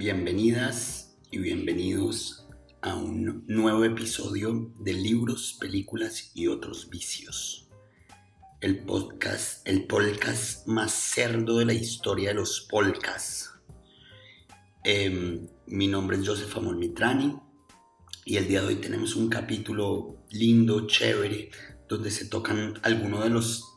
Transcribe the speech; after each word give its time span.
Bienvenidas 0.00 1.14
y 1.30 1.36
bienvenidos 1.36 2.48
a 2.80 2.94
un 2.94 3.44
nuevo 3.46 3.84
episodio 3.84 4.72
de 4.78 4.94
libros, 4.94 5.58
películas 5.60 6.32
y 6.34 6.46
otros 6.46 6.88
vicios. 6.88 7.68
El 8.62 8.78
podcast, 8.86 9.60
el 9.68 9.86
podcast 9.86 10.66
más 10.66 10.92
cerdo 10.92 11.58
de 11.58 11.66
la 11.66 11.74
historia 11.74 12.30
de 12.30 12.36
los 12.36 12.62
podcasts. 12.62 13.50
Em, 14.84 15.46
mi 15.66 15.86
nombre 15.86 16.16
es 16.16 16.26
Joseph 16.26 16.56
Amon 16.56 16.78
Mitrani 16.78 17.36
y 18.24 18.38
el 18.38 18.48
día 18.48 18.62
de 18.62 18.68
hoy 18.68 18.76
tenemos 18.76 19.14
un 19.16 19.28
capítulo 19.28 20.24
lindo, 20.30 20.86
chévere, 20.86 21.50
donde 21.90 22.10
se 22.10 22.24
tocan 22.24 22.80
algunos 22.84 23.22
de 23.22 23.28
los, 23.28 23.68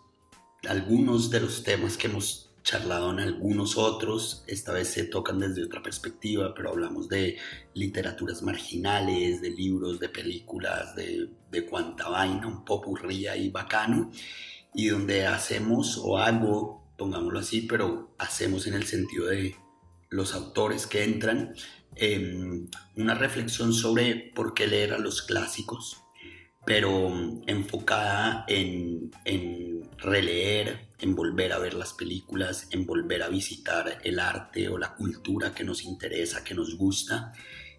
algunos 0.70 1.30
de 1.32 1.42
los 1.42 1.64
temas 1.64 1.98
que 1.98 2.08
hemos 2.08 2.43
charlado 2.64 3.12
en 3.12 3.20
algunos 3.20 3.78
otros, 3.78 4.44
esta 4.48 4.72
vez 4.72 4.88
se 4.88 5.04
tocan 5.04 5.40
desde 5.40 5.66
otra 5.66 5.84
perspectiva, 5.84 6.54
pero 6.56 6.70
hablamos 6.70 7.10
de 7.10 7.38
literaturas 7.74 8.42
marginales, 8.42 9.42
de 9.42 9.52
libros, 9.52 10.00
de 10.00 10.10
películas, 10.10 10.96
de, 10.96 11.30
de 11.52 11.66
cuanta 11.66 12.08
vaina, 12.10 12.48
un 12.48 12.64
popurrí 12.64 13.28
y 13.28 13.50
bacano, 13.50 14.12
y 14.74 14.88
donde 14.88 15.28
hacemos 15.28 16.00
o 16.02 16.18
hago, 16.18 16.84
pongámoslo 16.98 17.40
así, 17.40 17.64
pero 17.64 18.16
hacemos 18.18 18.66
en 18.66 18.76
el 18.76 18.86
sentido 18.86 19.28
de 19.28 19.56
los 20.10 20.34
autores 20.34 20.88
que 20.88 21.04
entran, 21.04 21.54
em, 21.96 22.70
una 22.96 23.14
reflexión 23.14 23.74
sobre 23.74 24.32
por 24.34 24.54
qué 24.54 24.68
leer 24.68 24.94
a 24.94 25.00
los 25.00 25.22
clásicos, 25.22 26.03
pero 26.66 27.12
enfocada 27.48 28.46
en, 28.48 29.12
en, 29.26 29.84
releer, 29.98 30.88
en 31.00 31.16
volver 31.16 31.54
a 31.54 31.60
ver 31.60 31.74
las 31.74 31.94
películas, 31.94 32.68
en 32.72 32.86
volver 32.86 33.24
a 33.24 33.30
visitar 33.30 34.00
el 34.04 34.20
arte 34.20 34.70
o 34.70 34.78
la 34.78 34.96
cultura 34.96 35.54
que 35.54 35.64
nos 35.64 35.84
interesa, 35.84 36.44
que 36.44 36.56
nos 36.56 36.76
gusta 36.76 37.34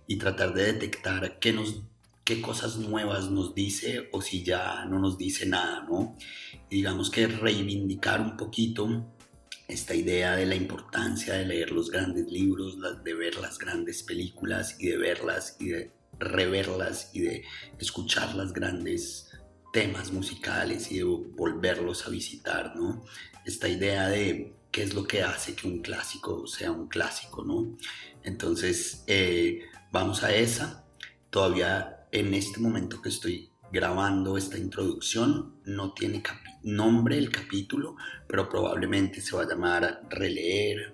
y 0.06 0.16
tratar 0.16 0.54
de 0.54 0.72
detectar 0.72 1.38
qué, 1.38 1.52
nos, 1.52 1.82
qué 2.24 2.40
cosas 2.40 2.76
nuevas 2.76 3.30
nos 3.30 3.54
dice 3.54 4.08
o 4.12 4.22
si 4.22 4.42
ya 4.42 4.84
no 4.86 4.98
nos 4.98 5.18
dice 5.18 5.46
nada, 5.46 5.86
¿no? 5.88 6.16
digamos 6.70 7.10
que 7.10 7.26
reivindicar 7.26 8.20
un 8.20 8.36
poquito 8.36 9.06
esta 9.68 9.94
idea 9.94 10.36
de 10.36 10.46
la 10.46 10.54
importancia 10.54 11.34
de 11.34 11.46
leer 11.46 11.70
los 11.70 11.90
grandes 11.90 12.30
libros, 12.30 12.76
de 13.02 13.14
ver 13.14 13.36
las 13.36 13.58
grandes 13.58 14.02
películas 14.02 14.76
y 14.78 14.88
de 14.88 14.96
verlas 14.98 15.56
y 15.58 15.68
de 15.68 15.90
reverlas 16.18 17.10
y 17.12 17.20
de 17.20 17.44
escuchar 17.78 18.34
los 18.34 18.52
grandes 18.52 19.30
temas 19.72 20.12
musicales 20.12 20.90
y 20.92 20.98
de 20.98 21.04
volverlos 21.04 22.06
a 22.06 22.10
visitar, 22.10 22.76
¿no? 22.76 23.04
Esta 23.44 23.68
idea 23.68 24.08
de 24.08 24.54
qué 24.70 24.82
es 24.82 24.94
lo 24.94 25.04
que 25.04 25.22
hace 25.22 25.54
que 25.54 25.66
un 25.66 25.80
clásico 25.80 26.46
sea 26.46 26.70
un 26.70 26.88
clásico, 26.88 27.44
¿no? 27.44 27.76
Entonces, 28.22 29.04
eh, 29.06 29.62
vamos 29.92 30.22
a 30.22 30.34
esa. 30.34 30.84
Todavía 31.30 32.06
en 32.12 32.32
este 32.34 32.60
momento 32.60 33.02
que 33.02 33.08
estoy 33.08 33.50
grabando 33.72 34.38
esta 34.38 34.56
introducción, 34.56 35.56
no 35.64 35.92
tiene 35.94 36.22
nombre 36.62 37.18
el 37.18 37.30
capítulo, 37.30 37.96
pero 38.28 38.48
probablemente 38.48 39.20
se 39.20 39.34
va 39.34 39.42
a 39.42 39.48
llamar 39.48 40.02
Releer 40.08 40.92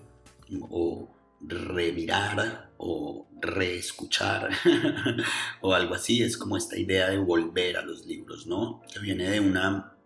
o 0.63 1.15
remirar 1.43 2.70
o 2.83 3.29
reescuchar 3.41 4.49
o 5.61 5.75
algo 5.75 5.95
así. 5.95 6.23
Es 6.23 6.37
como 6.37 6.57
esta 6.57 6.79
idea 6.79 7.11
de 7.11 7.19
volver 7.19 7.77
a 7.77 7.83
los 7.83 8.07
libros, 8.07 8.47
¿no? 8.47 8.83
Que 8.93 9.01
viene 9.01 9.29
de 9.31 9.41
una 9.41 9.97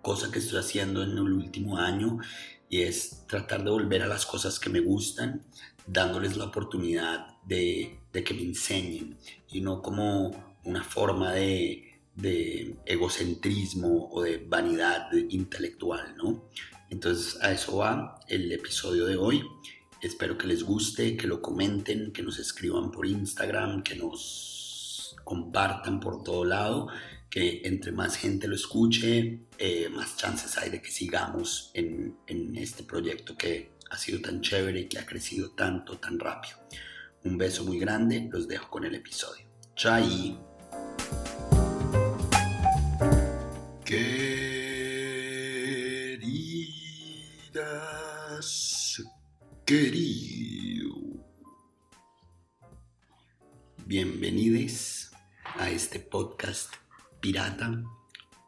cosa 0.00 0.30
que 0.30 0.38
estoy 0.38 0.60
haciendo 0.60 1.02
en 1.02 1.10
el 1.10 1.32
último 1.32 1.76
año 1.76 2.18
y 2.68 2.82
es 2.82 3.26
tratar 3.26 3.62
de 3.64 3.70
volver 3.70 4.02
a 4.02 4.06
las 4.06 4.24
cosas 4.24 4.58
que 4.58 4.70
me 4.70 4.80
gustan, 4.80 5.44
dándoles 5.86 6.36
la 6.36 6.46
oportunidad 6.46 7.38
de, 7.44 8.00
que 8.12 8.34
me 8.34 8.42
enseñen 8.42 9.18
y 9.48 9.60
no 9.60 9.82
como 9.82 10.56
una 10.64 10.82
forma 10.82 11.32
de, 11.32 12.00
de 12.14 12.76
egocentrismo 12.86 14.08
o 14.10 14.22
de 14.22 14.38
vanidad 14.38 15.12
intelectual, 15.12 16.16
¿no? 16.16 16.48
Entonces 16.88 17.38
a 17.42 17.52
eso 17.52 17.76
va 17.76 18.20
el 18.26 18.50
episodio 18.52 19.04
de 19.04 19.16
hoy. 19.16 19.44
Espero 20.06 20.38
que 20.38 20.46
les 20.46 20.62
guste, 20.62 21.16
que 21.16 21.26
lo 21.26 21.42
comenten, 21.42 22.12
que 22.12 22.22
nos 22.22 22.38
escriban 22.38 22.92
por 22.92 23.06
Instagram, 23.06 23.82
que 23.82 23.96
nos 23.96 25.16
compartan 25.24 25.98
por 25.98 26.22
todo 26.22 26.44
lado, 26.44 26.86
que 27.28 27.62
entre 27.64 27.90
más 27.90 28.16
gente 28.16 28.46
lo 28.46 28.54
escuche, 28.54 29.40
eh, 29.58 29.88
más 29.88 30.16
chances 30.16 30.56
hay 30.58 30.70
de 30.70 30.80
que 30.80 30.92
sigamos 30.92 31.72
en, 31.74 32.16
este 32.56 32.84
proyecto 32.84 33.36
que 33.36 33.72
ha 33.90 33.98
sido 33.98 34.20
tan 34.20 34.42
chévere 34.42 34.86
que 34.88 35.00
ha 35.00 35.06
crecido 35.06 35.50
tanto, 35.50 35.98
tan 35.98 36.20
rápido. 36.20 36.56
Un 37.24 37.36
beso 37.36 37.64
muy 37.64 37.80
grande, 37.80 38.28
los 38.30 38.46
dejo 38.46 38.70
con 38.70 38.84
el 38.84 38.94
episodio. 38.94 39.44
Chai. 39.74 40.38
Queridas 43.84 44.35
querido. 49.66 50.94
Bienvenidos 53.84 55.10
a 55.42 55.68
este 55.70 55.98
podcast 55.98 56.72
pirata. 57.18 57.82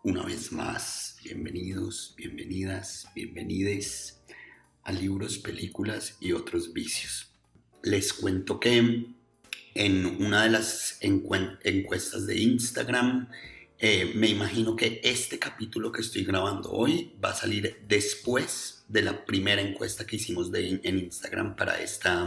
Una 0.04 0.22
vez 0.22 0.52
más, 0.52 1.16
bienvenidos, 1.24 2.14
bienvenidas, 2.16 3.08
bienvenides 3.16 4.22
a 4.84 4.92
libros, 4.92 5.38
películas 5.38 6.16
y 6.20 6.30
otros 6.30 6.72
vicios. 6.72 7.32
Les 7.82 8.12
cuento 8.12 8.60
que 8.60 9.06
en 9.74 10.06
una 10.24 10.44
de 10.44 10.50
las 10.50 10.98
encuestas 11.00 12.28
de 12.28 12.38
Instagram, 12.38 13.28
eh, 13.80 14.12
me 14.14 14.28
imagino 14.28 14.76
que 14.76 15.00
este 15.02 15.40
capítulo 15.40 15.90
que 15.90 16.02
estoy 16.02 16.22
grabando 16.22 16.70
hoy 16.70 17.16
va 17.22 17.30
a 17.30 17.34
salir 17.34 17.84
después 17.88 18.77
de 18.88 19.02
la 19.02 19.24
primera 19.24 19.60
encuesta 19.60 20.06
que 20.06 20.16
hicimos 20.16 20.50
de, 20.50 20.80
en 20.82 20.98
Instagram 20.98 21.54
para 21.54 21.80
esta, 21.80 22.26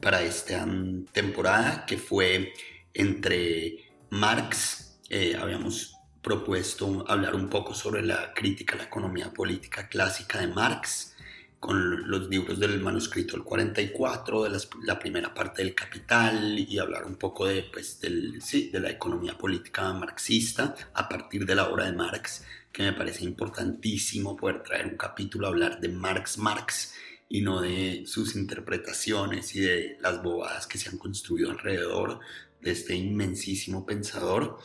para 0.00 0.22
esta 0.22 0.64
um, 0.64 1.04
temporada, 1.06 1.84
que 1.86 1.98
fue 1.98 2.52
entre 2.94 3.92
Marx, 4.10 4.98
eh, 5.10 5.36
habíamos 5.38 5.94
propuesto 6.22 7.04
hablar 7.06 7.34
un 7.34 7.50
poco 7.50 7.74
sobre 7.74 8.02
la 8.02 8.32
crítica 8.34 8.74
a 8.74 8.78
la 8.78 8.84
economía 8.84 9.32
política 9.32 9.88
clásica 9.88 10.40
de 10.40 10.48
Marx, 10.48 11.14
con 11.60 12.10
los 12.10 12.28
libros 12.28 12.60
del 12.60 12.78
manuscrito 12.80 13.36
del 13.36 13.42
44, 13.42 14.44
de 14.44 14.58
la 14.82 14.98
primera 14.98 15.32
parte 15.32 15.62
del 15.62 15.74
Capital 15.74 16.58
y 16.58 16.78
hablar 16.78 17.06
un 17.06 17.16
poco 17.16 17.46
de, 17.46 17.62
pues, 17.62 18.00
del, 18.00 18.42
sí, 18.42 18.68
de 18.68 18.80
la 18.80 18.90
economía 18.90 19.38
política 19.38 19.90
marxista 19.94 20.74
a 20.92 21.08
partir 21.08 21.46
de 21.46 21.54
la 21.54 21.68
obra 21.68 21.86
de 21.86 21.92
Marx 21.92 22.44
que 22.74 22.82
me 22.82 22.92
parece 22.92 23.24
importantísimo 23.24 24.36
poder 24.36 24.64
traer 24.64 24.86
un 24.86 24.96
capítulo 24.96 25.46
a 25.46 25.50
hablar 25.50 25.80
de 25.80 25.88
Marx 25.88 26.38
Marx 26.38 26.92
y 27.28 27.40
no 27.40 27.60
de 27.60 28.02
sus 28.04 28.34
interpretaciones 28.34 29.54
y 29.54 29.60
de 29.60 29.96
las 30.00 30.20
bobadas 30.20 30.66
que 30.66 30.76
se 30.76 30.90
han 30.90 30.98
construido 30.98 31.52
alrededor 31.52 32.18
de 32.60 32.72
este 32.72 32.96
inmensísimo 32.96 33.86
pensador. 33.86 34.58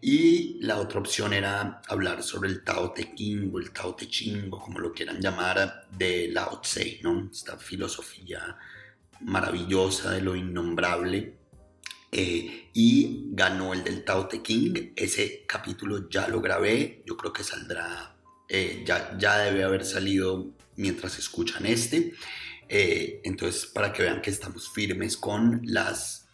Y 0.00 0.58
la 0.60 0.80
otra 0.80 0.98
opción 0.98 1.32
era 1.32 1.80
hablar 1.86 2.24
sobre 2.24 2.50
el 2.50 2.64
Tao 2.64 2.92
Te 2.92 3.14
Ching 3.14 3.52
o 3.54 3.60
el 3.60 3.70
Tao 3.70 3.94
Te 3.94 4.08
Ching 4.08 4.50
como 4.50 4.80
lo 4.80 4.92
quieran 4.92 5.20
llamar 5.20 5.86
de 5.96 6.30
Lao 6.32 6.60
Tse, 6.62 6.98
¿no? 7.04 7.30
esta 7.32 7.56
filosofía 7.58 8.56
maravillosa 9.20 10.10
de 10.10 10.20
lo 10.20 10.34
innombrable 10.34 11.41
eh, 12.12 12.68
y 12.74 13.24
ganó 13.30 13.72
el 13.72 13.82
del 13.82 14.04
Tao 14.04 14.28
Te 14.28 14.42
King. 14.42 14.92
Ese 14.94 15.44
capítulo 15.46 16.10
ya 16.10 16.28
lo 16.28 16.42
grabé, 16.42 17.02
yo 17.06 17.16
creo 17.16 17.32
que 17.32 17.42
saldrá, 17.42 18.14
eh, 18.48 18.84
ya, 18.86 19.16
ya 19.18 19.38
debe 19.38 19.64
haber 19.64 19.86
salido 19.86 20.54
mientras 20.76 21.18
escuchan 21.18 21.64
este. 21.64 22.12
Eh, 22.68 23.22
entonces, 23.24 23.64
para 23.64 23.92
que 23.94 24.02
vean 24.02 24.20
que 24.20 24.30
estamos 24.30 24.70
firmes 24.70 25.16
con 25.16 25.62
las, 25.64 26.28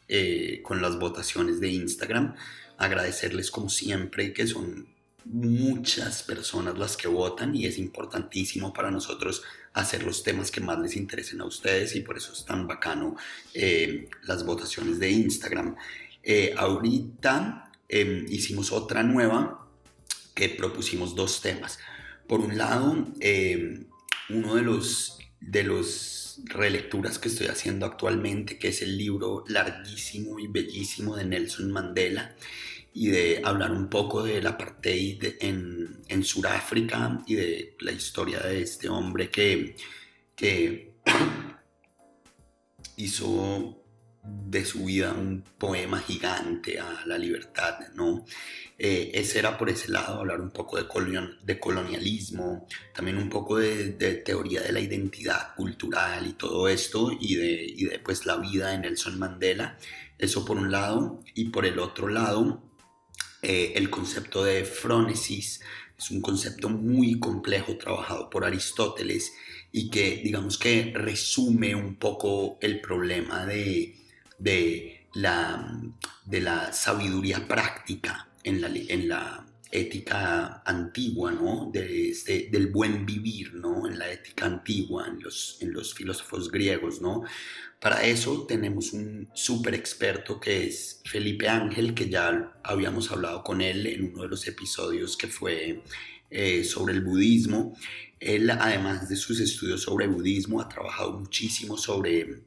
con 0.63 0.83
las 0.83 0.99
votaciones 0.99 1.61
de 1.61 1.69
Instagram, 1.69 2.35
agradecerles 2.77 3.51
como 3.51 3.69
siempre 3.69 4.33
que 4.33 4.47
son 4.47 4.98
muchas 5.25 6.23
personas 6.23 6.79
las 6.79 6.97
que 6.97 7.09
votan 7.09 7.55
y 7.55 7.67
es 7.67 7.79
importantísimo 7.79 8.73
para 8.73 8.91
nosotros 8.91 9.43
hacer 9.75 10.03
los 10.03 10.23
temas 10.23 10.51
que 10.51 10.61
más 10.61 10.79
les 10.79 10.97
interesen 10.97 11.41
a 11.41 11.45
ustedes 11.45 11.95
y 11.95 12.01
por 12.01 12.17
eso 12.17 12.33
es 12.33 12.45
tan 12.45 12.67
bacano 12.67 13.17
eh, 13.55 14.09
las 14.23 14.45
votaciones 14.45 14.99
de 14.99 15.11
Instagram. 15.11 15.77
Eh, 16.23 16.55
ahorita 16.57 17.71
em, 17.89 18.27
hicimos 18.29 18.73
otra 18.73 19.03
nueva 19.03 19.67
que 20.35 20.49
propusimos 20.49 21.15
dos 21.15 21.41
temas. 21.41 21.79
Por 22.27 22.41
un 22.41 22.59
lado, 22.59 23.09
em, 23.21 23.87
uno 24.31 24.55
de 24.55 24.63
los, 24.63 25.19
de 25.41 25.65
los 25.65 26.41
relecturas 26.45 27.19
que 27.19 27.29
estoy 27.29 27.47
haciendo 27.47 27.87
actualmente, 27.87 28.59
que 28.59 28.69
es 28.69 28.83
el 28.83 28.97
libro 28.97 29.45
larguísimo 29.49 30.39
y 30.39 30.47
bellísimo 30.47 31.17
de 31.17 31.25
Nelson 31.25 31.71
Mandela, 31.73 32.35
y 32.99 33.11
de 33.11 33.41
hablar 33.45 33.71
un 33.71 33.89
poco 33.89 34.25
del 34.25 34.45
apartheid 34.45 35.37
en, 35.41 36.03
en 36.09 36.25
Sudáfrica 36.25 37.23
y 37.29 37.37
de 37.37 37.77
la 37.79 37.93
historia 37.93 38.41
de 38.41 38.61
este 38.63 38.89
hombre 38.89 39.31
que, 39.31 39.77
que 40.35 40.95
hizo 42.97 43.81
de 44.25 44.65
su 44.65 44.85
vida 44.85 45.13
un 45.13 45.45
poema 45.59 46.01
gigante 46.01 46.81
a 46.81 47.05
la 47.07 47.17
libertad, 47.17 47.79
¿no? 47.95 48.25
Eh, 48.77 49.13
ese 49.15 49.39
era 49.39 49.57
por 49.57 49.71
ese 49.71 49.93
lado, 49.93 50.19
hablar 50.19 50.41
un 50.41 50.51
poco 50.51 50.77
de, 50.77 50.89
de 51.45 51.61
colonialismo, 51.61 52.67
también 52.93 53.17
un 53.17 53.29
poco 53.29 53.59
de, 53.59 53.93
teoría 54.25 54.63
de 54.63 54.73
la 54.73 54.81
identidad 54.81 55.55
cultural 55.55 56.27
y 56.27 56.33
todo 56.33 56.69
esto, 56.69 57.13
y 57.13 57.37
de, 57.37 57.65
y 57.65 57.85
de 57.85 58.01
pues, 58.01 58.27
la 58.27 58.39
vida 58.39 58.71
de 58.71 58.79
Nelson 58.79 59.21
Mandela, 59.21 59.79
eso 60.19 60.45
por 60.45 60.57
un 60.57 60.73
lado, 60.73 61.23
y 61.35 61.51
por 61.51 61.65
el 61.65 61.79
otro 61.79 62.09
lado, 62.09 62.68
eh, 63.43 63.73
el 63.77 63.91
concepto 63.91 64.45
de 64.45 64.65
frónesis, 64.65 65.61
es 65.99 66.11
un 66.11 66.21
concepto 66.21 66.69
muy 66.69 67.19
complejo 67.19 67.77
trabajado 67.77 68.31
por 68.31 68.45
Aristóteles 68.45 69.33
y 69.73 69.91
que 69.91 70.21
digamos 70.23 70.59
que 70.59 70.93
resume 70.95 71.75
un 71.75 71.97
poco 71.97 72.59
el 72.61 72.81
problema 72.81 73.45
de, 73.47 73.97
de, 74.39 75.07
la, 75.15 75.81
de 76.25 76.41
la 76.41 76.73
sabiduría 76.73 77.47
práctica 77.49 78.29
en 78.45 78.61
la, 78.61 78.69
en 78.69 79.09
la 79.09 79.48
ética 79.71 80.63
antigua, 80.65 81.33
¿no? 81.33 81.71
De 81.73 82.11
este, 82.11 82.49
del 82.51 82.69
buen 82.69 83.05
vivir, 83.05 83.55
¿no? 83.55 83.87
En 83.87 83.99
la 83.99 84.11
ética 84.11 84.47
antigua, 84.47 85.07
en 85.09 85.23
los, 85.23 85.59
en 85.61 85.73
los 85.73 85.95
filósofos 85.95 86.51
griegos, 86.51 87.01
¿no? 87.01 87.25
Para 87.81 88.05
eso 88.05 88.45
tenemos 88.47 88.93
un 88.93 89.29
súper 89.35 89.75
experto 89.75 90.41
que 90.41 90.67
es 90.67 91.01
Felipe 91.05 91.49
Ángel, 91.49 91.95
que 91.95 92.09
ya 92.09 92.53
habíamos 92.65 93.13
hablado 93.13 93.45
con 93.45 93.61
él 93.61 93.87
en 93.87 94.13
uno 94.13 94.23
de 94.23 94.29
los 94.29 94.47
episodios 94.49 95.17
que 95.17 95.29
fue 95.29 95.83
eh, 96.31 96.65
sobre 96.65 96.95
el 96.95 97.03
budismo. 97.03 97.77
Él, 98.19 98.51
además 98.51 99.09
de 99.09 99.15
sus 99.15 99.39
estudios 99.39 99.83
sobre 99.83 100.09
budismo, 100.09 100.61
ha 100.61 100.69
trabajado 100.69 101.21
muchísimo 101.21 101.77
sobre, 101.79 102.43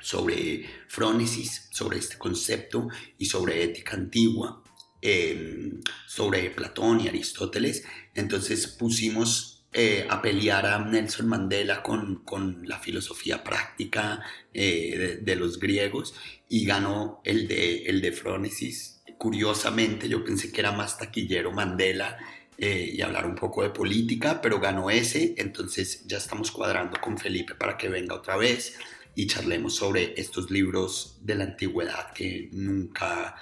sobre 0.00 0.66
frónesis, 0.88 1.68
sobre 1.70 1.98
este 1.98 2.18
concepto 2.18 2.88
y 3.16 3.26
sobre 3.26 3.62
ética 3.62 3.94
antigua, 3.94 4.64
em, 5.02 5.80
sobre 6.06 6.50
Platón 6.50 7.00
y 7.00 7.08
Aristóteles. 7.08 7.84
Entonces 8.14 8.66
pusimos 8.66 9.58
eh, 9.72 10.06
a 10.08 10.22
pelear 10.22 10.64
a 10.64 10.78
Nelson 10.78 11.28
Mandela 11.28 11.82
con, 11.82 12.22
la 12.66 12.78
filosofía 12.78 13.44
práctica 13.44 14.22
eh, 14.54 15.18
de, 15.20 15.36
los 15.36 15.58
griegos 15.58 16.14
y 16.48 16.64
ganó 16.64 17.20
el 17.24 17.46
de, 17.46 17.84
el 17.84 18.00
de 18.00 18.12
Frónesis. 18.12 19.02
Curiosamente, 19.18 20.08
yo 20.08 20.24
pensé 20.24 20.50
que 20.50 20.60
era 20.60 20.72
más 20.72 20.96
taquillero 20.96 21.52
Mandela 21.52 22.16
eh, 22.56 22.92
y 22.92 23.02
hablar 23.02 23.24
un 23.24 23.36
poco 23.36 23.62
de 23.62 23.70
política, 23.70 24.40
pero 24.40 24.58
ganó 24.58 24.90
ese, 24.90 25.34
entonces 25.36 26.04
ya 26.06 26.18
estamos 26.18 26.50
cuadrando 26.50 27.00
con 27.00 27.16
Felipe 27.16 27.54
para 27.54 27.76
que 27.76 27.88
venga 27.88 28.16
otra 28.16 28.36
vez 28.36 28.76
y 29.14 29.28
charlemos 29.28 29.76
sobre 29.76 30.14
estos 30.20 30.50
libros 30.50 31.18
de 31.20 31.36
la 31.36 31.44
antigüedad 31.44 32.12
que 32.12 32.48
nunca 32.52 33.36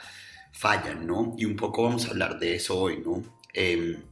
fallan, 0.57 1.07
¿no? 1.07 1.35
Y 1.39 1.45
un 1.45 1.57
poco 1.57 1.83
vamos 1.83 2.07
a 2.07 2.11
hablar 2.11 2.39
de 2.39 2.55
eso 2.57 2.79
hoy, 2.79 2.99
¿no? 3.05 3.23
Em, 3.53 4.03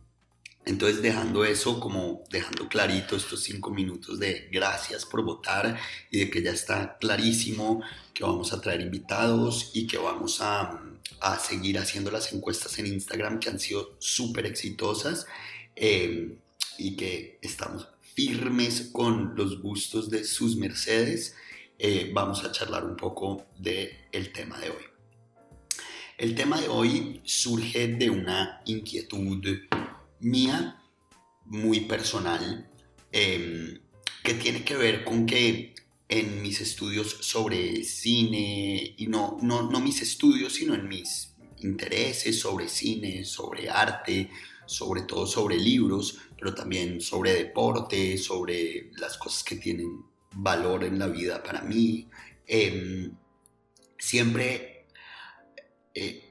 entonces 0.67 1.03
dejando 1.03 1.45
eso 1.45 1.81
como 1.81 2.25
dejando 2.31 2.69
clarito 2.69 3.17
estos 3.17 3.43
cinco 3.43 3.71
minutos 3.71 4.19
de 4.19 4.49
gracias 4.51 5.05
por 5.05 5.23
votar 5.23 5.79
y 6.11 6.21
de 6.21 6.31
que 6.31 6.43
ya 6.43 6.53
está 6.53 6.97
clarísimo 6.99 7.83
que 8.15 8.25
vamos 8.25 8.53
a 8.53 8.61
traer 8.61 8.81
invitados 8.81 9.71
y 9.75 9.87
que 9.87 9.99
vamos 9.99 10.41
a, 10.41 10.81
a 11.21 11.39
seguir 11.39 11.79
haciendo 11.79 12.11
las 12.11 12.33
encuestas 12.33 12.79
en 12.79 12.87
Instagram 12.87 13.41
que 13.41 13.51
han 13.51 13.61
sido 13.61 13.97
súper 13.99 14.47
exitosas 14.47 15.27
eh, 15.77 16.39
y 16.79 16.97
que 16.97 17.39
estamos 17.43 17.89
firmes 18.15 18.91
con 18.93 19.35
los 19.37 19.61
gustos 19.61 20.09
de 20.09 20.25
sus 20.25 20.57
mercedes, 20.57 21.35
eh, 21.79 22.11
vamos 22.15 22.45
a 22.45 22.53
charlar 22.53 22.85
un 22.85 22.97
poco 22.97 23.45
del 23.59 23.91
el 24.13 24.33
tema 24.33 24.59
de 24.59 24.71
hoy. 24.71 24.94
El 26.17 26.37
tema 26.37 26.61
de 26.61 26.69
hoy 26.69 27.21
surge 27.25 27.89
de 27.89 28.09
una 28.09 28.63
inquietud 28.67 29.47
mía, 30.21 30.81
muy 31.45 31.81
personal, 31.81 32.71
em, 33.11 33.81
que 34.23 34.35
tiene 34.35 34.65
que 34.65 34.77
ver 34.77 35.05
con 35.05 35.27
que 35.27 35.75
en 36.09 36.41
mis 36.41 36.61
estudios 36.61 37.17
sobre 37.21 37.83
cine, 37.83 38.95
y 38.97 39.09
no, 39.09 39.39
no, 39.43 39.69
no 39.69 39.81
mis 39.81 40.03
estudios, 40.03 40.55
sino 40.55 40.75
en 40.75 40.87
mis 40.89 41.35
intereses 41.59 42.39
sobre 42.39 42.69
cine, 42.69 43.25
sobre 43.25 43.69
arte, 43.69 44.31
sobre 44.67 45.03
todo 45.03 45.27
sobre 45.27 45.59
libros, 45.59 46.19
pero 46.39 46.55
también 46.55 47.01
sobre 47.01 47.35
deporte, 47.35 48.19
sobre 48.19 48.93
las 48.99 49.19
cosas 49.19 49.43
que 49.43 49.57
tienen 49.57 50.05
valor 50.33 50.85
en 50.85 51.01
la 51.01 51.09
vida 51.09 51.43
para 51.43 51.63
mí. 51.63 52.09
Em, 52.47 53.17
siempre 53.99 54.74
eh, 55.95 56.31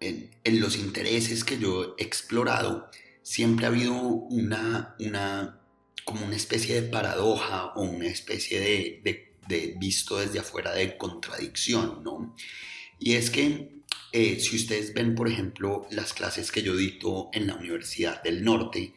en, 0.00 0.60
los 0.60 0.76
intereses 0.76 1.44
que 1.44 1.58
yo 1.58 1.94
he 1.98 2.02
explorado, 2.02 2.90
siempre 3.22 3.66
ha 3.66 3.68
habido 3.68 3.94
una, 3.94 4.96
una, 4.98 5.60
como 6.04 6.26
una 6.26 6.36
especie 6.36 6.80
de 6.80 6.88
paradoja 6.88 7.66
o 7.74 7.82
una 7.82 8.06
especie 8.06 8.60
de, 8.60 9.30
de, 9.46 9.74
visto 9.78 10.18
desde 10.18 10.38
afuera 10.38 10.72
de 10.72 10.96
contradicción, 10.96 12.02
¿no? 12.04 12.34
Y 12.98 13.14
es 13.14 13.30
que 13.30 13.80
eh, 14.12 14.38
si 14.40 14.56
ustedes 14.56 14.94
ven, 14.94 15.14
por 15.14 15.28
ejemplo, 15.28 15.86
las 15.90 16.12
clases 16.12 16.52
que 16.52 16.62
yo 16.62 16.76
dicto 16.76 17.30
en 17.32 17.46
la 17.46 17.56
Universidad 17.56 18.22
del 18.22 18.44
Norte, 18.44 18.94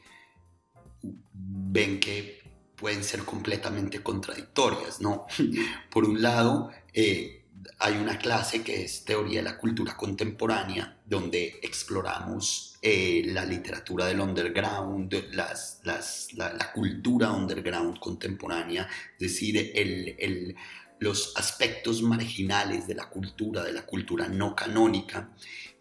ven 1.34 2.00
que 2.00 2.42
pueden 2.76 3.04
ser 3.04 3.24
completamente 3.24 4.02
contradictorias, 4.02 5.02
¿no? 5.02 5.26
Por 5.90 6.06
un 6.06 6.22
lado, 6.22 6.72
eh, 6.94 7.43
hay 7.80 7.98
una 7.98 8.18
clase 8.18 8.62
que 8.64 8.84
es 8.84 9.06
Teoría 9.06 9.40
de 9.40 9.50
la 9.50 9.58
Cultura 9.58 9.96
Contemporánea, 9.96 10.98
donde 11.06 11.60
exploramos 11.62 12.78
eh, 12.82 13.24
la 13.28 13.46
literatura 13.46 14.06
del 14.06 14.20
underground, 14.20 15.14
las, 15.32 15.80
la, 15.84 16.72
cultura 16.74 17.32
underground 17.32 18.00
contemporánea, 18.00 18.88
es 19.14 19.20
decir, 19.20 19.72
el, 19.76 20.56
los 21.00 21.34
aspectos 21.36 22.02
marginales 22.02 22.88
de 22.88 22.96
la 22.96 23.10
cultura, 23.10 23.64
de 23.64 23.74
la 23.74 23.86
cultura 23.86 24.28
no 24.28 24.56
canónica, 24.56 25.34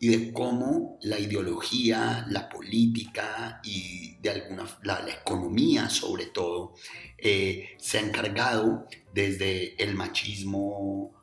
y 0.02 0.08
de 0.08 0.32
cómo 0.32 0.98
la 1.02 1.18
ideología, 1.20 2.26
la 2.28 2.48
política 2.48 3.60
y 3.62 4.16
de 4.16 4.30
alguna 4.30 4.64
la, 4.82 5.08
economía 5.08 5.88
sobre 5.88 6.26
todo 6.26 6.74
eh, 7.16 7.76
se 7.78 7.98
ha 7.98 8.00
encargado 8.00 8.88
desde 9.14 9.80
el 9.80 9.94
machismo 9.94 11.21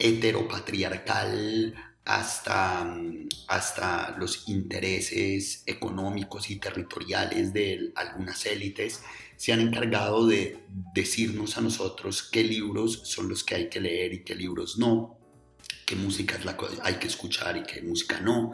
heteropatriarcal 0.00 1.74
hasta, 2.04 2.96
hasta 3.46 4.16
los 4.18 4.48
intereses 4.48 5.62
económicos 5.66 6.50
y 6.50 6.56
territoriales 6.56 7.52
de 7.52 7.92
algunas 7.94 8.44
élites, 8.46 9.02
se 9.36 9.52
han 9.52 9.60
encargado 9.60 10.26
de 10.26 10.58
decirnos 10.94 11.56
a 11.56 11.60
nosotros 11.60 12.22
qué 12.22 12.42
libros 12.42 13.02
son 13.04 13.28
los 13.28 13.44
que 13.44 13.54
hay 13.54 13.68
que 13.68 13.80
leer 13.80 14.12
y 14.12 14.24
qué 14.24 14.34
libros 14.34 14.78
no, 14.78 15.18
qué 15.86 15.96
música 15.96 16.36
es 16.36 16.44
la 16.44 16.56
que 16.56 16.66
hay 16.82 16.94
que 16.94 17.06
escuchar 17.06 17.56
y 17.56 17.62
qué 17.62 17.80
música 17.82 18.20
no, 18.20 18.52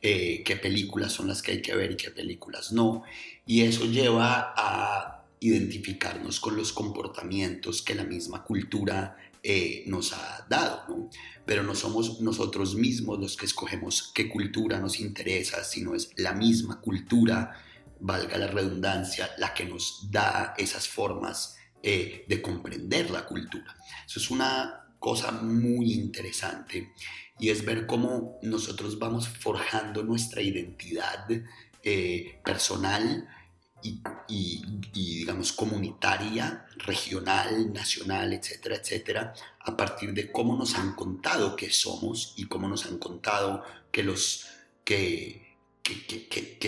eh, 0.00 0.42
qué 0.44 0.56
películas 0.56 1.12
son 1.12 1.28
las 1.28 1.40
que 1.40 1.52
hay 1.52 1.62
que 1.62 1.74
ver 1.74 1.92
y 1.92 1.96
qué 1.96 2.10
películas 2.10 2.72
no. 2.72 3.04
Y 3.46 3.62
eso 3.62 3.86
lleva 3.86 4.52
a 4.56 5.24
identificarnos 5.40 6.40
con 6.40 6.56
los 6.56 6.72
comportamientos 6.72 7.82
que 7.82 7.94
la 7.94 8.04
misma 8.04 8.44
cultura 8.44 9.16
eh, 9.46 9.84
nos 9.86 10.14
ha 10.14 10.46
dado, 10.48 10.84
¿no? 10.88 11.10
Pero 11.44 11.62
no 11.62 11.74
somos 11.74 12.22
nosotros 12.22 12.76
mismos 12.76 13.18
los 13.20 13.36
que 13.36 13.44
escogemos 13.44 14.10
qué 14.14 14.26
cultura 14.26 14.80
nos 14.80 15.00
interesa, 15.00 15.62
sino 15.64 15.94
es 15.94 16.12
la 16.16 16.32
misma 16.32 16.80
cultura, 16.80 17.54
valga 18.00 18.38
la 18.38 18.46
redundancia, 18.46 19.28
la 19.36 19.52
que 19.52 19.66
nos 19.66 20.08
da 20.10 20.54
esas 20.56 20.88
formas 20.88 21.58
eh, 21.82 22.24
de 22.26 22.40
comprender 22.40 23.10
la 23.10 23.26
cultura. 23.26 23.76
Eso 24.06 24.18
es 24.18 24.30
una 24.30 24.88
cosa 24.98 25.30
muy 25.30 25.92
interesante 25.92 26.94
y 27.38 27.50
es 27.50 27.66
ver 27.66 27.86
cómo 27.86 28.38
nosotros 28.40 28.98
vamos 28.98 29.28
forjando 29.28 30.02
nuestra 30.04 30.40
identidad 30.40 31.26
eh, 31.82 32.40
personal 32.42 33.28
y, 34.28 34.62
digamos, 34.92 35.52
comunitaria, 35.52 36.66
regional, 36.78 37.72
nacional, 37.72 38.32
etcétera, 38.32 38.76
etcétera, 38.76 39.34
a 39.60 39.76
partir 39.76 40.12
de 40.12 40.32
cómo 40.32 40.56
nos 40.56 40.74
han 40.74 40.94
contado 40.94 41.56
que 41.56 41.70
somos 41.70 42.34
y 42.36 42.46
cómo 42.46 42.68
nos 42.68 42.86
han 42.86 42.98
contado 42.98 43.62
que 43.92 44.02
los 44.02 44.46
que, 44.84 45.56
que, 45.82 46.28
que, 46.28 46.58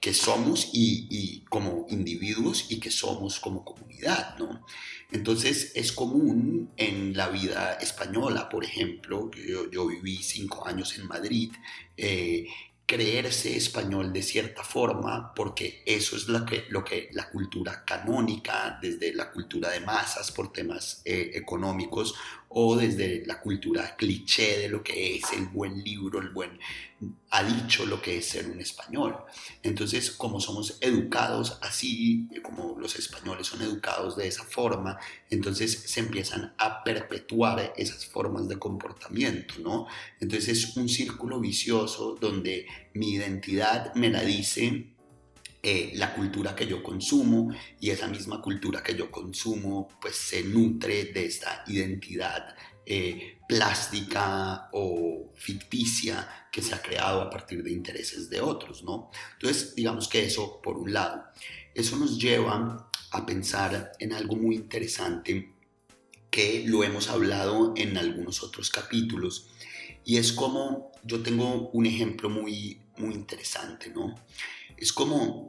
que 0.00 0.14
somos 0.14 0.70
y, 0.72 1.06
y, 1.10 1.40
como 1.50 1.86
individuos 1.90 2.66
y 2.70 2.80
que 2.80 2.90
somos 2.90 3.38
como 3.38 3.64
comunidad, 3.64 4.38
¿no? 4.38 4.64
Entonces 5.12 5.72
es 5.74 5.92
común 5.92 6.70
en 6.76 7.14
la 7.16 7.28
vida 7.28 7.74
española, 7.74 8.48
por 8.48 8.64
ejemplo, 8.64 9.30
yo, 9.32 9.70
yo 9.70 9.86
viví 9.86 10.16
cinco 10.22 10.66
años 10.66 10.96
en 10.98 11.06
Madrid, 11.06 11.52
eh, 11.96 12.46
creerse 12.90 13.56
español 13.56 14.12
de 14.12 14.20
cierta 14.20 14.64
forma, 14.64 15.32
porque 15.32 15.80
eso 15.86 16.16
es 16.16 16.26
lo 16.26 16.44
que, 16.44 16.64
lo 16.70 16.82
que 16.82 17.08
la 17.12 17.30
cultura 17.30 17.84
canónica, 17.84 18.80
desde 18.82 19.14
la 19.14 19.30
cultura 19.30 19.70
de 19.70 19.78
masas 19.78 20.32
por 20.32 20.52
temas 20.52 21.00
eh, 21.04 21.30
económicos, 21.34 22.16
o 22.52 22.76
desde 22.76 23.24
la 23.26 23.40
cultura 23.40 23.94
cliché 23.96 24.58
de 24.58 24.68
lo 24.68 24.82
que 24.82 25.16
es 25.16 25.32
el 25.32 25.46
buen 25.46 25.84
libro, 25.84 26.20
el 26.20 26.30
buen 26.30 26.58
ha 27.30 27.44
dicho 27.44 27.86
lo 27.86 28.02
que 28.02 28.18
es 28.18 28.26
ser 28.26 28.50
un 28.50 28.60
español. 28.60 29.16
Entonces, 29.62 30.10
como 30.10 30.40
somos 30.40 30.76
educados 30.80 31.58
así, 31.62 32.28
como 32.42 32.76
los 32.78 32.98
españoles 32.98 33.46
son 33.46 33.62
educados 33.62 34.16
de 34.16 34.26
esa 34.26 34.42
forma, 34.42 34.98
entonces 35.30 35.84
se 35.86 36.00
empiezan 36.00 36.52
a 36.58 36.82
perpetuar 36.82 37.72
esas 37.76 38.04
formas 38.04 38.48
de 38.48 38.58
comportamiento, 38.58 39.54
¿no? 39.60 39.86
Entonces 40.18 40.48
es 40.48 40.76
un 40.76 40.88
círculo 40.88 41.38
vicioso 41.38 42.16
donde 42.20 42.66
mi 42.94 43.12
identidad 43.12 43.94
me 43.94 44.10
la 44.10 44.22
dice 44.22 44.92
eh, 45.62 45.92
la 45.94 46.14
cultura 46.14 46.56
que 46.56 46.66
yo 46.66 46.82
consumo 46.82 47.52
y 47.78 47.90
esa 47.90 48.08
misma 48.08 48.40
cultura 48.40 48.82
que 48.82 48.94
yo 48.94 49.10
consumo 49.10 49.88
pues 50.00 50.16
se 50.16 50.42
nutre 50.42 51.04
de 51.12 51.26
esta 51.26 51.64
identidad 51.66 52.56
eh, 52.86 53.38
plástica 53.46 54.70
o 54.72 55.32
ficticia 55.34 56.48
que 56.50 56.62
se 56.62 56.74
ha 56.74 56.80
creado 56.80 57.20
a 57.20 57.28
partir 57.28 57.62
de 57.62 57.72
intereses 57.72 58.30
de 58.30 58.40
otros, 58.40 58.82
¿no? 58.82 59.10
Entonces, 59.34 59.74
digamos 59.74 60.08
que 60.08 60.24
eso 60.24 60.60
por 60.62 60.78
un 60.78 60.92
lado. 60.94 61.24
Eso 61.74 61.96
nos 61.96 62.18
lleva 62.18 62.90
a 63.12 63.26
pensar 63.26 63.92
en 63.98 64.12
algo 64.14 64.36
muy 64.36 64.56
interesante 64.56 65.52
que 66.30 66.64
lo 66.66 66.84
hemos 66.84 67.10
hablado 67.10 67.74
en 67.76 67.98
algunos 67.98 68.42
otros 68.42 68.70
capítulos 68.70 69.50
y 70.04 70.16
es 70.16 70.32
como 70.32 70.90
yo 71.04 71.22
tengo 71.22 71.68
un 71.70 71.86
ejemplo 71.86 72.30
muy 72.30 72.80
muy 72.96 73.14
interesante, 73.14 73.90
¿no? 73.90 74.14
Es 74.80 74.92
como 74.92 75.48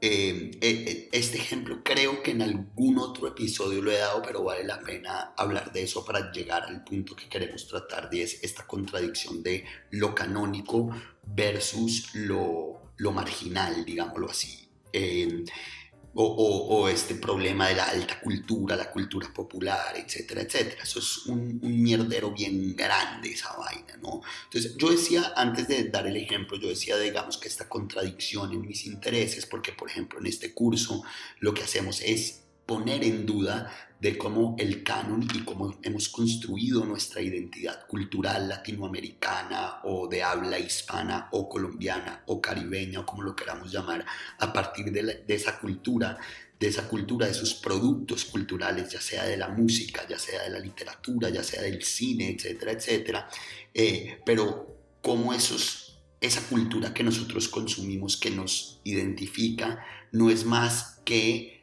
eh, 0.00 0.50
eh, 0.60 0.84
eh, 0.86 1.08
este 1.12 1.38
ejemplo 1.38 1.82
creo 1.82 2.22
que 2.22 2.30
en 2.30 2.42
algún 2.42 2.98
otro 2.98 3.26
episodio 3.26 3.82
lo 3.82 3.90
he 3.90 3.98
dado, 3.98 4.22
pero 4.22 4.44
vale 4.44 4.64
la 4.64 4.80
pena 4.80 5.34
hablar 5.36 5.72
de 5.72 5.82
eso 5.82 6.04
para 6.04 6.30
llegar 6.30 6.62
al 6.62 6.84
punto 6.84 7.16
que 7.16 7.28
queremos 7.28 7.66
tratar, 7.66 8.08
de 8.10 8.22
es 8.22 8.42
esta 8.44 8.66
contradicción 8.66 9.42
de 9.42 9.64
lo 9.90 10.14
canónico 10.14 10.90
versus 11.26 12.14
lo, 12.14 12.92
lo 12.96 13.12
marginal, 13.12 13.84
digámoslo 13.84 14.30
así 14.30 14.68
o, 16.16 16.88
este 16.88 17.14
problema 17.16 17.68
de 17.68 17.74
la 17.74 17.84
alta 17.84 18.20
cultura, 18.20 18.76
la 18.76 18.90
cultura 18.90 19.32
popular, 19.32 19.94
etcétera, 19.96 20.42
etcétera. 20.42 20.82
Eso 20.82 20.98
es 21.00 21.26
un, 21.26 21.58
un, 21.62 21.82
mierdero 21.82 22.30
bien 22.30 22.76
grande 22.76 23.30
esa 23.30 23.56
vaina, 23.56 23.96
¿no? 24.00 24.22
Entonces 24.44 24.76
yo 24.76 24.90
decía, 24.90 25.32
antes 25.36 25.66
de 25.68 25.84
dar 25.84 26.06
el 26.06 26.16
ejemplo, 26.16 26.56
yo 26.58 26.68
decía, 26.68 26.96
digamos 26.98 27.38
que 27.38 27.48
esta 27.48 27.68
contradicción 27.68 28.52
en 28.52 28.62
mis 28.62 28.86
intereses, 28.86 29.46
porque 29.46 29.72
por 29.72 29.90
ejemplo 29.90 30.18
en 30.20 30.26
este 30.26 30.54
curso 30.54 31.02
lo 31.40 31.52
que 31.52 31.62
hacemos 31.62 32.00
es 32.00 32.43
poner 32.66 33.04
en 33.04 33.26
duda 33.26 33.70
de 34.00 34.18
cómo 34.18 34.54
el 34.58 34.82
canon 34.82 35.26
y 35.34 35.44
cómo 35.44 35.78
hemos 35.82 36.10
construido 36.10 36.84
nuestra 36.84 37.22
identidad 37.22 37.86
cultural 37.86 38.48
latinoamericana 38.48 39.80
o 39.84 40.08
de 40.08 40.22
habla 40.22 40.58
hispana 40.58 41.28
o 41.32 41.48
colombiana 41.48 42.22
o 42.26 42.40
caribeña 42.40 43.00
o 43.00 43.06
como 43.06 43.22
lo 43.22 43.34
queramos 43.34 43.72
llamar, 43.72 44.04
a 44.38 44.52
partir 44.52 44.92
de, 44.92 45.24
esa 45.28 45.58
cultura, 45.58 46.18
de 46.60 46.68
esa 46.68 46.86
cultura, 46.86 47.26
de 47.26 47.34
sus 47.34 47.54
productos 47.54 48.26
culturales, 48.26 48.90
ya 48.90 49.00
sea 49.00 49.24
de 49.24 49.38
la 49.38 49.48
música, 49.48 50.06
ya 50.06 50.18
sea 50.18 50.42
de 50.42 50.50
la 50.50 50.58
literatura, 50.58 51.30
ya 51.30 51.42
sea 51.42 51.62
del 51.62 51.82
cine, 51.82 52.28
etcétera, 52.30 52.72
etcétera. 52.72 53.28
Eh, 53.72 54.20
pero 54.26 54.76
cómo 55.00 55.32
esos, 55.32 55.98
esa 56.20 56.42
cultura 56.42 56.92
que 56.92 57.04
nosotros 57.04 57.48
consumimos, 57.48 58.18
que 58.18 58.30
nos 58.30 58.80
identifica, 58.84 59.82
no 60.12 60.28
es 60.30 60.44
más 60.44 61.00
que 61.06 61.53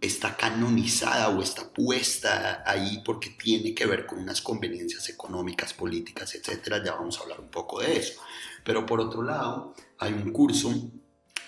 está 0.00 0.36
canonizada 0.36 1.28
o 1.28 1.40
está 1.40 1.72
puesta 1.72 2.62
ahí 2.66 3.00
porque 3.04 3.30
tiene 3.30 3.74
que 3.74 3.86
ver 3.86 4.06
con 4.06 4.18
unas 4.18 4.40
conveniencias 4.40 5.08
económicas, 5.08 5.72
políticas, 5.72 6.34
etcétera. 6.34 6.82
Ya 6.84 6.92
vamos 6.92 7.18
a 7.18 7.22
hablar 7.22 7.40
un 7.40 7.48
poco 7.48 7.80
de 7.80 7.96
eso. 7.96 8.20
Pero 8.64 8.84
por 8.84 9.00
otro 9.00 9.22
lado, 9.22 9.74
hay 9.98 10.12
un 10.12 10.32
curso 10.32 10.90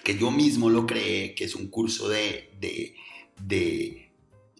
que 0.05 0.17
yo 0.17 0.31
mismo 0.31 0.71
lo 0.71 0.87
creé, 0.87 1.35
que 1.35 1.45
es 1.45 1.57
un 1.57 1.69
curso 1.69 2.09
de, 2.09 2.57
de, 2.61 2.95
de 3.41 4.13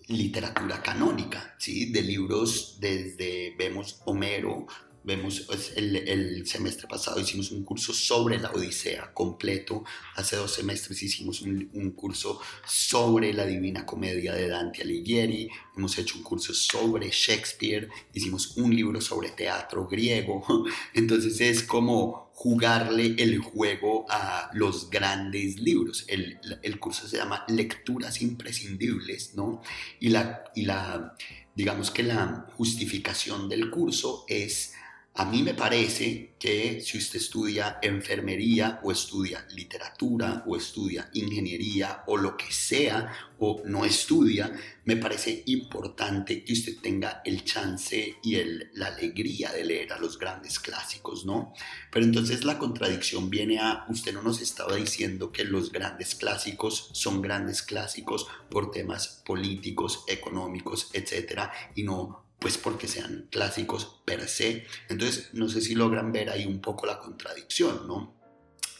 literatura 0.09 0.83
canónica, 0.83 1.55
¿sí? 1.59 1.93
de 1.93 2.03
libros 2.03 2.79
desde, 2.81 3.55
vemos 3.57 4.01
Homero, 4.05 4.67
Vemos, 5.07 5.43
pues, 5.43 5.73
el, 5.77 6.45
semestre 6.49 6.89
pasado 6.89 7.21
hicimos 7.21 7.53
un 7.53 7.63
curso 7.63 7.93
sobre 7.93 8.41
la 8.41 8.51
Odisea 8.51 9.15
completo. 9.15 9.85
Hace 10.17 10.35
dos 10.35 10.55
semestres 10.55 11.01
hicimos 11.01 11.43
un, 11.43 11.93
curso 11.93 12.41
sobre 12.67 13.33
la 13.33 13.47
Divina 13.47 13.87
Comedia 13.87 14.35
de 14.35 14.49
Dante 14.49 14.83
Alighieri. 14.83 15.49
Hemos 15.77 15.97
hecho 15.97 16.17
un 16.17 16.25
curso 16.25 16.53
sobre 16.53 17.09
Shakespeare. 17.13 17.89
Hicimos 18.13 18.57
un 18.57 18.75
libro 18.75 19.01
sobre 19.01 19.31
teatro 19.31 19.87
griego. 19.87 20.45
Entonces 20.93 21.41
es 21.41 21.63
como 21.63 22.33
jugarle 22.35 23.15
el 23.17 23.39
juego 23.39 24.07
a 24.11 24.51
los 24.55 24.91
grandes 24.91 25.61
libros. 25.61 26.05
El, 26.09 26.41
el 26.63 26.81
curso 26.81 27.07
se 27.07 27.19
llama 27.19 27.45
Lecturas 27.47 28.21
Imprescindibles, 28.23 29.37
¿no? 29.37 29.63
Y 30.01 30.09
la, 30.09 30.43
y 30.57 30.63
la, 30.63 31.15
digamos 31.55 31.93
que 31.93 32.03
la 32.03 32.49
justificación 32.57 33.49
del 33.49 33.71
curso 33.71 34.25
es 34.27 34.73
a 35.19 35.25
mí 35.25 35.43
me 35.43 35.55
parece 35.55 36.35
que 36.39 36.83
si 36.83 36.99
usted 36.99 37.19
estudia 37.19 37.79
enfermería 37.81 38.81
o 38.83 38.93
estudia 38.93 39.47
literatura 39.55 40.45
o 40.47 40.57
estudia 40.57 41.09
ingeniería 41.15 42.05
o 42.07 42.19
lo 42.19 42.37
que 42.37 42.53
sea 42.53 43.11
o 43.39 43.63
no 43.65 43.87
estudia, 43.87 44.53
me 44.85 44.97
parece 44.97 45.43
importante 45.47 46.45
que 46.45 46.53
usted 46.53 46.77
tenga 46.83 47.23
el 47.25 47.45
chance 47.45 48.17
y 48.23 48.37
la 48.75 48.89
alegría 48.89 49.53
de 49.53 49.65
leer 49.65 49.95
a 49.95 49.99
los 49.99 50.19
grandes 50.19 50.61
clásicos, 50.61 51.25
¿no? 51.25 51.55
Pero 51.91 52.05
entonces 52.05 52.45
la 52.45 52.59
contradicción 52.59 53.31
viene 53.31 53.59
a, 53.59 53.87
usted 53.89 54.13
no 54.13 54.21
nos 54.21 54.43
estaba 54.43 54.77
diciendo 54.77 55.33
que 55.33 55.45
los 55.45 55.73
grandes 55.73 56.15
clásicos 56.15 56.91
son 56.93 57.23
grandes 57.23 57.63
clásicos 57.63 58.27
por 58.51 58.71
temas 58.71 59.23
políticos, 59.25 60.05
económicos, 60.09 60.91
etcétera, 60.93 61.53
y 61.75 61.85
no 61.85 62.26
pues 62.47 62.59
porque 62.59 62.87
sean 62.87 63.27
clásicos 63.29 64.03
per 64.05 64.29
se. 64.29 64.67
Entonces, 64.89 65.31
no 65.33 65.49
sé 65.49 65.61
si 65.61 65.75
logran 65.75 66.13
ver 66.13 66.31
ahí 66.31 66.47
un 66.47 66.61
poco 66.61 66.87
la 66.87 67.01
contradicción, 67.01 67.89
¿no? 67.89 68.15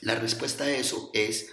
La 0.03 0.15
respuesta 0.15 0.63
a 0.63 0.71
eso 0.71 1.11
es 1.13 1.51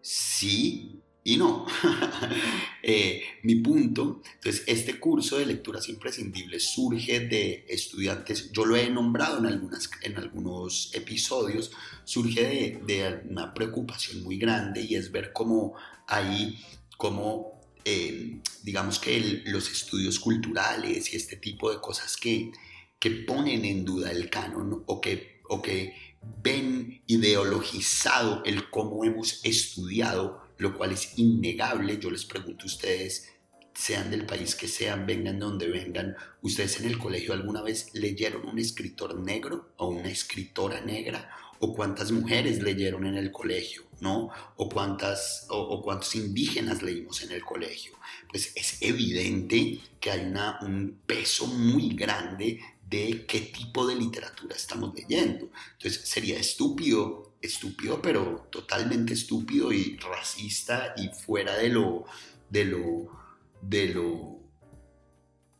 sí 0.00 1.00
y 1.22 1.36
no. 1.36 1.64
Eh, 2.84 3.22
mi 3.44 3.54
punto, 3.54 4.22
entonces, 4.34 4.64
este 4.66 4.98
curso 4.98 5.38
de 5.38 5.46
lecturas 5.46 5.88
imprescindibles 5.88 6.64
surge 6.64 7.20
de 7.20 7.64
estudiantes, 7.68 8.50
yo 8.50 8.64
lo 8.64 8.74
he 8.74 8.90
nombrado 8.90 9.38
en, 9.38 9.46
algunas, 9.46 9.88
en 10.00 10.16
algunos 10.16 10.92
episodios, 10.92 11.70
surge 12.02 12.42
de, 12.42 12.80
de 12.84 13.22
una 13.30 13.54
preocupación 13.54 14.24
muy 14.24 14.36
grande 14.36 14.82
y 14.82 14.96
es 14.96 15.12
ver 15.12 15.32
cómo 15.32 15.74
ahí, 16.08 16.58
cómo 16.96 17.61
eh, 17.84 18.40
digamos 18.62 18.98
que 18.98 19.42
los 19.46 19.70
estudios 19.70 20.18
culturales 20.18 21.12
y 21.12 21.16
este 21.16 21.36
tipo 21.36 21.70
de 21.70 21.80
cosas 21.80 22.16
que, 22.16 22.52
que 22.98 23.10
ponen 23.10 23.64
en 23.64 23.84
duda 23.84 24.10
el 24.10 24.30
canon 24.30 24.82
o 24.86 25.00
que, 25.00 25.40
o 25.48 25.60
que 25.60 25.94
ven 26.42 27.02
ideologizado 27.06 28.42
el 28.44 28.70
cómo 28.70 29.04
hemos 29.04 29.44
estudiado, 29.44 30.42
lo 30.58 30.76
cual 30.76 30.92
es 30.92 31.18
innegable. 31.18 31.98
Yo 31.98 32.10
les 32.10 32.24
pregunto 32.24 32.64
a 32.64 32.66
ustedes, 32.66 33.28
sean 33.74 34.10
del 34.10 34.26
país 34.26 34.54
que 34.54 34.68
sean, 34.68 35.06
vengan 35.06 35.38
de 35.38 35.44
donde 35.44 35.66
vengan, 35.68 36.14
¿ustedes 36.42 36.78
en 36.80 36.86
el 36.86 36.98
colegio 36.98 37.32
alguna 37.32 37.62
vez 37.62 37.88
leyeron 37.94 38.46
un 38.46 38.58
escritor 38.58 39.18
negro 39.18 39.72
o 39.76 39.88
una 39.88 40.10
escritora 40.10 40.80
negra? 40.80 41.30
¿O 41.58 41.74
cuántas 41.74 42.10
mujeres 42.10 42.62
leyeron 42.62 43.06
en 43.06 43.16
el 43.16 43.30
colegio? 43.30 43.82
¿No? 44.02 44.30
O, 44.56 44.68
cuántas, 44.68 45.46
o, 45.48 45.80
cuántos 45.80 46.14
indígenas 46.16 46.82
leímos 46.82 47.22
en 47.22 47.30
el 47.30 47.44
colegio. 47.44 47.92
Pues 48.28 48.52
es 48.56 48.82
evidente 48.82 49.80
que 50.00 50.10
hay 50.10 50.26
una, 50.26 50.58
un 50.60 50.98
peso 51.06 51.46
muy 51.46 51.94
grande 51.94 52.60
de 52.90 53.24
qué 53.26 53.40
tipo 53.40 53.86
de 53.86 53.94
literatura 53.94 54.56
estamos 54.56 54.92
leyendo. 54.94 55.48
Entonces 55.74 56.02
sería 56.04 56.38
estúpido, 56.38 57.36
estúpido, 57.40 58.02
pero 58.02 58.48
totalmente 58.50 59.14
estúpido 59.14 59.72
y 59.72 59.96
racista 59.98 60.94
y 60.96 61.08
fuera 61.08 61.54
de 61.54 61.68
lo, 61.68 62.04
de 62.50 62.64
lo, 62.64 63.08
de 63.62 63.88
lo 63.88 64.42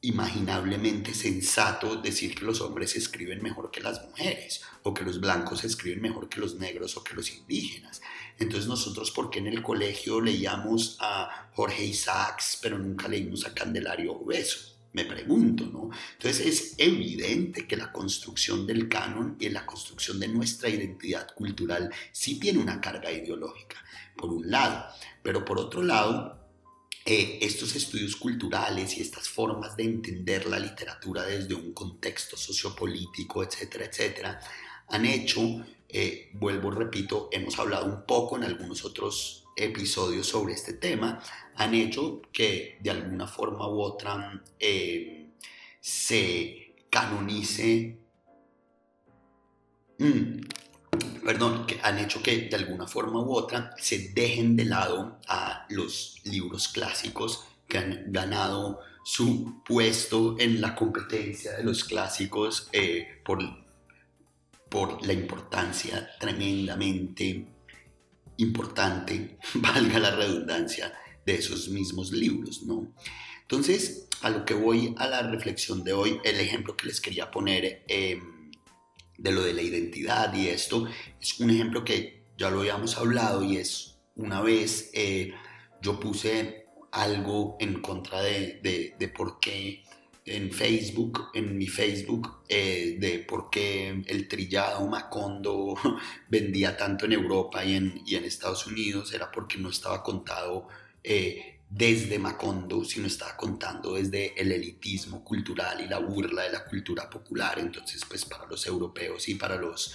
imaginablemente 0.03 1.15
sensato 1.15 1.97
decir 1.97 2.35
que 2.35 2.45
los 2.45 2.61
hombres 2.61 2.97
escriben 2.97 3.41
mejor 3.41 3.71
que 3.71 3.81
las 3.81 4.05
mujeres 4.05 4.63
o 4.83 4.93
que 4.93 5.05
los 5.05 5.21
blancos 5.21 5.63
escriben 5.63 6.03
mejor 6.03 6.29
que 6.29 6.41
los 6.41 6.57
negros 6.57 6.97
o 6.97 7.05
que 7.05 7.15
los 7.15 7.31
indígenas. 7.31 8.03
Entonces 8.39 8.69
nosotros, 8.69 9.11
¿por 9.11 9.31
qué 9.31 9.39
en 9.39 9.47
el 9.47 9.63
colegio 9.63 10.21
leíamos 10.21 10.97
a 11.01 11.51
Jorge 11.55 11.85
Isaacs 11.85 12.59
pero 12.61 12.79
nunca 12.79 13.09
leímos 13.09 13.47
a 13.47 13.55
Candelario 13.55 14.13
Obeso? 14.13 14.73
me 14.93 15.05
pregunto, 15.05 15.65
¿no? 15.65 15.91
Entonces 16.13 16.47
es 16.47 16.75
evidente 16.79 17.67
que 17.67 17.77
la 17.77 17.93
construcción 17.93 18.67
del 18.67 18.89
canon 18.89 19.37
y 19.41 19.49
la 19.49 19.65
construcción 19.65 20.21
de 20.21 20.29
nuestra 20.29 20.69
identidad 20.69 21.35
cultural 21.35 21.91
sí 22.13 22.39
tiene 22.39 22.59
una 22.59 22.81
carga 22.81 23.11
ideológica, 23.11 23.77
por 24.17 24.31
un 24.31 24.51
lado, 24.51 24.85
pero 25.23 25.45
por 25.45 25.59
otro 25.59 25.83
lado, 25.83 26.39
eh, 27.05 27.39
estos 27.43 27.75
estudios 27.75 28.17
culturales 28.17 28.97
y 28.97 29.01
estas 29.01 29.29
formas 29.29 29.77
de 29.77 29.85
entender 29.85 30.47
la 30.47 30.59
literatura 30.59 31.25
desde 31.25 31.55
un 31.55 31.73
contexto 31.73 32.37
sociopolítico, 32.37 33.43
etcétera, 33.43 33.87
etcétera, 33.87 34.41
han 34.89 35.07
hecho, 35.07 35.65
eh, 35.93 36.31
vuelvo, 36.33 36.71
repito, 36.71 37.29
hemos 37.33 37.59
hablado 37.59 37.87
un 37.87 38.07
poco 38.07 38.37
en 38.37 38.45
algunos 38.45 38.85
otros 38.85 39.45
episodios 39.57 40.27
sobre 40.27 40.55
este 40.55 40.73
tema, 40.73 41.21
han 41.55 41.75
hecho 41.75 42.23
que 42.33 42.79
de 42.81 42.91
alguna 42.91 43.27
forma 43.27 43.69
u 43.69 43.83
otra 43.83 44.43
eh, 44.59 45.33
se 45.81 46.75
canonice, 46.89 47.99
mm, 49.99 50.41
perdón, 51.25 51.67
que 51.67 51.79
han 51.83 51.99
hecho 51.99 52.23
que 52.23 52.49
de 52.49 52.57
alguna 52.57 52.87
forma 52.87 53.21
u 53.21 53.35
otra 53.35 53.75
se 53.79 54.11
dejen 54.15 54.57
de 54.57 54.65
lado 54.65 55.21
a 55.29 55.67
los 55.69 56.21
libros 56.25 56.69
clásicos 56.69 57.45
que 57.69 57.79
han 57.79 58.13
ganado 58.13 58.81
su 59.05 59.63
puesto 59.65 60.37
en 60.39 60.61
la 60.61 60.75
competencia 60.75 61.53
de 61.53 61.65
los 61.65 61.85
clásicos 61.85 62.69
eh, 62.73 63.21
por, 63.25 63.41
por 64.73 65.07
la 65.07 65.13
importancia 65.13 66.09
tremendamente 66.19 67.47
importante, 68.39 69.37
valga 69.55 69.99
la 69.99 70.17
redundancia, 70.17 70.93
de 71.25 71.35
esos 71.35 71.69
mismos 71.69 72.11
libros, 72.11 72.63
¿no? 72.63 72.93
Entonces, 73.43 74.09
a 74.23 74.31
lo 74.31 74.45
que 74.45 74.55
voy 74.55 74.95
a 74.97 75.07
la 75.07 75.23
reflexión 75.23 75.85
de 75.85 75.93
hoy, 75.93 76.19
el 76.25 76.41
ejemplo 76.41 76.77
que 76.77 76.87
les 76.87 77.01
quería 77.01 77.31
poner 77.31 77.85
em, 77.87 78.51
de 79.19 79.31
lo 79.31 79.43
de 79.43 79.53
la 79.53 79.63
identidad 79.63 80.35
y 80.35 80.49
esto, 80.49 80.89
es 81.21 81.39
un 81.39 81.51
ejemplo 81.51 81.85
que 81.85 82.25
ya 82.39 82.51
lo 82.51 82.61
habíamos 82.61 82.97
hablado 82.97 83.45
y 83.45 83.59
es 83.59 83.99
una 84.17 84.41
vez 84.41 84.91
eh, 84.95 85.33
yo 85.81 86.01
puse 86.01 86.67
algo 86.91 87.57
en 87.61 87.81
contra 87.81 88.21
de, 88.23 88.95
de, 88.99 89.09
por 89.09 89.39
qué 89.39 89.85
en 90.25 90.53
Facebook, 90.53 91.31
en 91.35 91.59
mi 91.59 91.67
Facebook, 91.67 92.43
eh, 92.49 92.97
de 92.99 93.19
por 93.21 93.51
qué 93.51 94.03
el 94.07 94.29
trillado 94.29 94.87
Macondo 94.87 95.75
vendía 96.29 96.77
tanto 96.77 97.07
en 97.07 97.13
Europa 97.13 97.65
y 97.65 97.75
en, 97.75 98.03
y 98.07 98.15
en 98.15 98.25
Estados 98.25 98.67
Unidos, 98.67 99.13
era 99.13 99.31
porque 99.31 99.59
no 99.59 99.71
estaba 99.71 100.03
contado 100.03 100.69
eh, 101.03 101.61
desde 101.69 102.19
Macondo, 102.19 102.85
sino 102.85 103.07
estaba 103.07 103.37
contando 103.37 103.95
desde 103.95 104.41
el 104.41 104.53
elitismo 104.53 105.25
cultural 105.25 105.81
y 105.81 105.89
la 105.89 105.99
burla 105.99 106.43
de 106.43 106.53
la 106.53 106.65
cultura 106.67 107.09
popular. 107.09 107.59
Entonces, 107.59 108.03
pues 108.07 108.25
para 108.25 108.47
los 108.47 108.67
europeos 108.67 109.29
y 109.29 109.35
para 109.35 109.57
los, 109.57 109.95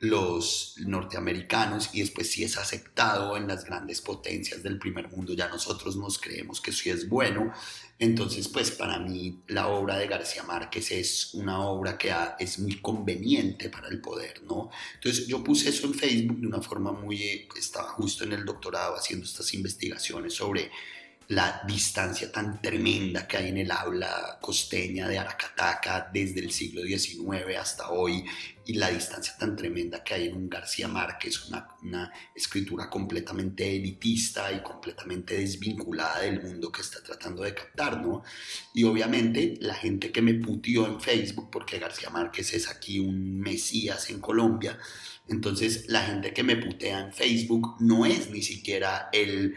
los 0.00 0.76
norteamericanos, 0.78 1.90
y 1.92 2.00
después 2.00 2.30
si 2.30 2.42
es 2.42 2.56
aceptado 2.56 3.36
en 3.36 3.46
las 3.46 3.66
grandes 3.66 4.00
potencias 4.00 4.62
del 4.62 4.78
primer 4.78 5.10
mundo, 5.10 5.34
ya 5.34 5.48
nosotros 5.48 5.96
nos 5.96 6.18
creemos 6.18 6.62
que 6.62 6.70
eso 6.70 6.90
es 6.90 7.06
bueno. 7.06 7.52
Entonces, 7.98 8.48
pues 8.48 8.70
para 8.70 8.98
mí 8.98 9.42
la 9.48 9.68
obra 9.68 9.98
de 9.98 10.06
García 10.06 10.42
Márquez 10.42 10.90
es 10.90 11.34
una 11.34 11.60
obra 11.60 11.98
que 11.98 12.10
es 12.38 12.58
muy 12.58 12.80
conveniente 12.80 13.68
para 13.68 13.88
el 13.88 14.00
poder, 14.00 14.42
¿no? 14.44 14.70
Entonces 14.94 15.26
yo 15.26 15.44
puse 15.44 15.68
eso 15.68 15.86
en 15.86 15.92
Facebook 15.92 16.40
de 16.40 16.46
una 16.46 16.62
forma 16.62 16.92
muy, 16.92 17.46
estaba 17.58 17.90
justo 17.90 18.24
en 18.24 18.32
el 18.32 18.46
doctorado 18.46 18.96
haciendo 18.96 19.26
estas 19.26 19.52
investigaciones 19.52 20.32
sobre 20.32 20.70
la 21.30 21.62
distancia 21.64 22.32
tan 22.32 22.60
tremenda 22.60 23.28
que 23.28 23.36
hay 23.36 23.50
en 23.50 23.58
el 23.58 23.70
habla 23.70 24.38
costeña 24.40 25.06
de 25.06 25.16
Aracataca 25.16 26.10
desde 26.12 26.40
el 26.40 26.50
siglo 26.50 26.82
XIX 26.82 27.56
hasta 27.56 27.90
hoy 27.90 28.24
y 28.70 28.74
la 28.74 28.88
distancia 28.88 29.34
tan 29.36 29.56
tremenda 29.56 30.04
que 30.04 30.14
hay 30.14 30.28
en 30.28 30.36
un 30.36 30.48
García 30.48 30.86
Márquez, 30.86 31.48
una, 31.48 31.66
una 31.82 32.12
escritura 32.32 32.88
completamente 32.88 33.68
elitista 33.68 34.52
y 34.52 34.62
completamente 34.62 35.38
desvinculada 35.38 36.20
del 36.20 36.40
mundo 36.40 36.70
que 36.70 36.80
está 36.80 37.02
tratando 37.02 37.42
de 37.42 37.52
captar, 37.52 38.00
¿no? 38.00 38.22
Y 38.72 38.84
obviamente 38.84 39.54
la 39.60 39.74
gente 39.74 40.12
que 40.12 40.22
me 40.22 40.34
putió 40.34 40.86
en 40.86 41.00
Facebook, 41.00 41.50
porque 41.50 41.80
García 41.80 42.10
Márquez 42.10 42.54
es 42.54 42.68
aquí 42.68 43.00
un 43.00 43.40
mesías 43.40 44.08
en 44.08 44.20
Colombia, 44.20 44.78
entonces 45.26 45.86
la 45.88 46.02
gente 46.04 46.32
que 46.32 46.44
me 46.44 46.54
putea 46.54 47.00
en 47.00 47.12
Facebook 47.12 47.74
no 47.80 48.06
es 48.06 48.30
ni 48.30 48.42
siquiera 48.42 49.08
el 49.12 49.56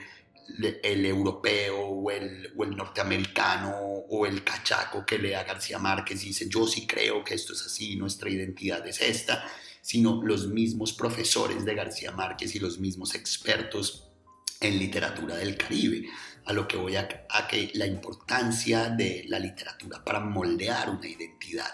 el 0.84 1.06
europeo 1.06 1.80
o 1.80 2.12
el, 2.12 2.54
o 2.56 2.64
el, 2.64 2.76
norteamericano 2.76 3.72
o 4.10 4.26
el 4.26 4.44
cachaco 4.44 5.06
que 5.06 5.18
lea 5.18 5.44
García 5.44 5.80
Márquez 5.80 6.24
y 6.24 6.28
dice 6.28 6.48
yo 6.50 6.68
sí 6.68 6.86
creo 6.86 7.24
que 7.24 7.34
esto 7.34 7.54
es 7.54 7.66
así, 7.66 7.96
nuestra 7.96 8.30
identidad 8.30 8.86
es 8.88 9.02
esta, 9.02 9.46
sino 9.82 10.22
los 10.24 10.48
mismos 10.48 10.94
profesores 10.94 11.66
de 11.66 11.76
García 11.76 12.12
Márquez 12.12 12.56
y 12.56 12.60
los 12.60 12.80
mismos 12.80 13.16
expertos 13.16 14.08
en 14.60 14.80
literatura 14.80 15.36
del 15.36 15.58
Caribe. 15.58 16.08
A 16.46 16.52
lo 16.52 16.68
que 16.68 16.76
voy 16.76 16.98
a, 16.98 17.26
a 17.30 17.48
que 17.48 17.72
la 17.74 17.86
importancia 17.86 18.90
de 18.90 19.24
la 19.28 19.40
literatura 19.40 20.04
para 20.04 20.20
moldear 20.20 20.90
una 20.90 21.08
identidad 21.08 21.72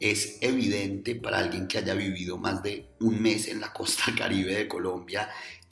es 0.00 0.38
evidente 0.40 1.16
para 1.16 1.38
alguien 1.38 1.66
que 1.66 1.78
haya 1.78 1.94
vivido 1.94 2.38
más 2.38 2.62
de 2.62 2.86
un 3.00 3.20
mes 3.20 3.48
en 3.48 3.60
la 3.60 3.72
costa 3.72 4.04
caribe 4.16 4.54
de 4.54 4.68
Colombia 4.68 5.28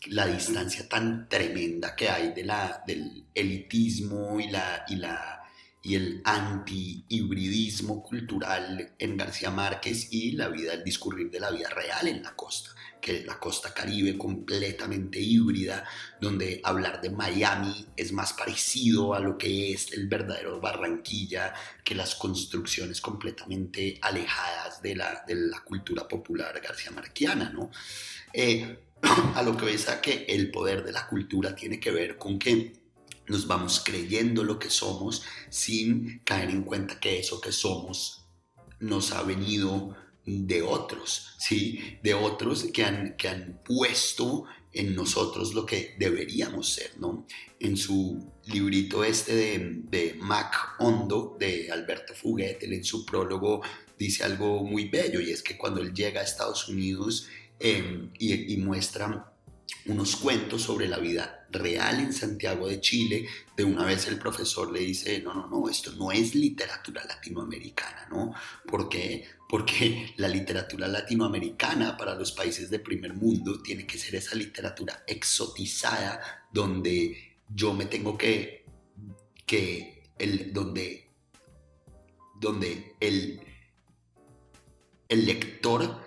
la 0.08 0.26
distancia 0.26 0.88
tan 0.88 1.28
tremenda 1.28 1.96
que 1.96 2.08
hay 2.08 2.32
de 2.32 2.44
la, 2.44 2.82
del 2.86 3.24
elitismo 3.34 4.38
y, 4.38 4.48
la, 4.48 4.84
y, 4.88 4.96
la, 4.96 5.42
y 5.82 5.94
el 5.94 6.20
anti-hibridismo 6.24 8.02
cultural 8.02 8.94
en 8.98 9.16
García 9.16 9.50
Márquez 9.50 10.08
y 10.10 10.32
la 10.32 10.48
vida, 10.48 10.72
el 10.72 10.82
discurrir 10.82 11.30
de 11.30 11.38
la 11.38 11.50
vida 11.50 11.68
real 11.68 12.08
en 12.08 12.22
la 12.22 12.34
costa, 12.34 12.70
que 13.00 13.18
es 13.18 13.24
la 13.26 13.38
costa 13.38 13.72
caribe 13.72 14.18
completamente 14.18 15.20
híbrida, 15.20 15.84
donde 16.20 16.60
hablar 16.64 17.00
de 17.00 17.10
Miami 17.10 17.86
es 17.96 18.12
más 18.12 18.32
parecido 18.32 19.14
a 19.14 19.20
lo 19.20 19.38
que 19.38 19.72
es 19.72 19.92
el 19.92 20.08
verdadero 20.08 20.60
Barranquilla 20.60 21.54
que 21.84 21.94
las 21.94 22.16
construcciones 22.16 23.00
completamente 23.00 23.98
alejadas 24.02 24.82
de 24.82 24.96
la, 24.96 25.22
de 25.26 25.36
la 25.36 25.60
cultura 25.60 26.08
popular 26.08 26.60
garcía 26.60 26.90
marquiana, 26.90 27.50
¿no? 27.50 27.70
Eh, 28.32 28.78
a 29.34 29.42
lo 29.42 29.56
que 29.56 29.66
ves 29.66 29.88
a 29.88 30.00
que 30.00 30.26
el 30.28 30.50
poder 30.50 30.84
de 30.84 30.92
la 30.92 31.06
cultura 31.06 31.54
tiene 31.54 31.78
que 31.78 31.90
ver 31.90 32.16
con 32.16 32.38
que 32.38 32.86
nos 33.28 33.46
vamos 33.46 33.82
creyendo 33.84 34.44
lo 34.44 34.58
que 34.58 34.70
somos 34.70 35.22
sin 35.50 36.20
caer 36.24 36.50
en 36.50 36.62
cuenta 36.62 37.00
que 37.00 37.18
eso 37.18 37.40
que 37.40 37.52
somos 37.52 38.26
nos 38.80 39.12
ha 39.12 39.22
venido 39.22 39.96
de 40.24 40.62
otros, 40.62 41.34
¿sí? 41.38 41.98
De 42.02 42.14
otros 42.14 42.64
que 42.72 42.84
han, 42.84 43.16
que 43.16 43.28
han 43.28 43.60
puesto 43.64 44.44
en 44.72 44.94
nosotros 44.94 45.54
lo 45.54 45.64
que 45.64 45.94
deberíamos 45.98 46.72
ser, 46.72 46.98
¿no? 46.98 47.26
En 47.60 47.76
su 47.76 48.32
librito 48.44 49.04
este 49.04 49.34
de, 49.34 49.82
de 49.84 50.14
Mac 50.20 50.74
Hondo, 50.78 51.36
de 51.38 51.70
Alberto 51.70 52.12
Fuguet, 52.14 52.62
él 52.62 52.72
en 52.72 52.84
su 52.84 53.06
prólogo 53.06 53.62
dice 53.98 54.24
algo 54.24 54.64
muy 54.64 54.88
bello 54.88 55.20
y 55.20 55.30
es 55.30 55.42
que 55.42 55.56
cuando 55.56 55.80
él 55.80 55.94
llega 55.94 56.20
a 56.20 56.24
Estados 56.24 56.68
Unidos 56.68 57.28
Em, 57.58 58.10
y, 58.18 58.56
muestran 58.58 59.24
unos 59.87 60.16
cuentos 60.16 60.62
sobre 60.62 60.88
la 60.88 60.98
vida 60.98 61.46
real 61.50 62.00
en 62.00 62.12
Santiago 62.12 62.68
de 62.68 62.81
Chile. 62.81 63.29
De 63.57 63.64
una 63.64 63.85
vez 63.85 64.07
el 64.09 64.18
profesor 64.18 64.72
le 64.72 64.81
dice, 64.81 65.20
no, 65.22 65.35
no, 65.35 65.46
no, 65.48 65.68
esto 65.68 65.92
no 65.92 66.12
es 66.12 66.35
literatura 66.35 67.05
latinoamericana, 67.05 68.09
¿no? 68.11 68.35
Porque, 68.66 69.24
porque 69.48 70.14
la 70.16 70.29
literatura 70.29 70.88
latinoamericana 70.88 71.96
para 71.96 72.14
los 72.14 72.33
países 72.33 72.70
de 72.70 72.79
primer 72.79 73.14
mundo 73.14 73.62
tiene 73.62 73.87
que 73.87 73.98
ser 73.98 74.16
esa 74.16 74.35
literatura 74.35 75.05
exotizada 75.07 76.46
donde 76.52 77.38
yo 77.48 77.72
me 77.72 77.87
tengo 77.87 78.18
que, 78.18 78.64
que 79.46 80.02
el, 80.18 80.52
donde, 80.52 81.11
donde 82.40 82.96
el, 83.00 83.40
el 85.09 85.26
lector 85.26 86.05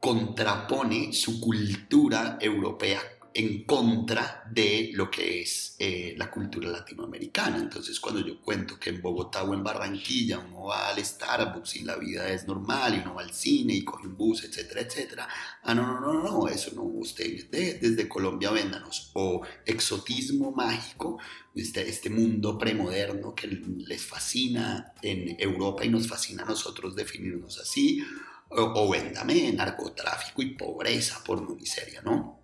contrapone 0.00 1.12
su 1.12 1.40
cultura 1.40 2.38
europea 2.40 3.00
en 3.32 3.64
contra 3.64 4.44
de 4.50 4.90
lo 4.94 5.10
que 5.10 5.42
es 5.42 5.76
eh, 5.78 6.14
la 6.16 6.30
cultura 6.30 6.68
latinoamericana. 6.68 7.58
Entonces, 7.58 8.00
cuando 8.00 8.20
yo 8.26 8.40
cuento 8.40 8.78
que 8.78 8.90
en 8.90 9.00
Bogotá 9.00 9.44
o 9.44 9.54
en 9.54 9.62
Barranquilla 9.62 10.40
uno 10.40 10.64
va 10.64 10.88
al 10.88 11.04
Starbucks 11.04 11.76
y 11.76 11.84
la 11.84 11.96
vida 11.96 12.28
es 12.28 12.46
normal 12.46 12.94
y 12.96 12.98
uno 13.00 13.14
va 13.14 13.22
al 13.22 13.32
cine 13.32 13.74
y 13.74 13.84
coge 13.84 14.08
un 14.08 14.16
bus, 14.16 14.42
etcétera, 14.44 14.80
etcétera. 14.80 15.28
Ah, 15.62 15.74
no, 15.74 15.86
no, 15.86 16.00
no, 16.00 16.22
no, 16.22 16.48
eso 16.48 16.72
no, 16.74 16.82
usted 16.82 17.48
desde 17.50 18.08
Colombia 18.08 18.50
véndanos. 18.50 19.10
O 19.14 19.42
exotismo 19.64 20.50
mágico, 20.50 21.18
este, 21.54 21.88
este 21.88 22.10
mundo 22.10 22.58
premoderno 22.58 23.34
que 23.34 23.46
les 23.46 24.04
fascina 24.04 24.92
en 25.02 25.36
Europa 25.38 25.84
y 25.84 25.88
nos 25.88 26.08
fascina 26.08 26.42
a 26.42 26.46
nosotros 26.46 26.96
definirnos 26.96 27.58
así 27.60 28.02
o, 28.50 28.62
o 28.62 28.90
véndame 28.90 29.52
narcotráfico 29.52 30.42
y 30.42 30.54
pobreza 30.54 31.22
por 31.24 31.40
no 31.40 31.54
miseria, 31.54 32.02
¿no? 32.02 32.40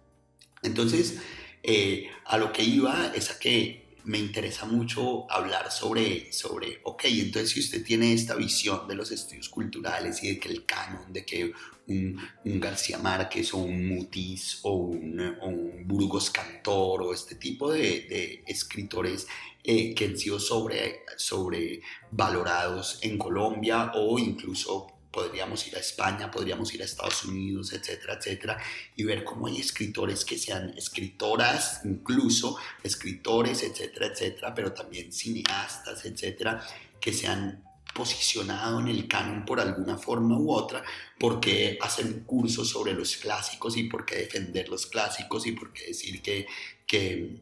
Entonces, 0.62 1.19
eh, 1.62 2.09
a 2.25 2.38
lo 2.38 2.53
que 2.53 2.62
iba 2.62 3.12
es 3.14 3.31
a 3.31 3.38
que 3.38 3.87
me 4.05 4.19
interesa 4.19 4.66
mucho 4.66 5.31
hablar 5.31 5.73
sobre, 5.73 6.33
sobre, 6.33 6.79
ok, 6.85 7.07
entonces 7.07 7.51
si 7.51 7.61
usted 7.61 7.85
tiene 7.85 8.12
esta 8.12 8.37
visión 8.37 8.87
de 8.87 8.95
los 8.95 9.11
estudios 9.11 9.49
culturales 9.49 10.23
y 10.23 10.29
de 10.29 10.38
que 10.38 10.49
el 10.49 10.64
canon, 10.64 11.12
de 11.12 11.25
que 11.25 11.53
un, 11.88 12.16
García 12.45 12.99
Márquez 12.99 13.53
o 13.53 13.59
un 13.59 13.88
Mutis 13.88 14.61
o 14.62 14.75
un, 14.75 15.83
Burgos 15.87 16.31
Cantor 16.31 17.03
o 17.03 17.12
este 17.12 17.35
tipo 17.35 17.73
de, 17.73 18.45
escritores 18.47 19.27
eh, 19.64 19.92
que 19.92 20.05
han 20.05 20.16
sido 20.16 20.38
sobre, 20.38 21.01
sobre 21.16 21.81
valorados 22.12 23.01
en 23.03 23.19
Colombia 23.19 23.90
o 23.97 24.21
incluso 24.21 24.96
podríamos 25.11 25.66
ir 25.66 25.77
a 25.77 25.81
España, 25.81 26.31
podríamos 26.31 26.73
ir 26.75 26.83
a 26.83 26.85
Estados 26.85 27.25
Unidos, 27.25 27.73
etcétera, 27.73 28.14
etcétera, 28.14 28.59
y 28.95 29.05
ver 29.05 29.25
cómo 29.25 29.47
hay 29.47 29.59
escritores 29.59 30.25
que 30.25 30.38
sean 30.38 30.75
escritoras, 30.77 31.81
incluso 31.85 32.57
escritores, 32.83 33.62
etcétera, 33.62 34.07
etcétera, 34.07 34.55
pero 34.55 34.73
también 34.73 35.12
cineastas, 35.12 36.05
etcétera, 36.05 36.66
que 37.01 37.12
se 37.12 37.27
han 37.27 37.64
posicionado 37.95 38.81
en 38.81 38.88
el 38.88 39.09
canon 39.09 39.45
por 39.47 39.59
alguna 39.59 39.97
forma 39.97 40.38
u 40.38 40.53
otra, 40.53 40.85
porque 41.19 41.79
hacen 41.81 42.25
cursos 42.25 42.69
sobre 42.69 42.92
los 42.92 43.16
clásicos 43.16 43.77
y 43.77 43.85
por 43.85 44.05
qué 44.05 44.16
defender 44.16 44.69
los 44.69 44.87
clásicos 44.87 45.47
y 45.47 45.53
por 45.53 45.73
qué 45.73 45.87
decir 45.87 46.21
que, 46.21 46.47
que 46.87 47.40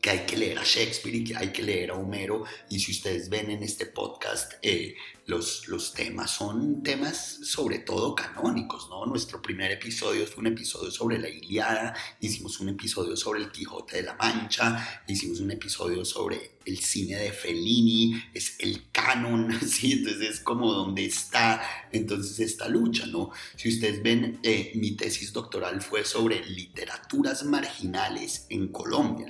que 0.00 0.10
hay 0.10 0.26
que 0.26 0.36
leer 0.36 0.58
a 0.58 0.64
Shakespeare 0.64 1.16
y 1.16 1.24
que 1.24 1.36
hay 1.36 1.52
que 1.52 1.62
leer 1.62 1.90
a 1.90 1.94
Homero. 1.94 2.44
Y 2.70 2.78
si 2.78 2.92
ustedes 2.92 3.28
ven 3.28 3.50
en 3.50 3.62
este 3.62 3.86
podcast, 3.86 4.52
eh, 4.62 4.94
los, 5.28 5.68
los 5.68 5.92
temas 5.92 6.30
son 6.30 6.82
temas 6.82 7.40
sobre 7.42 7.80
todo 7.80 8.14
canónicos, 8.14 8.88
¿no? 8.88 9.04
Nuestro 9.04 9.42
primer 9.42 9.70
episodio 9.70 10.26
fue 10.26 10.40
un 10.40 10.46
episodio 10.46 10.90
sobre 10.90 11.18
la 11.18 11.28
Iliada, 11.28 11.94
hicimos 12.18 12.58
un 12.60 12.70
episodio 12.70 13.14
sobre 13.14 13.40
el 13.40 13.52
Quijote 13.52 13.98
de 13.98 14.04
la 14.04 14.14
Mancha, 14.14 15.02
hicimos 15.06 15.40
un 15.40 15.50
episodio 15.50 16.02
sobre 16.06 16.58
el 16.64 16.78
cine 16.78 17.16
de 17.16 17.32
Fellini, 17.32 18.22
es 18.32 18.56
el 18.58 18.90
canon, 18.90 19.52
¿sí? 19.66 19.92
Entonces 19.92 20.30
es 20.30 20.40
como 20.40 20.72
donde 20.72 21.04
está 21.04 21.62
entonces 21.92 22.40
esta 22.40 22.66
lucha, 22.66 23.04
¿no? 23.06 23.30
Si 23.56 23.68
ustedes 23.68 24.02
ven, 24.02 24.38
eh, 24.42 24.72
mi 24.76 24.92
tesis 24.92 25.34
doctoral 25.34 25.82
fue 25.82 26.06
sobre 26.06 26.42
literaturas 26.46 27.44
marginales 27.44 28.46
en 28.48 28.68
Colombia, 28.68 29.26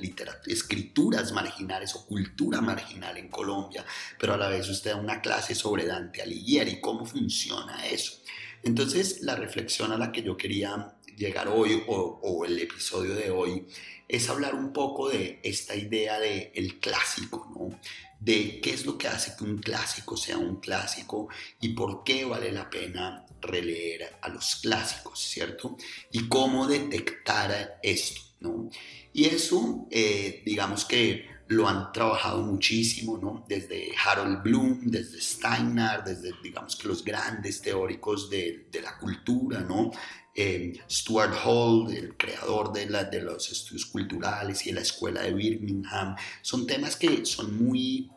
escrituras 0.46 1.32
marginales 1.32 1.96
o 1.96 2.06
cultura 2.06 2.60
marginal 2.60 3.16
en 3.16 3.28
Colombia, 3.28 3.84
pero 4.18 4.34
a 4.34 4.36
la 4.36 4.48
vez 4.48 4.68
usted 4.68 4.92
da 4.92 4.96
una 4.96 5.20
clase 5.20 5.56
sobre 5.56 5.87
Dante 5.88 6.22
Alighieri, 6.22 6.80
cómo 6.80 7.04
funciona 7.04 7.86
eso. 7.86 8.20
Entonces 8.62 9.22
la 9.22 9.34
reflexión 9.34 9.92
a 9.92 9.98
la 9.98 10.12
que 10.12 10.22
yo 10.22 10.36
quería 10.36 10.94
llegar 11.16 11.48
hoy 11.48 11.82
o, 11.88 12.20
o 12.22 12.44
el 12.44 12.58
episodio 12.58 13.14
de 13.14 13.30
hoy 13.30 13.66
es 14.08 14.28
hablar 14.30 14.54
un 14.54 14.72
poco 14.72 15.10
de 15.10 15.40
esta 15.42 15.74
idea 15.74 16.18
de 16.18 16.50
el 16.54 16.80
clásico, 16.80 17.46
¿no? 17.54 17.78
De 18.20 18.60
qué 18.60 18.70
es 18.70 18.86
lo 18.86 18.96
que 18.96 19.06
hace 19.06 19.36
que 19.36 19.44
un 19.44 19.58
clásico 19.58 20.16
sea 20.16 20.38
un 20.38 20.56
clásico 20.56 21.28
y 21.60 21.70
por 21.70 22.02
qué 22.04 22.24
vale 22.24 22.50
la 22.50 22.68
pena 22.70 23.26
releer 23.40 24.16
a 24.20 24.28
los 24.28 24.56
clásicos, 24.56 25.20
¿cierto? 25.20 25.76
Y 26.10 26.26
cómo 26.28 26.66
detectar 26.66 27.78
esto, 27.82 28.20
¿no? 28.40 28.70
Y 29.12 29.26
eso, 29.26 29.86
eh, 29.90 30.42
digamos 30.44 30.84
que 30.84 31.37
lo 31.48 31.66
han 31.66 31.92
trabajado 31.92 32.42
muchísimo, 32.42 33.18
¿no? 33.18 33.44
Desde 33.48 33.90
Harold 34.04 34.42
Bloom, 34.42 34.80
desde 34.82 35.20
Steiner, 35.20 36.04
desde, 36.04 36.32
digamos 36.42 36.76
que 36.76 36.88
los 36.88 37.02
grandes 37.02 37.62
teóricos 37.62 38.28
de, 38.28 38.68
de 38.70 38.82
la 38.82 38.98
cultura, 38.98 39.60
¿no? 39.60 39.90
Eh, 40.34 40.78
Stuart 40.88 41.34
Hall, 41.44 41.90
el 41.90 42.16
creador 42.16 42.72
de, 42.72 42.88
la, 42.88 43.04
de 43.04 43.22
los 43.22 43.50
estudios 43.50 43.86
culturales 43.86 44.64
y 44.64 44.68
de 44.68 44.76
la 44.76 44.82
escuela 44.82 45.22
de 45.22 45.32
Birmingham, 45.32 46.14
son 46.42 46.66
temas 46.66 46.96
que 46.96 47.24
son 47.24 47.56
muy, 47.56 48.10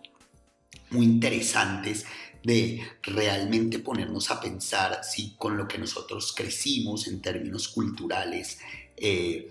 muy 0.91 1.05
interesantes 1.05 2.05
de 2.43 2.81
realmente 3.01 3.79
ponernos 3.79 4.29
a 4.29 4.41
pensar 4.41 5.03
si 5.03 5.35
con 5.35 5.57
lo 5.57 5.67
que 5.67 5.77
nosotros 5.77 6.33
crecimos 6.35 7.07
en 7.07 7.21
términos 7.21 7.69
culturales 7.69 8.59
eh, 8.97 9.49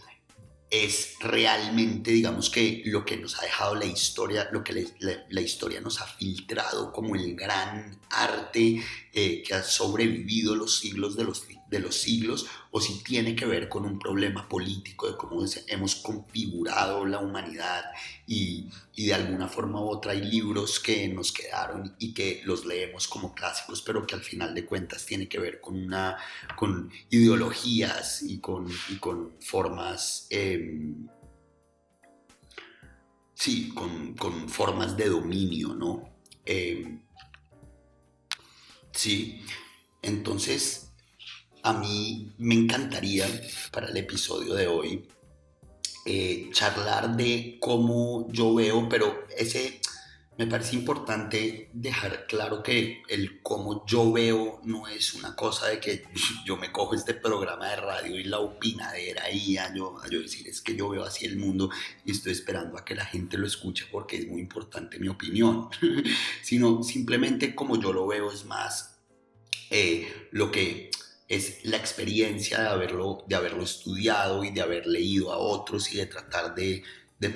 es 0.71 1.17
realmente, 1.19 2.13
digamos 2.13 2.49
que 2.49 2.83
lo 2.87 3.05
que 3.05 3.17
nos 3.17 3.39
ha 3.39 3.43
dejado 3.43 3.75
la 3.75 3.87
historia, 3.87 4.49
lo 4.53 4.63
que 4.63 4.87
la, 5.01 5.41
historia 5.41 5.81
nos 5.81 6.01
ha 6.01 6.07
filtrado 6.07 6.93
como 6.93 7.17
el 7.17 7.35
gran 7.35 7.99
arte 8.09 8.81
eh, 9.13 9.43
que 9.43 9.55
ha 9.55 9.65
sobrevivido 9.65 10.55
los 10.55 10.79
siglos 10.79 11.17
de 11.17 11.25
los 11.25 11.41
de 11.71 11.79
los 11.79 11.97
siglos 11.97 12.47
o 12.73 12.81
si 12.81 13.03
tiene 13.03 13.37
que 13.37 13.47
ver 13.47 13.69
con 13.69 13.87
un 13.87 13.99
problema 13.99 14.49
político 14.49 15.09
de 15.09 15.17
cómo 15.17 15.43
hemos 15.69 15.95
configurado 15.95 17.07
la 17.07 17.21
humanidad 17.21 17.85
y, 18.27 18.69
de 18.97 19.15
alguna 19.15 19.49
forma 19.49 19.81
u 19.81 19.89
otra 19.89 20.13
hay 20.13 20.21
libros 20.21 20.79
que 20.79 21.09
nos 21.09 21.33
quedaron 21.33 21.97
y 21.99 22.13
que 22.13 22.43
los 22.45 22.67
leemos 22.67 23.09
como 23.09 23.35
clásicos 23.35 23.81
pero 23.81 24.07
que 24.07 24.15
al 24.15 24.21
final 24.21 24.55
de 24.55 24.67
cuentas 24.67 25.07
tiene 25.07 25.27
que 25.27 25.39
ver 25.39 25.61
con, 25.61 25.77
una, 25.77 26.19
con 26.57 26.91
ideologías 27.09 28.23
y 28.23 28.39
con, 28.41 28.69
con 28.99 29.37
formas... 29.41 30.27
Em, 30.29 31.09
sí, 33.33 33.71
con, 33.71 34.49
formas 34.51 34.99
de 34.99 35.09
dominio, 35.09 35.75
¿no? 35.75 36.11
Em, 36.45 37.01
sí, 38.93 39.43
entonces 40.03 40.90
a 41.63 41.73
mí 41.73 42.33
me 42.39 42.55
encantaría 42.55 43.27
para 43.71 43.89
el 43.89 43.97
episodio 43.97 44.55
de 44.55 44.67
hoy 44.67 45.09
eh, 46.07 46.49
charlar 46.53 47.17
de 47.17 47.59
cómo 47.61 48.27
yo 48.33 48.55
veo, 48.55 48.89
pero 48.89 49.27
ese 49.37 49.81
me 50.41 50.47
parece 50.47 50.75
importante 50.75 51.69
dejar 51.75 52.27
claro 52.27 52.63
que 52.63 53.03
el 53.09 53.43
cómo 53.43 53.85
yo 53.85 54.11
veo 54.11 54.63
no 54.65 54.89
es 54.89 55.13
una 55.13 55.37
cosa 55.37 55.67
de 55.67 55.81
que 55.81 56.05
yo 56.47 56.57
me 56.57 56.73
cojo 56.73 56.95
este 56.95 57.13
programa 57.13 57.69
de 57.69 57.77
radio 57.77 58.19
y 58.19 58.25
la 58.25 58.39
opinadera 58.39 59.31
y 59.31 59.59
yo, 59.75 60.01
a 60.03 60.09
yo 60.09 60.21
decir 60.21 60.49
es 60.49 60.63
que 60.63 60.75
yo 60.75 60.89
veo 60.89 61.05
así 61.05 61.27
el 61.27 61.37
mundo 61.37 61.69
y 62.07 62.13
estoy 62.13 62.33
esperando 62.33 62.79
a 62.79 62.87
que 62.87 62.95
la 62.95 63.05
gente 63.05 63.37
lo 63.37 63.47
escuche 63.47 63.85
porque 63.93 64.17
es 64.17 64.27
muy 64.27 64.41
importante 64.41 64.99
mi 64.99 65.09
opinión, 65.09 65.69
sino 66.43 66.83
simplemente 66.83 67.55
como 67.55 67.79
yo 67.79 67.93
lo 67.93 68.07
veo 68.07 68.33
es 68.33 68.47
más 68.47 68.99
eh, 69.69 70.29
lo 70.31 70.51
que 70.51 70.91
es 71.31 71.65
la 71.65 71.77
experiencia 71.77 72.61
de 72.61 72.69
haberlo, 72.69 73.25
de 73.29 73.37
haberlo 73.37 73.63
estudiado 73.63 74.43
y 74.43 74.51
de 74.51 74.63
haber 74.63 74.89
leído 74.89 75.33
a 75.33 75.39
otros 75.39 75.93
y 75.95 75.97
de 75.97 76.07
tratar 76.07 76.57
de, 76.57 76.83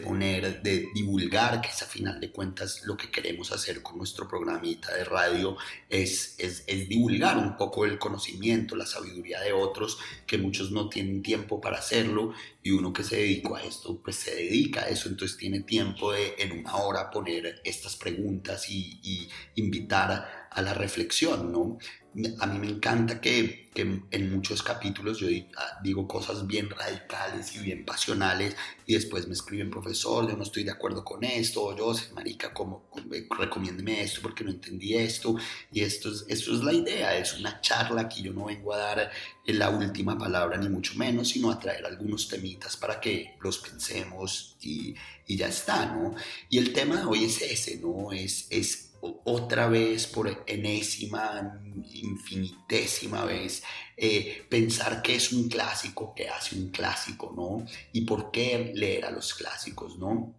poner, 0.03 0.63
de 0.63 0.89
divulgar, 0.93 1.61
que 1.61 1.69
es 1.69 1.81
a 1.81 1.87
final 1.87 2.19
de 2.19 2.33
cuentas 2.33 2.83
lo 2.87 2.97
que 2.97 3.13
queremos 3.13 3.53
hacer 3.53 3.83
con 3.83 3.97
nuestro 3.97 4.27
programita 4.27 4.93
de 4.93 5.05
radio, 5.05 5.57
es, 5.89 6.35
es, 6.39 6.67
divulgar 6.89 7.39
un 7.39 7.57
poco 7.57 7.85
el 7.85 7.97
conocimiento, 8.01 8.75
la 8.75 8.85
sabiduría 8.85 9.41
de 9.43 9.53
otros, 9.53 9.99
que 10.27 10.39
muchos 10.39 10.73
no 10.73 10.89
tienen 10.89 11.23
tiempo 11.23 11.61
para 11.61 11.79
hacerlo 11.79 12.35
y 12.65 12.73
uno 12.73 12.93
que 12.93 13.05
se 13.05 13.15
dedicó 13.15 13.55
a 13.55 13.63
esto, 13.63 14.01
pues 14.03 14.17
se 14.17 14.35
dedica 14.35 14.81
a 14.81 14.89
eso, 14.89 15.09
entonces 15.09 15.39
tiene 15.39 15.61
tiempo 15.61 16.11
de 16.11 16.35
en 16.39 16.51
una 16.59 16.75
hora 16.79 17.13
poner 17.13 17.61
estas 17.63 17.95
preguntas 17.95 18.69
y, 18.69 18.99
y 19.05 19.29
invitar 19.55 20.49
a 20.51 20.63
la 20.63 20.75
reflexión, 20.75 21.53
¿no? 21.53 21.79
A 22.41 22.47
mí 22.47 22.59
me 22.59 22.69
encanta 22.69 23.21
que, 23.21 23.65
en 23.77 24.33
muchos 24.33 24.63
capítulos 24.63 25.19
yo 25.19 25.27
ah, 25.57 25.81
digo 25.83 26.07
cosas 26.07 26.47
bien 26.47 26.71
radicales 26.71 27.57
y 27.57 27.59
bien 27.59 27.85
pasionales 27.85 28.55
y 28.87 28.95
después 28.95 29.27
me 29.27 29.35
escriben, 29.35 29.69
profesor, 29.69 30.29
yo 30.29 30.37
no 30.37 30.45
estoy 30.45 30.63
de 30.63 30.71
acuerdo 30.71 31.05
con 31.05 31.25
esto, 31.25 31.65
o 31.65 31.77
yo, 31.77 31.93
marica, 32.15 32.55
como, 32.55 32.89
recomiéndeme 33.37 34.03
esto 34.03 34.21
porque 34.23 34.45
no 34.45 34.51
entendí 34.51 34.95
esto. 34.95 35.37
Y 35.73 35.81
esto 35.81 36.11
es, 36.11 36.25
esto 36.29 36.55
es 36.55 36.63
la 36.63 36.73
idea, 36.73 37.17
es 37.17 37.37
una 37.39 37.61
charla 37.61 38.09
que 38.09 38.23
yo 38.23 38.33
no 38.33 38.45
vengo 38.45 38.75
a 38.75 38.79
dar 38.79 39.11
la 39.47 39.71
última 39.71 40.17
palabra 40.17 40.57
ni 40.57 40.69
mucho 40.69 40.95
menos, 40.95 41.31
sino 41.31 41.51
a 41.51 41.59
traer 41.59 41.85
algunos 41.85 42.29
temitas 42.29 42.77
para 42.77 43.01
que 43.01 43.35
los 43.41 43.59
pensemos 43.59 44.57
y, 44.61 44.95
y 45.27 45.37
ya 45.37 45.49
está, 45.49 45.87
¿no? 45.87 46.15
Y 46.49 46.59
el 46.59 46.73
tema 46.73 47.09
hoy 47.09 47.25
es 47.25 47.43
ese, 47.43 47.79
¿no? 47.79 48.13
Es, 48.13 48.47
es 48.51 48.84
otra 49.25 49.69
vez, 49.69 50.07
por 50.07 50.45
enésima, 50.47 51.61
infinitésima 51.93 53.25
vez, 53.25 53.63
eh, 53.97 54.47
pensar 54.49 55.03
que 55.03 55.17
es 55.17 55.33
un 55.33 55.49
clásico, 55.49 56.15
que 56.15 56.29
hace 56.29 56.57
un 56.57 56.71
clásico, 56.71 57.33
¿no? 57.37 57.65
Y 57.93 58.03
por 58.03 58.31
qué 58.31 58.73
leer 58.75 59.05
a 59.05 59.11
los 59.11 59.35
clásicos, 59.35 59.99
¿no? 59.99 60.35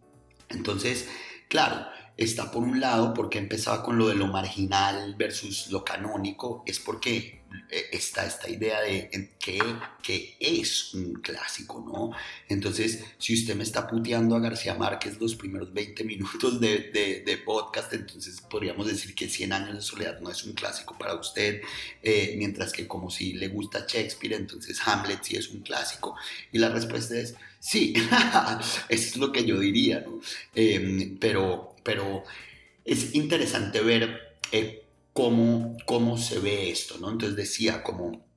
Entonces, 0.49 1.07
claro, 1.47 1.85
está 2.17 2.51
por 2.51 2.63
un 2.63 2.79
lado 2.79 3.13
porque 3.13 3.37
empezaba 3.37 3.83
con 3.83 3.97
lo 3.97 4.07
de 4.07 4.15
lo 4.15 4.27
marginal 4.27 5.15
versus 5.15 5.69
lo 5.69 5.83
canónico, 5.83 6.63
es 6.65 6.79
porque 6.79 7.44
está 7.91 8.25
esta 8.25 8.49
idea 8.49 8.81
de 8.81 9.29
que, 9.39 9.59
que 10.01 10.37
es 10.39 10.93
un 10.93 11.13
clásico, 11.15 11.83
¿no? 11.85 12.11
Entonces, 12.47 13.03
si 13.17 13.33
usted 13.33 13.55
me 13.55 13.63
está 13.63 13.87
puteando 13.87 14.35
a 14.35 14.39
García 14.39 14.75
Márquez 14.75 15.19
los 15.19 15.35
primeros 15.35 15.73
20 15.73 16.03
minutos 16.03 16.59
de, 16.59 17.23
de, 17.25 17.37
podcast, 17.37 17.93
entonces 17.93 18.41
podríamos 18.41 18.87
decir 18.87 19.13
que 19.13 19.29
100 19.29 19.53
años 19.53 19.75
de 19.75 19.81
soledad 19.81 20.19
no 20.19 20.31
es 20.31 20.43
un 20.43 20.53
clásico 20.53 20.97
para 20.97 21.15
usted, 21.15 21.61
eh, 22.01 22.35
mientras 22.37 22.71
que 22.71 22.87
como 22.87 23.09
si 23.09 23.33
le 23.33 23.49
gusta 23.49 23.85
Shakespeare, 23.87 24.33
entonces 24.33 24.79
Hamlet 24.85 25.23
sí 25.23 25.35
es 25.35 25.49
un 25.49 25.61
clásico. 25.61 26.15
Y 26.51 26.59
la 26.59 26.69
respuesta 26.69 27.15
es 27.15 27.35
sí, 27.59 27.93
es 28.89 29.17
lo 29.17 29.31
que 29.31 29.45
yo 29.45 29.59
diría, 29.59 30.01
¿no? 30.01 30.19
Em, 30.53 31.17
pero, 31.17 31.75
pero 31.83 32.23
es 32.83 33.13
interesante 33.15 33.81
ver... 33.81 34.37
Eh, 34.51 34.81
cómo, 35.15 35.77
cómo 35.85 36.17
se 36.17 36.39
ve 36.39 36.69
esto, 36.69 36.97
¿no? 36.99 37.09
Entonces 37.09 37.37
decía 37.37 37.81
como 37.81 38.27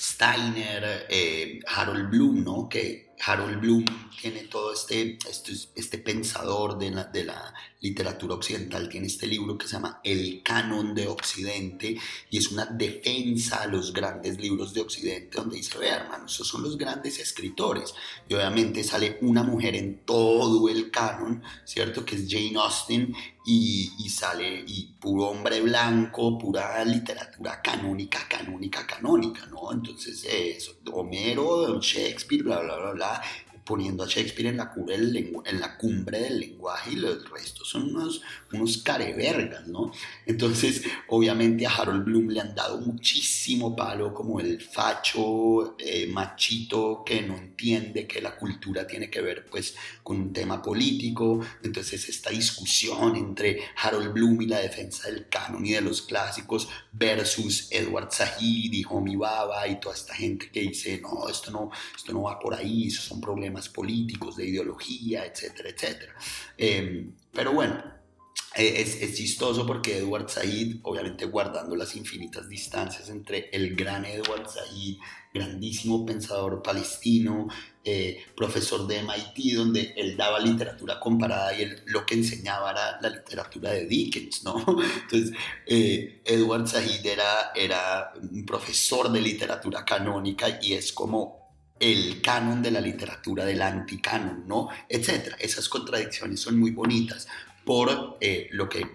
Steiner, 0.00 1.06
eh, 1.10 1.60
Harold 1.66 2.08
Bloom, 2.08 2.42
¿no? 2.42 2.70
Que 2.70 3.12
Harold 3.24 3.60
Bloom 3.60 3.84
tiene 4.18 4.44
todo 4.44 4.72
este, 4.72 5.18
este, 5.28 5.52
este 5.74 5.98
pensador 5.98 6.78
de 6.78 6.90
la, 6.90 7.04
de 7.04 7.24
la, 7.24 7.54
literatura 7.82 8.36
occidental, 8.36 8.88
tiene 8.88 9.08
este 9.08 9.26
libro 9.26 9.58
que 9.58 9.66
se 9.66 9.72
llama 9.72 10.00
El 10.04 10.42
canon 10.44 10.94
de 10.94 11.08
Occidente 11.08 11.98
y 12.30 12.38
es 12.38 12.52
una 12.52 12.64
defensa 12.64 13.62
a 13.62 13.66
los 13.66 13.92
grandes 13.92 14.38
libros 14.38 14.72
de 14.72 14.82
Occidente 14.82 15.36
donde 15.36 15.56
dice, 15.56 15.78
vea 15.78 15.96
hermano, 15.96 16.26
esos 16.26 16.46
son 16.46 16.62
los 16.62 16.78
grandes 16.78 17.18
escritores. 17.18 17.92
Y 18.28 18.34
obviamente 18.34 18.84
sale 18.84 19.18
una 19.20 19.42
mujer 19.42 19.74
en 19.74 20.04
todo 20.06 20.68
el 20.68 20.92
canon, 20.92 21.42
¿cierto? 21.64 22.04
Que 22.04 22.14
es 22.14 22.26
Jane 22.28 22.56
Austen 22.56 23.14
y, 23.44 24.08
sale 24.08 24.64
y 24.66 24.94
puro 25.00 25.28
hombre 25.28 25.60
blanco, 25.60 26.38
pura 26.38 26.84
literatura 26.84 27.60
canónica, 27.60 28.20
canónica, 28.28 28.86
canónica, 28.86 29.46
¿no? 29.46 29.72
Entonces, 29.72 30.24
eso, 30.24 30.72
Homero, 30.92 31.80
Shakespeare, 31.80 32.42
bla, 32.42 32.60
bla, 32.60 32.76
bla, 32.76 32.92
bla, 32.92 33.22
poniendo 33.64 34.02
a 34.02 34.08
Shakespeare 34.08 34.48
en 34.48 34.56
la, 34.56 34.72
en 34.74 35.60
la 35.60 35.76
cumbre 35.76 36.20
del 36.20 36.40
lenguaje 36.40 36.92
y 36.92 36.94
el 36.96 37.24
resto 37.24 37.64
son 37.64 37.94
unos, 37.94 38.22
unos 38.52 38.78
carevergas, 38.78 39.66
¿no? 39.68 39.92
Entonces, 40.26 40.82
obviamente 41.08 41.66
a 41.66 41.70
Harold 41.70 42.04
Bloom 42.04 42.28
le 42.28 42.40
han 42.40 42.54
dado 42.54 42.78
muchísimo 42.80 43.76
palo 43.76 44.12
como 44.12 44.40
el 44.40 44.60
facho 44.60 45.76
eh, 45.78 46.06
machito 46.08 47.02
que 47.04 47.22
no 47.22 47.36
entiende 47.36 48.06
que 48.06 48.20
la 48.20 48.36
cultura 48.36 48.86
tiene 48.86 49.08
que 49.08 49.20
ver 49.20 49.46
pues 49.46 49.76
con 50.02 50.20
un 50.20 50.32
tema 50.32 50.60
político. 50.60 51.40
Entonces, 51.62 52.08
esta 52.08 52.30
discusión 52.30 53.16
entre 53.16 53.60
Harold 53.76 54.12
Bloom 54.12 54.42
y 54.42 54.46
la 54.46 54.58
defensa 54.58 55.08
del 55.08 55.28
canon 55.28 55.64
y 55.64 55.72
de 55.72 55.80
los 55.80 56.02
clásicos 56.02 56.68
versus 56.92 57.68
Edward 57.70 58.10
Said 58.10 58.40
y 58.40 58.84
Homi 58.88 59.16
Baba 59.16 59.66
y 59.68 59.78
toda 59.78 59.94
esta 59.94 60.14
gente 60.14 60.50
que 60.50 60.60
dice, 60.60 61.00
no, 61.00 61.28
esto 61.28 61.50
no, 61.50 61.70
esto 61.96 62.12
no 62.12 62.22
va 62.22 62.38
por 62.38 62.54
ahí, 62.54 62.88
esos 62.88 63.04
son 63.04 63.20
problemas 63.20 63.51
políticos, 63.68 64.36
de 64.36 64.46
ideología, 64.46 65.24
etcétera, 65.26 65.70
etcétera. 65.70 66.14
Em, 66.56 67.12
pero 67.32 67.52
bueno, 67.52 67.82
eh, 68.54 68.82
es, 68.82 69.14
chistoso 69.14 69.66
porque 69.66 69.98
Edward 69.98 70.28
Said, 70.28 70.76
obviamente 70.82 71.24
guardando 71.24 71.74
las 71.74 71.96
infinitas 71.96 72.48
distancias 72.48 73.08
entre 73.08 73.48
el 73.50 73.74
gran 73.74 74.04
Edward 74.04 74.46
Said, 74.48 74.96
grandísimo 75.32 76.04
pensador 76.04 76.62
palestino, 76.62 77.48
eh, 77.82 78.22
profesor 78.36 78.86
de 78.86 79.02
MIT, 79.02 79.54
donde 79.56 79.94
él 79.96 80.18
daba 80.18 80.38
literatura 80.38 81.00
comparada 81.00 81.56
y 81.58 81.62
él 81.62 81.82
lo 81.86 82.04
que 82.04 82.14
enseñaba 82.14 82.72
era 82.72 83.00
la 83.00 83.08
literatura 83.08 83.70
de 83.70 83.86
Dickens, 83.86 84.44
¿no? 84.44 84.58
Entonces, 85.02 85.32
eh, 85.66 86.20
Edward 86.22 86.68
Said 86.68 87.06
era, 87.06 87.52
era 87.54 88.12
un 88.20 88.44
profesor 88.44 89.10
de 89.10 89.22
literatura 89.22 89.82
canónica 89.86 90.58
y 90.60 90.74
es 90.74 90.92
como 90.92 91.41
el 91.82 92.22
canon 92.22 92.62
de 92.62 92.70
la 92.70 92.80
literatura 92.80 93.44
del 93.44 93.60
anticanon, 93.60 94.46
¿no? 94.46 94.68
Etcétera. 94.88 95.36
Esas 95.40 95.68
contradicciones 95.68 96.38
son 96.38 96.60
muy 96.60 96.70
bonitas 96.70 97.26
por 97.64 98.18
eh, 98.20 98.48
lo 98.52 98.68
que 98.68 98.86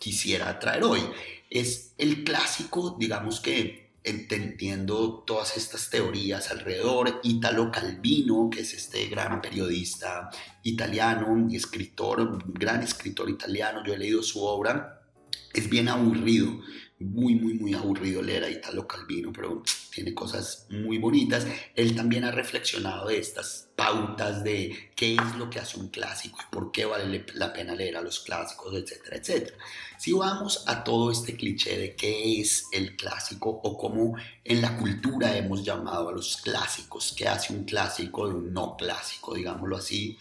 quisiera 0.00 0.58
traer 0.58 0.82
hoy. 0.82 1.00
Es 1.48 1.94
el 1.98 2.24
clásico, 2.24 2.96
digamos 2.98 3.38
que 3.38 3.92
entendiendo 4.02 5.22
todas 5.24 5.56
estas 5.56 5.90
teorías 5.90 6.50
alrededor, 6.50 7.20
Italo 7.22 7.70
Calvino, 7.70 8.50
que 8.50 8.62
es 8.62 8.74
este 8.74 9.06
gran 9.06 9.40
periodista 9.40 10.28
italiano 10.64 11.46
y 11.48 11.54
escritor, 11.54 12.42
gran 12.46 12.82
escritor 12.82 13.30
italiano, 13.30 13.84
yo 13.86 13.94
he 13.94 13.98
leído 13.98 14.24
su 14.24 14.42
obra, 14.42 15.02
es 15.54 15.70
bien 15.70 15.88
aburrido 15.88 16.58
muy, 17.02 17.34
muy, 17.34 17.54
muy 17.54 17.74
aburrido 17.74 18.22
leer 18.22 18.44
a 18.44 18.50
Italo 18.50 18.86
Calvino, 18.86 19.32
pero 19.32 19.62
tiene 19.92 20.14
cosas 20.14 20.66
muy 20.70 20.98
bonitas. 20.98 21.46
Él 21.74 21.94
también 21.94 22.24
ha 22.24 22.30
reflexionado 22.30 23.08
de 23.08 23.18
estas 23.18 23.68
pautas 23.76 24.44
de 24.44 24.90
qué 24.94 25.14
es 25.14 25.36
lo 25.36 25.50
que 25.50 25.58
hace 25.58 25.78
un 25.78 25.88
clásico 25.88 26.38
y 26.40 26.54
por 26.54 26.72
qué 26.72 26.84
vale 26.84 27.24
la 27.34 27.52
pena 27.52 27.74
leer 27.74 27.96
a 27.96 28.02
los 28.02 28.20
clásicos, 28.20 28.74
etcétera, 28.74 29.16
etcétera. 29.16 29.56
Si 29.98 30.12
vamos 30.12 30.64
a 30.66 30.84
todo 30.84 31.10
este 31.10 31.36
cliché 31.36 31.78
de 31.78 31.94
qué 31.94 32.40
es 32.40 32.66
el 32.72 32.96
clásico 32.96 33.50
o 33.50 33.76
cómo 33.76 34.16
en 34.44 34.62
la 34.62 34.76
cultura 34.76 35.36
hemos 35.36 35.64
llamado 35.64 36.08
a 36.08 36.12
los 36.12 36.38
clásicos, 36.38 37.14
qué 37.16 37.28
hace 37.28 37.52
un 37.52 37.64
clásico 37.64 38.28
de 38.28 38.34
un 38.34 38.52
no 38.52 38.76
clásico, 38.76 39.34
digámoslo 39.34 39.76
así, 39.76 40.18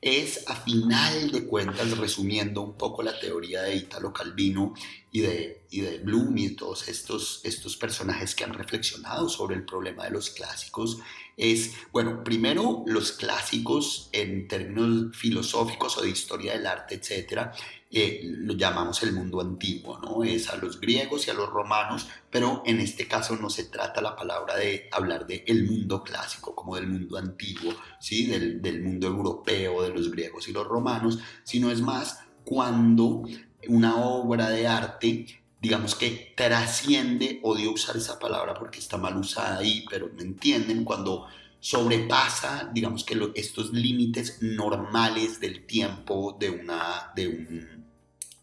es 0.00 0.48
a 0.48 0.54
final 0.54 1.32
de 1.32 1.44
cuentas, 1.44 1.96
resumiendo 1.98 2.62
un 2.62 2.76
poco 2.76 3.02
la 3.02 3.18
teoría 3.18 3.62
de 3.62 3.74
Italo 3.74 4.12
Calvino 4.12 4.74
y 5.10 5.20
de, 5.20 5.66
y 5.70 5.80
de 5.80 5.98
Bloom 5.98 6.38
y 6.38 6.50
todos 6.50 6.88
estos, 6.88 7.40
estos 7.42 7.76
personajes 7.76 8.34
que 8.34 8.44
han 8.44 8.54
reflexionado 8.54 9.28
sobre 9.28 9.56
el 9.56 9.64
problema 9.64 10.04
de 10.04 10.10
los 10.10 10.30
clásicos, 10.30 10.98
es, 11.36 11.72
bueno, 11.92 12.22
primero 12.22 12.84
los 12.86 13.12
clásicos 13.12 14.08
en 14.12 14.46
términos 14.46 15.16
filosóficos 15.16 15.98
o 15.98 16.02
de 16.02 16.10
historia 16.10 16.52
del 16.52 16.66
arte, 16.66 16.96
etcétera, 16.96 17.52
eh, 17.90 18.20
lo 18.24 18.54
llamamos 18.54 19.02
el 19.02 19.12
mundo 19.12 19.40
antiguo, 19.40 19.98
¿no? 19.98 20.22
Es 20.24 20.50
a 20.50 20.56
los 20.56 20.80
griegos 20.80 21.26
y 21.26 21.30
a 21.30 21.34
los 21.34 21.48
romanos, 21.48 22.08
pero 22.30 22.62
en 22.66 22.80
este 22.80 23.08
caso 23.08 23.36
no 23.36 23.48
se 23.48 23.64
trata 23.64 24.00
la 24.00 24.14
palabra 24.14 24.56
de 24.56 24.88
hablar 24.92 25.26
de 25.26 25.44
el 25.46 25.64
mundo 25.64 26.02
clásico, 26.02 26.54
como 26.54 26.76
del 26.76 26.86
mundo 26.86 27.16
antiguo, 27.16 27.72
¿sí? 28.00 28.26
Del, 28.26 28.60
del 28.60 28.82
mundo 28.82 29.06
europeo, 29.06 29.82
de 29.82 29.90
los 29.90 30.10
griegos 30.10 30.48
y 30.48 30.52
los 30.52 30.66
romanos, 30.66 31.18
sino 31.44 31.70
es 31.70 31.80
más 31.80 32.20
cuando 32.44 33.24
una 33.68 33.96
obra 33.96 34.50
de 34.50 34.66
arte 34.66 35.26
digamos 35.60 35.94
que 35.94 36.34
trasciende, 36.36 37.40
odio 37.42 37.72
usar 37.72 37.96
esa 37.96 38.18
palabra 38.18 38.54
porque 38.54 38.78
está 38.78 38.96
mal 38.96 39.16
usada 39.16 39.58
ahí, 39.58 39.84
pero 39.90 40.08
me 40.14 40.22
entienden, 40.22 40.84
cuando 40.84 41.26
sobrepasa, 41.60 42.70
digamos 42.72 43.04
que 43.04 43.32
estos 43.34 43.72
límites 43.72 44.38
normales 44.40 45.40
del 45.40 45.66
tiempo 45.66 46.36
de, 46.38 46.50
una, 46.50 47.12
de, 47.14 47.28
un, 47.28 47.84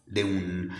de 0.06 0.24
un 0.24 0.70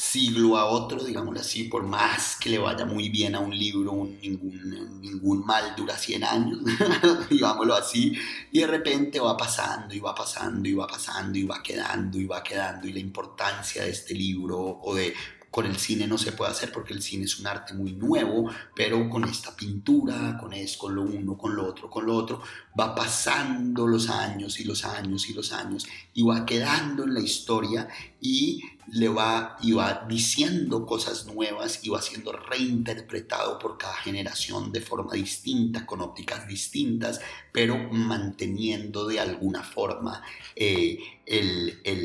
siglo 0.00 0.56
a 0.56 0.64
otro, 0.64 1.04
digámoslo 1.04 1.40
así, 1.40 1.64
por 1.64 1.82
más 1.82 2.36
que 2.36 2.48
le 2.48 2.58
vaya 2.58 2.86
muy 2.86 3.10
bien 3.10 3.34
a 3.34 3.40
un 3.40 3.56
libro, 3.56 4.08
ningún, 4.22 5.00
ningún 5.00 5.44
mal 5.44 5.74
dura 5.76 5.98
100 5.98 6.24
años, 6.24 6.58
digámoslo 7.30 7.74
así, 7.74 8.16
y 8.50 8.60
de 8.60 8.66
repente 8.66 9.20
va 9.20 9.36
pasando 9.36 9.94
y 9.94 10.00
va 10.00 10.14
pasando 10.14 10.66
y 10.66 10.72
va 10.72 10.86
pasando 10.86 11.38
y 11.38 11.44
va 11.44 11.62
quedando 11.62 12.18
y 12.18 12.24
va 12.24 12.42
quedando 12.42 12.88
y 12.88 12.94
la 12.94 13.00
importancia 13.00 13.84
de 13.84 13.90
este 13.90 14.14
libro 14.14 14.58
o 14.58 14.94
de 14.94 15.12
con 15.50 15.66
el 15.66 15.76
cine 15.76 16.06
no 16.06 16.16
se 16.16 16.32
puede 16.32 16.52
hacer 16.52 16.70
porque 16.72 16.92
el 16.92 17.02
cine 17.02 17.24
es 17.24 17.38
un 17.40 17.46
arte 17.46 17.74
muy 17.74 17.92
nuevo, 17.92 18.50
pero 18.74 19.08
con 19.10 19.24
esta 19.24 19.54
pintura, 19.56 20.38
con 20.38 20.52
eso, 20.52 20.78
con 20.78 20.94
lo 20.94 21.02
uno, 21.02 21.36
con 21.36 21.56
lo 21.56 21.66
otro, 21.66 21.90
con 21.90 22.06
lo 22.06 22.14
otro, 22.14 22.40
va 22.78 22.94
pasando 22.94 23.86
los 23.86 24.08
años 24.08 24.60
y 24.60 24.64
los 24.64 24.84
años 24.84 25.28
y 25.28 25.34
los 25.34 25.52
años 25.52 25.86
y 26.14 26.22
va 26.22 26.46
quedando 26.46 27.04
en 27.04 27.14
la 27.14 27.20
historia 27.20 27.88
y 28.20 28.62
le 28.92 29.08
va 29.08 29.56
y 29.62 29.72
va 29.72 30.04
diciendo 30.08 30.84
cosas 30.84 31.26
nuevas 31.26 31.80
y 31.84 31.90
va 31.90 32.02
siendo 32.02 32.32
reinterpretado 32.32 33.58
por 33.58 33.78
cada 33.78 33.94
generación 33.94 34.72
de 34.72 34.80
forma 34.80 35.14
distinta, 35.14 35.86
con 35.86 36.00
ópticas 36.00 36.46
distintas, 36.48 37.20
pero 37.52 37.76
manteniendo 37.92 39.06
de 39.06 39.20
alguna 39.20 39.62
forma 39.62 40.22
eh, 40.56 40.98
el, 41.24 41.80
el, 41.84 41.99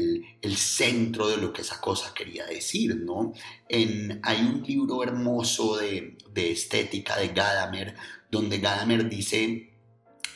centro 0.58 1.28
de 1.28 1.38
lo 1.38 1.54
que 1.54 1.62
esa 1.62 1.80
cosa 1.80 2.14
quería 2.14 2.46
decir, 2.46 2.96
¿no? 2.96 3.34
Hay 3.70 4.42
un 4.42 4.64
libro 4.66 5.04
hermoso 5.04 5.78
de, 5.78 6.18
estética 6.36 7.18
de 7.18 7.30
Gadamer, 7.30 7.96
donde 8.30 8.60
Gadamer 8.60 9.10
dice 9.10 9.72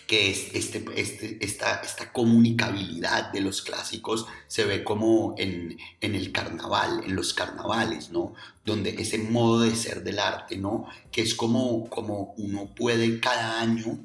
que 0.07 0.31
es 0.31 0.55
este, 0.55 0.83
este, 0.95 1.37
esta, 1.39 1.81
comunicabilidad 2.11 3.31
de 3.31 3.41
los 3.41 3.61
clásicos 3.61 4.25
se 4.47 4.65
ve 4.65 4.83
como 4.83 5.35
en, 5.37 5.77
en, 6.01 6.15
el 6.15 6.31
carnaval, 6.31 7.03
en 7.05 7.15
los 7.15 7.35
carnavales, 7.35 8.09
¿no? 8.09 8.33
Donde 8.65 8.89
ese 8.89 9.19
modo 9.19 9.61
de 9.61 9.75
ser 9.75 10.03
del 10.03 10.17
arte, 10.17 10.57
¿no? 10.57 10.87
Que 11.11 11.21
es 11.21 11.35
como, 11.35 11.87
como 11.89 12.33
uno 12.37 12.73
puede 12.73 13.19
cada 13.19 13.61
año 13.61 13.99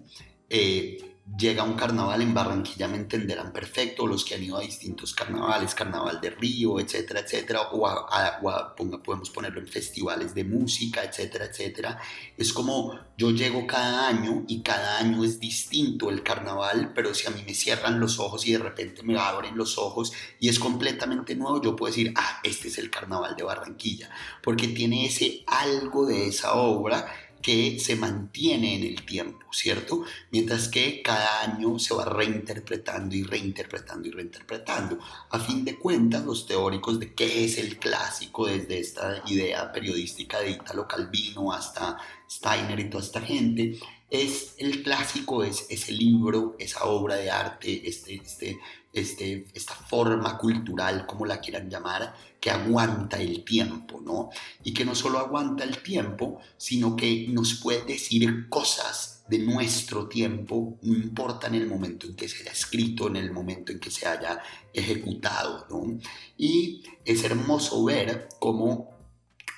eh, 0.50 1.13
llega 1.38 1.62
un 1.62 1.74
carnaval 1.74 2.20
en 2.20 2.34
Barranquilla 2.34 2.86
me 2.86 2.98
entenderán 2.98 3.52
perfecto, 3.52 4.06
los 4.06 4.24
que 4.24 4.34
han 4.34 4.42
ido 4.42 4.58
a 4.58 4.60
distintos 4.60 5.14
carnavales, 5.14 5.74
carnaval 5.74 6.20
de 6.20 6.30
Río, 6.30 6.78
etcétera, 6.78 7.20
etcétera, 7.20 7.62
o, 7.72 7.86
a, 7.86 8.76
podemos 8.76 9.30
ponerlo 9.30 9.60
en 9.60 9.66
festivales 9.66 10.34
de 10.34 10.44
música, 10.44 11.02
etcétera, 11.02 11.46
etcétera. 11.46 11.98
Es 12.36 12.52
como 12.52 12.98
yo 13.16 13.30
llego 13.30 13.66
cada 13.66 14.08
año 14.08 14.44
y 14.48 14.62
cada 14.62 14.98
año 14.98 15.24
es 15.24 15.40
distinto 15.40 16.10
el 16.10 16.22
carnaval, 16.22 16.92
pero 16.94 17.14
si 17.14 17.26
a 17.26 17.30
mí 17.30 17.42
me 17.46 17.54
cierran 17.54 18.00
los 18.00 18.18
ojos 18.18 18.46
y 18.46 18.52
de 18.52 18.58
repente 18.58 19.02
me 19.02 19.18
abren 19.18 19.56
los 19.56 19.78
ojos 19.78 20.12
y 20.38 20.48
es 20.48 20.58
completamente 20.58 21.34
nuevo, 21.34 21.62
yo 21.62 21.74
puedo 21.74 21.90
decir, 21.90 22.12
ah, 22.16 22.40
este 22.44 22.68
es 22.68 22.76
el 22.76 22.90
carnaval 22.90 23.34
de 23.34 23.44
Barranquilla, 23.44 24.10
porque 24.42 24.68
tiene 24.68 25.06
ese 25.06 25.42
algo 25.46 26.06
de 26.06 26.28
esa 26.28 26.54
obra 26.54 27.06
que 27.44 27.78
se 27.78 27.94
mantiene 27.94 28.74
en 28.74 28.84
el 28.84 29.04
tiempo, 29.04 29.46
¿cierto? 29.52 30.02
Mientras 30.30 30.68
que 30.68 31.02
cada 31.02 31.42
año 31.42 31.78
se 31.78 31.92
va 31.92 32.06
reinterpretando 32.06 33.14
y 33.14 33.22
reinterpretando 33.22 34.08
y 34.08 34.12
reinterpretando. 34.12 34.98
A 35.28 35.38
fin 35.38 35.62
de 35.62 35.76
cuentas, 35.78 36.24
los 36.24 36.46
teóricos 36.46 36.98
de 36.98 37.12
qué 37.12 37.44
es 37.44 37.58
el 37.58 37.78
clásico, 37.78 38.46
desde 38.46 38.78
esta 38.78 39.22
idea 39.26 39.70
periodística 39.72 40.40
de 40.40 40.52
Italo 40.52 40.88
Calvino 40.88 41.52
hasta 41.52 41.98
Steiner 42.30 42.80
y 42.80 42.88
toda 42.88 43.04
esta 43.04 43.20
gente, 43.20 43.78
es 44.08 44.54
el 44.56 44.82
clásico, 44.82 45.44
es 45.44 45.66
ese 45.68 45.92
libro, 45.92 46.56
esa 46.58 46.84
obra 46.84 47.16
de 47.16 47.30
arte, 47.30 47.86
este, 47.86 48.14
este, 48.14 48.58
este, 48.94 49.46
esta 49.52 49.74
forma 49.74 50.38
cultural, 50.38 51.06
como 51.06 51.26
la 51.26 51.40
quieran 51.40 51.68
llamar, 51.68 52.14
que 52.40 52.50
aguanta 52.50 53.20
el 53.20 53.44
tiempo, 53.44 54.00
¿no? 54.00 54.30
Y 54.62 54.72
que 54.72 54.84
no 54.84 54.94
solo 54.94 55.18
aguanta 55.18 55.64
el 55.64 55.82
tiempo, 55.82 56.40
sino 56.56 56.94
que 56.94 57.26
nos 57.28 57.54
puede 57.54 57.84
decir 57.84 58.48
cosas 58.48 59.24
de 59.28 59.38
nuestro 59.38 60.06
tiempo, 60.06 60.78
no 60.82 60.94
importa 60.94 61.46
en 61.48 61.54
el 61.54 61.66
momento 61.66 62.06
en 62.06 62.14
que 62.14 62.28
se 62.28 62.42
haya 62.42 62.52
escrito, 62.52 63.08
en 63.08 63.16
el 63.16 63.32
momento 63.32 63.72
en 63.72 63.80
que 63.80 63.90
se 63.90 64.06
haya 64.06 64.40
ejecutado, 64.72 65.66
¿no? 65.70 65.98
Y 66.36 66.82
es 67.04 67.24
hermoso 67.24 67.82
ver 67.84 68.28
cómo 68.38 68.93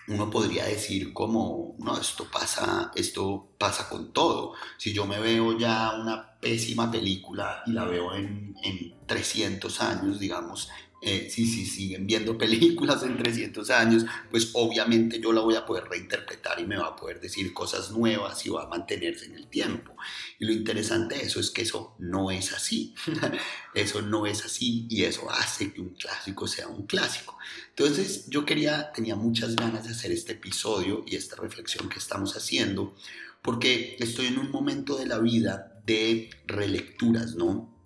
uno 0.09 0.31
podría 0.31 0.67
decir 0.67 1.13
como, 1.13 1.75
no, 1.79 1.99
esto 1.99 2.29
pasa, 2.31 2.93
esto 2.95 3.49
pasa 3.59 3.89
con 3.89 4.13
todo. 4.13 4.55
Si 4.79 4.93
yo 4.93 5.07
me 5.07 5.19
veo 5.19 5.59
ya 5.59 5.93
una 5.93 6.39
pésima 6.41 6.91
película 6.91 7.63
y 7.67 7.73
la 7.73 7.85
veo 7.85 8.15
en, 8.15 8.55
en 8.63 8.95
300 9.07 9.81
años, 9.81 10.21
digamos, 10.21 10.69
eh, 11.03 11.29
si, 11.31 11.47
siguen 11.47 12.07
viendo 12.07 12.39
películas 12.39 13.03
en 13.03 13.17
300 13.17 13.71
años, 13.71 14.07
pues 14.31 14.51
obviamente 14.55 15.21
yo 15.21 15.33
la 15.33 15.43
voy 15.43 15.55
a 15.55 15.67
poder 15.67 15.85
reinterpretar 15.85 16.59
y 16.59 16.67
me 16.67 16.77
va 16.77 16.89
a 16.89 16.97
poder 16.97 17.21
decir 17.21 17.53
cosas 17.53 17.91
nuevas 17.91 18.45
y 18.47 18.49
va 18.49 18.65
a 18.65 18.69
mantenerse 18.69 19.27
en 19.27 19.35
el 19.35 19.47
tiempo. 19.47 19.95
Y 20.39 20.47
lo 20.47 20.53
interesante 20.53 21.17
de 21.17 21.23
eso 21.23 21.39
es 21.39 21.51
que 21.51 21.63
eso 21.63 21.95
no 21.99 22.31
es 22.31 22.53
así. 22.53 22.95
eso 23.75 24.03
no 24.03 24.27
es 24.27 24.45
así 24.45 24.87
y 24.89 25.05
eso 25.05 25.31
hace 25.31 25.73
que 25.73 25.81
un 25.81 25.95
clásico 25.95 26.49
sea 26.49 26.67
un 26.67 26.87
clásico. 26.87 27.37
Entonces 27.79 28.25
yo 28.29 28.47
quería, 28.47 28.91
tenía 28.93 29.17
muchas 29.17 29.55
ganas 29.55 29.85
de 29.85 29.91
hacer 29.91 30.11
este 30.11 30.33
episodio 30.33 31.05
y 31.07 31.17
esta 31.17 31.37
reflexión 31.37 31.91
que 31.91 31.99
estamos 31.99 32.35
haciendo 32.35 32.97
porque 33.43 33.97
estoy 34.01 34.27
en 34.27 34.39
un 34.39 34.51
momento 34.51 34.97
de 34.97 35.07
la 35.07 35.19
vida 35.19 35.81
de 35.85 36.31
relecturas, 36.47 37.35
¿no? 37.35 37.77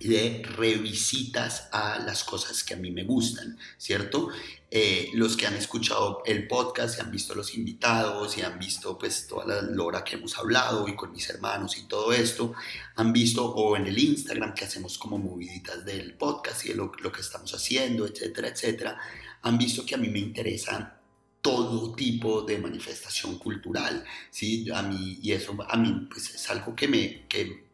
de 0.00 0.42
revisitas 0.56 1.68
a 1.72 1.98
las 1.98 2.22
cosas 2.24 2.62
que 2.62 2.74
a 2.74 2.76
mí 2.76 2.90
me 2.90 3.04
gustan, 3.04 3.58
¿cierto? 3.78 4.28
Eh, 4.70 5.10
los 5.14 5.36
que 5.36 5.46
han 5.46 5.54
escuchado 5.54 6.22
el 6.26 6.46
podcast 6.46 6.98
y 6.98 7.00
han 7.00 7.10
visto 7.10 7.34
los 7.34 7.54
invitados 7.54 8.36
y 8.36 8.42
han 8.42 8.58
visto 8.58 8.98
pues 8.98 9.26
toda 9.26 9.46
la 9.46 9.62
lora 9.62 10.04
que 10.04 10.16
hemos 10.16 10.36
hablado 10.36 10.86
y 10.86 10.94
con 10.94 11.12
mis 11.12 11.28
hermanos 11.30 11.78
y 11.78 11.84
todo 11.84 12.12
esto, 12.12 12.52
han 12.96 13.12
visto 13.12 13.46
o 13.46 13.76
en 13.76 13.86
el 13.86 13.98
Instagram 13.98 14.54
que 14.54 14.64
hacemos 14.64 14.98
como 14.98 15.18
moviditas 15.18 15.84
del 15.84 16.14
podcast 16.14 16.66
y 16.66 16.70
de 16.70 16.74
lo, 16.74 16.92
lo 17.00 17.10
que 17.10 17.20
estamos 17.20 17.54
haciendo, 17.54 18.06
etcétera, 18.06 18.48
etcétera, 18.48 19.00
han 19.46 19.58
visto 19.58 19.86
que 19.86 19.94
a 19.94 19.98
mí 19.98 20.08
me 20.08 20.18
interesa 20.18 21.00
todo 21.40 21.94
tipo 21.94 22.42
de 22.42 22.58
manifestación 22.58 23.38
cultural, 23.38 24.04
¿sí? 24.30 24.66
A 24.74 24.82
mí, 24.82 25.20
y 25.22 25.30
eso 25.30 25.56
a 25.68 25.76
mí 25.76 26.08
pues 26.10 26.34
es 26.34 26.50
algo 26.50 26.74
que 26.74 26.88
me, 26.88 27.26
que 27.28 27.66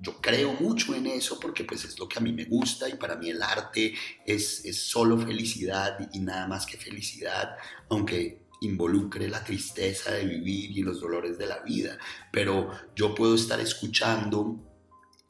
yo 0.00 0.20
creo 0.20 0.54
mucho 0.54 0.92
en 0.96 1.06
eso 1.06 1.38
porque 1.38 1.62
pues 1.62 1.84
es 1.84 1.96
lo 2.00 2.08
que 2.08 2.18
a 2.18 2.22
mí 2.22 2.32
me 2.32 2.46
gusta 2.46 2.88
y 2.88 2.94
para 2.94 3.14
mí 3.14 3.30
el 3.30 3.40
arte 3.40 3.94
es, 4.26 4.64
es 4.64 4.76
solo 4.76 5.16
felicidad 5.16 6.10
y 6.12 6.18
nada 6.18 6.48
más 6.48 6.66
que 6.66 6.76
felicidad, 6.76 7.56
aunque 7.88 8.40
involucre 8.62 9.28
la 9.28 9.44
tristeza 9.44 10.10
de 10.10 10.24
vivir 10.24 10.76
y 10.76 10.82
los 10.82 11.00
dolores 11.00 11.38
de 11.38 11.46
la 11.46 11.60
vida, 11.60 11.96
pero 12.32 12.70
yo 12.96 13.14
puedo 13.14 13.36
estar 13.36 13.60
escuchando 13.60 14.69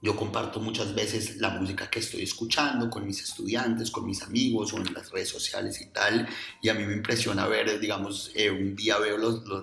yo 0.02 0.16
comparto 0.16 0.60
muchas 0.60 0.94
veces 0.94 1.36
la 1.36 1.50
música 1.50 1.90
que 1.90 1.98
estoy 1.98 2.22
escuchando 2.22 2.88
con 2.88 3.06
mis 3.06 3.22
estudiantes, 3.22 3.90
con 3.90 4.06
mis 4.06 4.22
amigos 4.22 4.72
o 4.72 4.78
en 4.78 4.94
las 4.94 5.10
redes 5.10 5.28
sociales 5.28 5.80
y 5.82 5.86
tal. 5.88 6.26
Y 6.62 6.70
a 6.70 6.74
mí 6.74 6.84
me 6.84 6.94
impresiona 6.94 7.46
ver, 7.46 7.78
digamos, 7.78 8.30
eh, 8.34 8.50
un 8.50 8.74
día 8.74 8.98
veo 8.98 9.18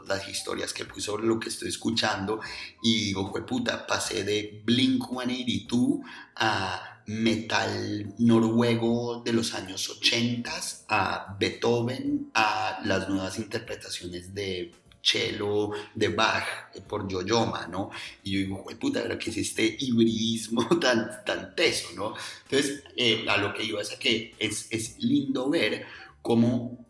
las 0.07 0.29
historias 0.29 0.73
que 0.73 0.85
puse 0.85 1.01
sobre 1.01 1.25
lo 1.25 1.39
que 1.39 1.49
estoy 1.49 1.69
escuchando 1.69 2.39
y 2.83 3.05
digo, 3.05 3.33
puta, 3.45 3.87
pasé 3.87 4.23
de 4.23 4.61
Blink 4.63 5.03
182 5.09 6.01
a 6.35 7.01
metal 7.07 8.13
noruego 8.19 9.21
de 9.23 9.33
los 9.33 9.53
años 9.53 9.89
80 9.89 10.51
a 10.89 11.35
Beethoven, 11.39 12.29
a 12.33 12.81
las 12.83 13.09
nuevas 13.09 13.39
interpretaciones 13.39 14.33
de 14.33 14.71
cello 15.01 15.71
de 15.95 16.09
Bach 16.09 16.43
por 16.87 17.07
Yoyoma, 17.07 17.67
¿no? 17.67 17.89
Y 18.23 18.31
yo 18.31 18.39
digo, 18.39 18.65
puta, 18.79 19.17
¿qué 19.17 19.29
es 19.29 19.37
este 19.37 19.77
hibridismo 19.79 20.67
tan, 20.79 21.23
tan 21.25 21.55
teso, 21.55 21.89
¿no? 21.95 22.13
Entonces, 22.43 22.83
eh, 22.95 23.25
a 23.27 23.37
lo 23.37 23.53
que 23.53 23.63
iba 23.63 23.81
es 23.81 23.93
a 23.93 23.99
que 23.99 24.35
es, 24.39 24.67
es 24.71 24.97
lindo 24.99 25.49
ver 25.49 25.85
cómo 26.21 26.85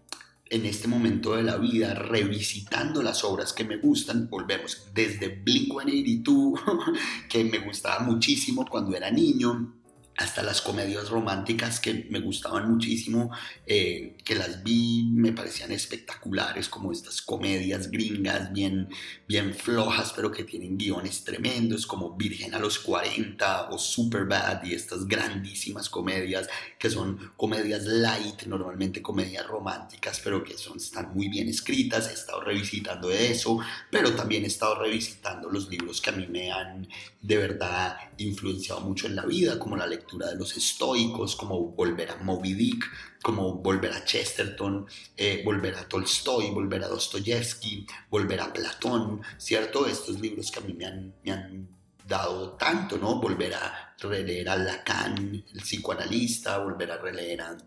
en 0.50 0.66
este 0.66 0.88
momento 0.88 1.36
de 1.36 1.44
la 1.44 1.58
vida, 1.58 1.94
revisitando 1.94 3.04
las 3.04 3.24
obras 3.24 3.54
que 3.54 3.64
me 3.64 3.78
gustan, 3.78 4.30
volvemos 4.30 4.88
desde 4.94 5.44
Blink-182, 5.44 6.98
que 7.30 7.44
me 7.44 7.60
gustaba 7.60 8.00
muchísimo 8.00 8.66
cuando 8.66 8.96
era 8.96 9.12
niño, 9.12 9.77
hasta 10.18 10.42
las 10.42 10.62
comedias 10.62 11.10
románticas 11.10 11.80
que 11.80 12.08
me 12.10 12.20
gustaban 12.20 12.72
muchísimo, 12.72 13.30
eh, 13.68 14.18
que 14.26 14.34
las 14.34 14.64
vi, 14.64 15.12
me 15.14 15.32
parecían 15.32 15.72
espectaculares, 15.72 16.70
como 16.70 16.92
estas 16.92 17.22
comedias 17.22 17.92
gringas 17.92 18.52
bien, 18.52 18.90
bien 19.28 19.54
flojas, 19.54 20.14
pero 20.16 20.32
que 20.32 20.44
tienen 20.44 20.76
guiones 20.76 21.24
tremendos, 21.24 21.86
como 21.86 22.18
Virgen 22.18 22.56
a 22.56 22.60
los 22.60 22.80
40 22.80 23.70
o 23.70 23.78
Superbad 23.78 24.64
y 24.64 24.74
estas 24.74 25.08
grandísimas 25.08 25.88
comedias 25.88 26.50
que 26.80 26.90
son 26.90 27.34
comedias 27.38 27.84
light, 27.86 28.42
normalmente 28.48 29.04
comedias 29.04 29.46
románticas, 29.46 30.20
pero 30.24 30.44
que 30.44 30.58
son, 30.58 30.78
están 30.78 31.14
muy 31.14 31.28
bien 31.28 31.48
escritas. 31.48 32.10
He 32.10 32.14
estado 32.14 32.42
revisitando 32.42 33.12
eso, 33.12 33.60
pero 33.92 34.16
también 34.16 34.46
he 34.46 34.48
estado 34.48 34.80
revisitando 34.80 35.52
los 35.52 35.70
libros 35.70 36.02
que 36.02 36.10
a 36.10 36.14
mí 36.14 36.26
me 36.26 36.52
han 36.52 36.88
de 37.22 37.38
verdad 37.38 37.98
influenciado 38.18 38.82
mucho 38.82 39.06
en 39.06 39.16
la 39.16 39.26
vida, 39.26 39.60
como 39.60 39.78
la 39.78 39.86
lectura 39.86 40.07
de 40.16 40.36
los 40.36 40.56
estoicos, 40.56 41.36
como 41.36 41.72
volver 41.72 42.12
a 42.12 42.18
Moby 42.18 42.54
Dick, 42.54 42.86
como 43.22 43.56
volver 43.56 43.92
a 43.92 44.06
Chesterton, 44.06 44.86
eh, 45.16 45.42
volver 45.44 45.76
a 45.76 45.88
Tolstoy, 45.88 46.52
volver 46.52 46.84
a 46.84 46.88
Dostoyevsky, 46.88 47.86
volver 48.10 48.40
a 48.40 48.54
Platón, 48.54 49.22
¿cierto? 49.38 49.86
Estos 49.86 50.20
libros 50.22 50.52
que 50.52 50.60
a 50.60 50.62
mí 50.62 50.74
me 50.74 50.86
han, 50.86 51.14
me 51.24 51.32
han 51.32 51.68
dado 52.08 52.52
tanto, 52.52 52.98
¿no? 52.98 53.20
Volver 53.20 53.54
a 53.54 53.96
releer 54.00 54.50
a 54.50 54.56
Lacan, 54.56 55.44
el 55.54 55.62
psicoanalista, 55.62 56.60
volver 56.60 56.92
a 56.92 56.98
releer 56.98 57.42
a, 57.42 57.58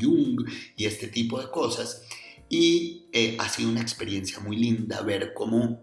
Jung 0.00 0.48
y 0.76 0.86
este 0.86 1.08
tipo 1.08 1.40
de 1.40 1.50
cosas. 1.50 2.02
Y 2.48 3.08
eh, 3.12 3.36
ha 3.38 3.48
sido 3.48 3.70
una 3.70 3.80
experiencia 3.80 4.40
muy 4.40 4.56
linda 4.56 5.00
ver 5.02 5.34
cómo 5.34 5.82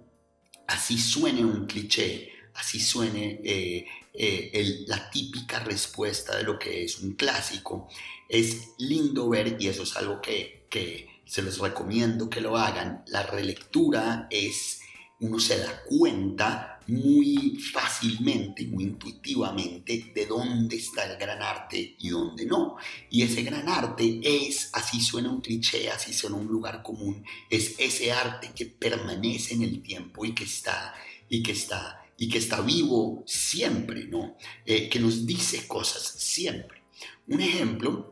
así 0.67 0.97
suene 0.97 1.43
un 1.43 1.65
cliché, 1.65 2.31
así 2.55 2.79
suene 2.79 3.39
eh, 3.43 3.85
eh, 4.13 4.83
la 4.87 5.09
típica 5.09 5.59
respuesta 5.59 6.37
de 6.37 6.43
lo 6.43 6.57
que 6.57 6.83
es 6.83 6.99
un 6.99 7.13
clásico. 7.13 7.87
Es 8.27 8.69
lindo 8.77 9.29
ver, 9.29 9.57
y 9.59 9.67
eso 9.67 9.83
es 9.83 9.95
algo 9.95 10.21
que, 10.21 10.65
que 10.69 11.21
se 11.25 11.41
les 11.41 11.59
recomiendo 11.59 12.29
que 12.29 12.41
lo 12.41 12.57
hagan, 12.57 13.03
la 13.07 13.23
relectura 13.23 14.27
es, 14.31 14.81
uno 15.19 15.39
se 15.39 15.59
da 15.59 15.83
cuenta 15.83 16.79
muy 16.87 17.55
fácilmente, 17.71 18.65
muy 18.65 18.85
intuitivamente 18.85 20.11
de 20.15 20.25
dónde 20.25 20.77
está 20.77 21.05
el 21.05 21.19
gran 21.19 21.41
arte 21.41 21.95
y 21.99 22.09
dónde 22.09 22.45
no. 22.45 22.77
Y 23.11 23.21
ese 23.21 23.43
gran 23.43 23.69
arte 23.69 24.19
es, 24.23 24.71
así 24.73 24.99
suena 24.99 25.29
un 25.29 25.41
cliché, 25.41 25.89
así 25.91 26.13
suena 26.13 26.37
un 26.37 26.47
lugar 26.47 26.81
común, 26.81 27.23
es 27.49 27.75
ese 27.77 28.11
arte 28.11 28.51
que 28.55 28.65
permanece 28.65 29.53
en 29.53 29.61
el 29.61 29.81
tiempo 29.83 30.25
y 30.25 30.33
que 30.33 30.45
está, 30.45 30.95
y 31.29 31.43
que 31.43 31.51
está 31.51 31.98
y 32.19 32.29
que 32.29 32.37
está 32.37 32.61
vivo 32.61 33.23
siempre, 33.25 34.05
¿no? 34.05 34.37
Eh, 34.65 34.89
que 34.89 34.99
nos 34.99 35.25
dice 35.25 35.67
cosas 35.67 36.03
siempre. 36.03 36.83
Un 37.27 37.41
ejemplo 37.41 38.09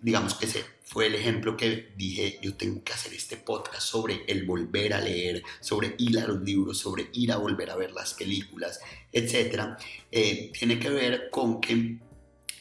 digamos, 0.00 0.34
que 0.34 0.46
se, 0.46 0.64
fue 0.84 1.08
el 1.08 1.16
ejemplo 1.16 1.56
que 1.56 1.92
dije, 1.96 2.38
yo 2.40 2.54
tengo 2.54 2.82
que 2.84 2.92
hacer 2.92 3.12
este 3.12 3.36
podcast 3.36 3.82
sobre 3.82 4.24
el 4.28 4.46
volver 4.46 4.94
a 4.94 5.00
leer, 5.00 5.42
sobre 5.60 5.96
ir 5.98 6.18
a 6.18 6.26
los 6.26 6.42
libros, 6.42 6.78
sobre 6.78 7.10
ir 7.12 7.32
a 7.32 7.38
volver 7.38 7.70
a 7.70 7.76
ver 7.76 7.90
las 7.90 8.14
películas, 8.14 8.80
etc. 9.12 9.76
Eh, 10.12 10.52
tiene 10.56 10.78
que 10.78 10.90
ver 10.90 11.28
con 11.30 11.60
que 11.60 11.98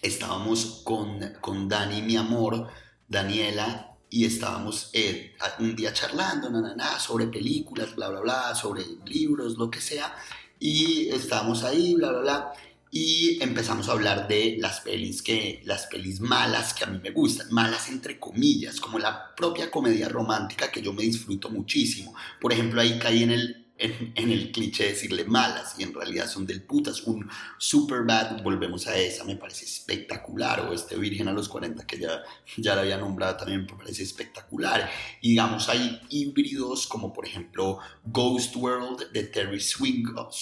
estábamos 0.02 0.82
con, 0.84 1.20
con 1.40 1.70
Dani, 1.70 2.02
mi 2.02 2.18
amor, 2.18 2.68
Daniela, 3.08 3.96
y 4.10 4.26
estábamos 4.26 4.90
eh, 4.94 5.36
un 5.60 5.76
día 5.76 5.94
charlando, 5.94 6.50
na, 6.50 7.00
sobre 7.00 7.28
películas, 7.28 7.96
bla, 7.96 8.10
bla, 8.10 8.22
bla, 8.22 8.56
sobre 8.56 8.84
libros, 9.06 9.56
lo 9.58 9.70
que 9.70 9.82
sea, 9.82 10.16
y 10.60 11.10
estábamos 11.10 11.64
ahí, 11.64 11.96
bla, 11.96 12.12
bla, 12.12 12.22
bla 12.22 12.54
y 12.98 13.44
empezamos 13.44 13.90
a 13.90 13.92
hablar 13.92 14.26
de 14.30 14.56
las 14.58 14.80
pelis 14.80 15.22
que 15.22 15.62
las 15.66 15.86
pelis 15.88 16.22
malas 16.22 16.74
que 16.74 16.86
a 16.86 16.88
mí 16.88 16.98
me 17.04 17.12
gustan, 17.12 17.48
malas 17.52 17.90
entre 17.90 18.18
comillas, 18.18 18.80
como 18.80 19.00
la 19.00 19.36
propia 19.36 19.70
comedia 19.70 20.08
romántica 20.08 20.72
que 20.72 20.82
yo 20.82 20.94
me 20.94 21.04
disfruto 21.04 21.50
muchísimo. 21.50 22.16
Por 22.40 22.54
ejemplo, 22.54 22.80
ahí 22.80 22.98
caí 22.98 23.24
en 23.24 23.32
el 23.32 23.65
en, 23.78 24.32
el 24.32 24.52
cliché 24.52 24.86
de 24.86 24.90
decirle 24.92 25.26
malas 25.26 25.76
y 25.78 25.84
en 25.84 25.94
realidad 25.94 26.28
son 26.28 26.46
del 26.46 26.64
putas. 26.64 27.02
Un 27.04 27.30
super 27.58 28.04
bad, 28.04 28.42
volvemos 28.42 28.88
a 28.88 28.98
esa, 28.98 29.24
me 29.24 29.36
parece 29.36 29.66
espectacular. 29.66 30.62
O 30.62 30.74
este 30.74 30.98
Virgen 30.98 31.28
a 31.28 31.34
los 31.34 31.50
40 31.50 31.86
que 31.86 32.00
ya, 32.00 32.24
ya 32.58 32.76
la 32.76 32.82
había 32.82 32.98
nombrado 32.98 33.38
también 33.38 33.66
me 33.70 33.78
parece 33.78 34.04
espectacular. 34.04 34.90
Y 35.22 35.32
digamos, 35.32 35.70
hay 35.70 36.02
híbridos 36.10 36.88
como 36.88 37.14
por 37.14 37.26
ejemplo 37.26 37.80
Ghost 38.06 38.56
World 38.56 39.12
de 39.12 39.24
Terry 39.24 39.60
Swingoff, 39.60 40.36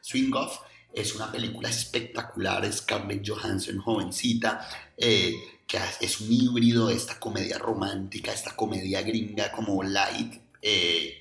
Swingoff 0.00 0.60
es 0.92 1.14
una 1.14 1.30
película 1.30 1.68
espectacular, 1.68 2.70
Scarlett 2.72 3.26
Johansson, 3.26 3.78
jovencita, 3.78 4.68
eh, 4.96 5.34
que 5.66 5.78
es 6.00 6.20
un 6.20 6.32
híbrido 6.32 6.88
de 6.88 6.94
esta 6.94 7.18
comedia 7.20 7.58
romántica, 7.58 8.32
esta 8.32 8.56
comedia 8.56 9.02
gringa 9.02 9.52
como 9.52 9.82
light, 9.84 10.34
eh, 10.60 11.19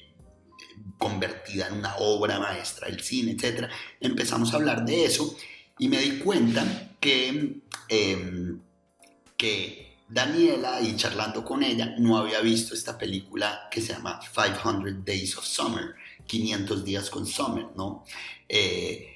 convertida 0.97 1.67
en 1.67 1.73
una 1.73 1.95
obra 1.97 2.39
maestra 2.39 2.87
del 2.87 3.01
cine, 3.01 3.31
etc. 3.31 3.69
Empezamos 3.99 4.53
a 4.53 4.57
hablar 4.57 4.85
de 4.85 5.05
eso 5.05 5.35
y 5.77 5.87
me 5.87 5.99
di 5.99 6.19
cuenta 6.19 6.95
que, 6.99 7.61
em, 7.87 8.59
que 9.37 9.89
Daniela, 10.09 10.81
y 10.81 10.95
charlando 10.95 11.45
con 11.45 11.63
ella, 11.63 11.95
no 11.99 12.17
había 12.17 12.41
visto 12.41 12.73
esta 12.73 12.97
película 12.97 13.67
que 13.69 13.79
se 13.79 13.93
llama 13.93 14.19
500 14.19 15.05
Days 15.05 15.37
of 15.37 15.45
Summer, 15.45 15.95
500 16.25 16.83
días 16.83 17.09
con 17.09 17.25
Summer, 17.27 17.67
¿no? 17.75 18.03
Eh, 18.47 19.07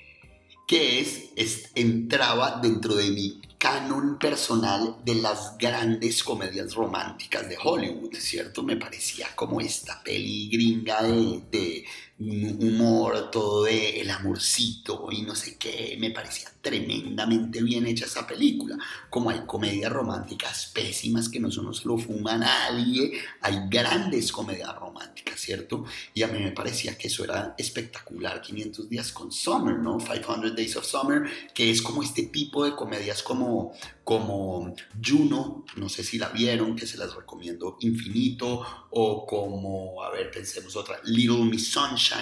que 0.67 0.99
es, 0.99 1.71
entraba 1.75 2.59
dentro 2.61 2.95
de 2.95 3.09
mi 3.11 3.41
canon 3.63 4.19
personal 4.19 4.97
de 5.05 5.15
las 5.15 5.57
grandes 5.57 6.21
comedias 6.21 6.73
románticas 6.73 7.47
de 7.47 7.55
Hollywood, 7.63 8.13
¿cierto? 8.15 8.61
Me 8.61 8.75
parecía 8.75 9.33
como 9.35 9.61
esta 9.61 10.03
peli 10.03 10.49
gringa 10.49 11.01
de, 11.01 11.85
humor, 12.29 13.31
todo 13.31 13.63
de 13.63 14.01
el 14.01 14.09
amorcito 14.09 15.09
y 15.11 15.21
no 15.21 15.35
sé 15.35 15.57
qué, 15.57 15.97
me 15.99 16.11
parecía 16.11 16.49
tremendamente 16.61 17.61
bien 17.61 17.85
hecha 17.85 18.05
esa 18.05 18.25
película. 18.25 18.77
Como 19.09 19.29
hay 19.29 19.41
comedias 19.45 19.91
románticas 19.91 20.71
pésimas 20.73 21.27
que 21.27 21.39
no 21.39 21.51
solo 21.51 21.73
se 21.73 21.87
lo 21.87 21.97
fuma 21.97 22.37
nadie, 22.37 23.11
hay 23.41 23.67
grandes 23.69 24.31
comedias 24.31 24.73
románticas, 24.75 25.39
¿cierto? 25.39 25.83
Y 26.13 26.23
a 26.23 26.27
mí 26.27 26.39
me 26.39 26.51
parecía 26.51 26.97
que 26.97 27.09
eso 27.09 27.23
era 27.23 27.53
espectacular, 27.57 28.41
500 28.41 28.89
días 28.89 29.11
con 29.11 29.31
Summer, 29.31 29.77
¿no? 29.77 29.97
500 29.97 30.55
Days 30.55 30.77
of 30.77 30.85
Summer, 30.85 31.23
que 31.53 31.69
es 31.69 31.81
como 31.81 32.01
este 32.01 32.23
tipo 32.23 32.63
de 32.63 32.75
comedias 32.75 33.21
como, 33.21 33.73
como 34.05 34.73
Juno, 35.03 35.65
no 35.75 35.89
sé 35.89 36.03
si 36.03 36.17
la 36.17 36.29
vieron, 36.29 36.75
que 36.75 36.87
se 36.87 36.97
las 36.97 37.13
recomiendo 37.13 37.77
infinito, 37.81 38.65
o 38.91 39.25
como, 39.25 40.01
a 40.03 40.11
ver, 40.11 40.31
pensemos 40.31 40.75
otra, 40.77 40.99
Little 41.03 41.43
Miss 41.43 41.71
Sunshine, 41.71 42.12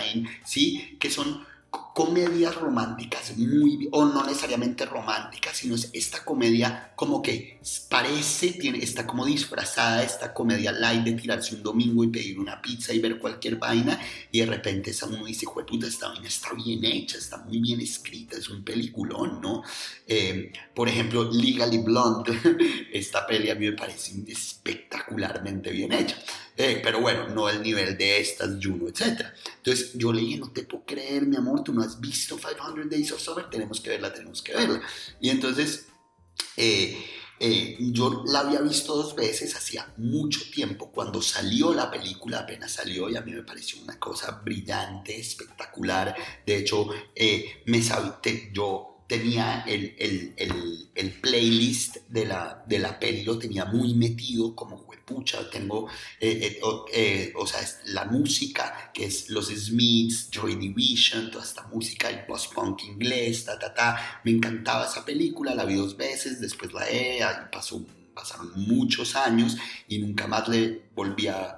¿sí? 0.45 0.97
Que 0.99 1.09
son 1.09 1.45
comedias 1.93 2.55
románticas 2.55 3.37
muy 3.37 3.87
o 3.91 4.05
no 4.05 4.25
necesariamente 4.25 4.85
románticas 4.85 5.57
sino 5.57 5.75
es 5.75 5.89
esta 5.93 6.23
comedia 6.23 6.91
como 6.95 7.21
que 7.21 7.59
parece 7.89 8.53
tiene 8.53 8.79
está 8.79 9.05
como 9.05 9.25
disfrazada 9.25 10.03
esta 10.03 10.33
comedia 10.33 10.71
light 10.71 11.03
de 11.03 11.13
tirarse 11.13 11.55
un 11.55 11.63
domingo 11.63 12.03
y 12.03 12.07
pedir 12.07 12.39
una 12.39 12.61
pizza 12.61 12.93
y 12.93 12.99
ver 12.99 13.19
cualquier 13.19 13.57
vaina 13.57 13.99
y 14.31 14.39
de 14.39 14.45
repente 14.45 14.91
esa 14.91 15.05
uno 15.05 15.25
dice 15.25 15.45
puta 15.45 15.87
esta 15.87 16.09
vaina 16.09 16.27
está 16.27 16.53
bien 16.53 16.83
hecha 16.83 17.17
está 17.17 17.37
muy 17.37 17.59
bien 17.59 17.79
escrita 17.81 18.37
es 18.37 18.49
un 18.49 18.63
peliculón 18.63 19.41
no 19.41 19.63
eh, 20.07 20.51
por 20.73 20.87
ejemplo 20.89 21.29
Legally 21.31 21.79
Blonde 21.79 22.37
esta 22.93 23.27
peli 23.27 23.49
a 23.49 23.55
mí 23.55 23.69
me 23.69 23.77
parece 23.77 24.13
espectacularmente 24.27 25.71
bien 25.71 25.91
hecha 25.91 26.17
eh, 26.61 26.79
pero 26.83 27.01
bueno, 27.01 27.27
no 27.27 27.49
el 27.49 27.63
nivel 27.63 27.97
de 27.97 28.19
estas, 28.19 28.51
Juno, 28.61 28.87
etc. 28.87 29.25
Entonces 29.57 29.93
yo 29.95 30.13
le 30.13 30.21
dije, 30.21 30.37
no 30.37 30.51
te 30.51 30.61
puedo 30.63 30.85
creer, 30.85 31.25
mi 31.25 31.35
amor, 31.35 31.63
tú 31.63 31.73
no 31.73 31.81
has 31.81 31.99
visto 31.99 32.37
500 32.37 32.87
Days 32.87 33.11
of 33.11 33.19
Summer, 33.19 33.49
tenemos 33.49 33.81
que 33.81 33.89
verla, 33.89 34.13
tenemos 34.13 34.43
que 34.43 34.53
verla. 34.53 34.79
Y 35.19 35.29
entonces 35.29 35.87
eh, 36.57 37.03
eh, 37.39 37.77
yo 37.79 38.23
la 38.27 38.41
había 38.41 38.61
visto 38.61 38.95
dos 38.95 39.15
veces 39.15 39.55
hacía 39.55 39.91
mucho 39.97 40.41
tiempo, 40.51 40.91
cuando 40.91 41.19
salió 41.21 41.73
la 41.73 41.89
película, 41.89 42.41
apenas 42.41 42.73
salió 42.73 43.09
y 43.09 43.15
a 43.15 43.21
mí 43.21 43.31
me 43.31 43.41
pareció 43.41 43.81
una 43.81 43.97
cosa 43.99 44.41
brillante, 44.43 45.19
espectacular. 45.19 46.15
De 46.45 46.57
hecho, 46.57 46.89
me 47.65 47.81
sabité, 47.81 48.51
yo 48.53 48.91
tenía 49.07 49.63
el, 49.67 49.95
el, 49.97 50.33
el, 50.37 50.89
el, 50.95 51.11
playlist 51.19 51.97
de 52.07 52.25
la, 52.25 52.63
de 52.67 52.79
la 52.79 52.99
peli, 52.99 53.23
lo 53.23 53.37
tenía 53.37 53.65
muy 53.65 53.93
metido 53.93 54.55
como 54.55 54.85
pucha, 55.11 55.49
tengo, 55.49 55.87
eh, 56.19 56.59
eh, 56.61 56.61
eh, 56.93 57.33
o 57.35 57.45
sea, 57.45 57.59
la 57.85 58.05
música, 58.05 58.91
que 58.93 59.05
es 59.05 59.29
los 59.29 59.47
Smiths, 59.47 60.29
Joy 60.31 60.55
Division, 60.55 61.29
toda 61.31 61.43
esta 61.43 61.63
música, 61.67 62.09
el 62.09 62.25
post-punk 62.25 62.83
inglés, 62.83 63.45
ta, 63.45 63.59
ta, 63.59 63.73
ta, 63.73 64.21
me 64.23 64.31
encantaba 64.31 64.85
esa 64.85 65.03
película, 65.05 65.53
la 65.55 65.65
vi 65.65 65.75
dos 65.75 65.97
veces, 65.97 66.39
después 66.39 66.73
la 66.73 66.89
he, 66.89 67.19
pasó, 67.51 67.85
pasaron 68.13 68.51
muchos 68.55 69.15
años 69.15 69.57
y 69.87 69.99
nunca 69.99 70.27
más 70.27 70.47
le 70.47 70.83
volví 70.95 71.27
a 71.27 71.57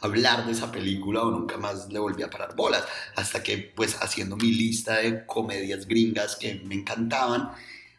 hablar 0.00 0.46
de 0.46 0.52
esa 0.52 0.70
película 0.70 1.22
o 1.22 1.30
nunca 1.30 1.56
más 1.56 1.88
le 1.90 1.98
volví 1.98 2.22
a 2.22 2.30
parar 2.30 2.54
bolas. 2.54 2.84
Hasta 3.16 3.42
que, 3.42 3.58
pues, 3.58 3.96
haciendo 4.00 4.36
mi 4.36 4.52
lista 4.52 4.96
de 4.96 5.24
comedias 5.26 5.86
gringas 5.86 6.36
que 6.36 6.56
me 6.64 6.74
encantaban, 6.74 7.52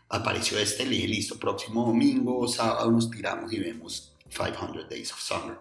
apareció 0.10 0.58
este, 0.60 0.86
le 0.86 0.92
dije, 0.92 1.08
listo, 1.08 1.40
próximo 1.40 1.86
domingo, 1.86 2.48
sábado 2.48 2.92
nos 2.92 3.10
tiramos 3.10 3.52
y 3.54 3.60
vemos 3.60 4.14
500 4.30 4.90
Days 4.90 5.12
of 5.14 5.20
Summer. 5.20 5.60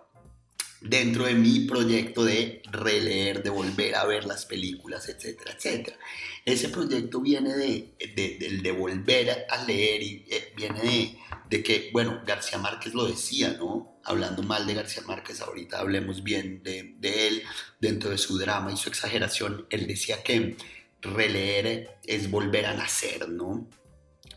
Dentro 0.80 1.24
de 1.24 1.34
mi 1.34 1.60
proyecto 1.60 2.24
de 2.24 2.62
releer, 2.70 3.42
de 3.42 3.50
volver 3.50 3.96
a 3.96 4.04
ver 4.04 4.24
las 4.24 4.46
películas, 4.46 5.08
etcétera, 5.08 5.52
etcétera. 5.56 5.98
Ese 6.44 6.68
proyecto 6.68 7.20
viene 7.20 7.56
de, 7.56 7.94
de, 8.14 8.60
de 8.62 8.72
volver 8.72 9.46
a 9.50 9.64
leer 9.64 10.02
y 10.02 10.24
eh, 10.30 10.52
viene 10.56 10.80
de, 10.80 11.18
de 11.50 11.62
que, 11.64 11.90
bueno, 11.92 12.22
García 12.24 12.58
Márquez 12.58 12.94
lo 12.94 13.06
decía, 13.06 13.56
¿no? 13.58 13.98
hablando 14.08 14.42
mal 14.42 14.66
de 14.66 14.74
García 14.74 15.02
Márquez, 15.06 15.40
ahorita 15.40 15.78
hablemos 15.78 16.22
bien 16.22 16.62
de, 16.62 16.96
él, 17.02 17.42
dentro 17.78 18.10
de 18.10 18.18
su 18.18 18.38
drama 18.38 18.72
y 18.72 18.76
su 18.76 18.88
exageración, 18.88 19.66
él 19.70 19.86
decía 19.86 20.22
que 20.22 20.56
releer 21.02 21.98
es 22.06 22.30
volver 22.30 22.66
a 22.66 22.74
nacer, 22.74 23.28
¿no? 23.28 23.68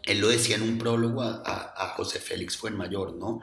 Él 0.03 0.19
lo 0.19 0.29
decía 0.29 0.55
en 0.55 0.63
un 0.63 0.77
prólogo 0.77 1.21
a, 1.21 1.93
José 1.95 2.19
Félix 2.19 2.57
Fuenmayor, 2.57 3.13
¿no? 3.13 3.41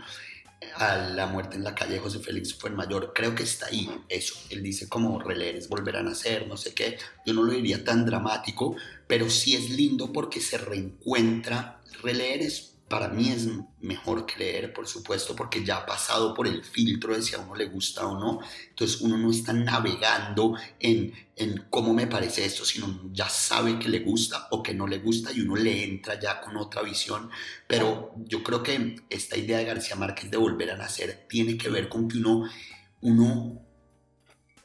A 0.75 0.97
la 0.97 1.27
muerte 1.27 1.57
en 1.57 1.63
la 1.63 1.75
calle 1.75 1.99
José 2.01 2.19
Félix 2.19 2.55
Fuenmayor, 2.55 3.13
creo 3.15 3.35
que 3.35 3.45
está 3.45 3.67
ahí 3.67 3.89
eso. 4.09 4.35
Él 4.51 4.63
dice 4.63 4.89
como 4.89 5.21
releer 5.21 5.57
es 5.57 5.69
volver 5.69 5.97
a 5.97 6.03
nacer, 6.03 6.49
no 6.49 6.57
sé 6.57 6.75
qué. 6.75 6.99
Yo 7.25 7.35
no 7.35 7.45
lo 7.45 7.53
diría 7.53 7.85
tan 7.85 8.05
dramático, 8.05 8.77
pero 9.07 9.31
sí 9.31 9.55
es 9.55 9.71
lindo 9.71 10.13
porque 10.13 10.41
se 10.41 10.59
reencuentra. 10.59 11.81
Releer 12.03 12.43
es 12.43 12.78
para 12.89 13.09
mí 13.09 13.28
es 13.28 13.49
mejor 13.80 14.26
creer, 14.26 14.72
por 14.72 14.89
supuesto, 14.89 15.36
porque 15.36 15.64
ya 15.64 15.78
ha 15.78 15.86
pasado 15.86 16.32
por 16.32 16.47
el 16.47 16.64
filtro 16.64 17.14
de 17.14 17.22
si 17.22 17.34
a 17.34 17.39
uno 17.39 17.55
le 17.55 17.66
gusta 17.66 18.07
o 18.07 18.18
no. 18.18 18.41
Entonces 18.70 19.01
uno 19.03 19.18
no 19.18 19.30
está 19.30 19.53
navegando 19.53 20.57
en, 20.80 21.12
en 21.36 21.66
cómo 21.68 21.93
me 21.93 22.07
parece 22.07 22.45
esto, 22.45 22.64
sino 22.64 23.11
ya 23.12 23.28
sabe 23.28 23.78
que 23.78 23.89
le 23.89 24.01
gusta 24.01 24.49
o 24.51 24.62
que 24.62 24.72
no 24.72 24.86
le 24.86 24.99
gusta 24.99 25.30
y 25.32 25.41
uno 25.41 25.55
le 25.57 25.84
entra 25.84 26.18
ya 26.18 26.41
con 26.41 26.57
otra 26.57 26.82
visión. 26.82 27.30
Pero 27.66 28.14
yo 28.24 28.43
creo 28.43 28.62
que 28.62 28.97
esta 29.11 29.36
idea 29.36 29.59
de 29.59 29.66
García 29.66 29.97
Márquez 29.97 30.30
de 30.30 30.39
volver 30.39 30.70
a 30.70 30.76
nacer 30.76 31.26
tiene 31.28 31.59
que 31.59 31.68
ver 31.68 31.89
con 31.89 32.09
que 32.09 32.18
uno, 32.18 32.49
uno, 33.03 33.62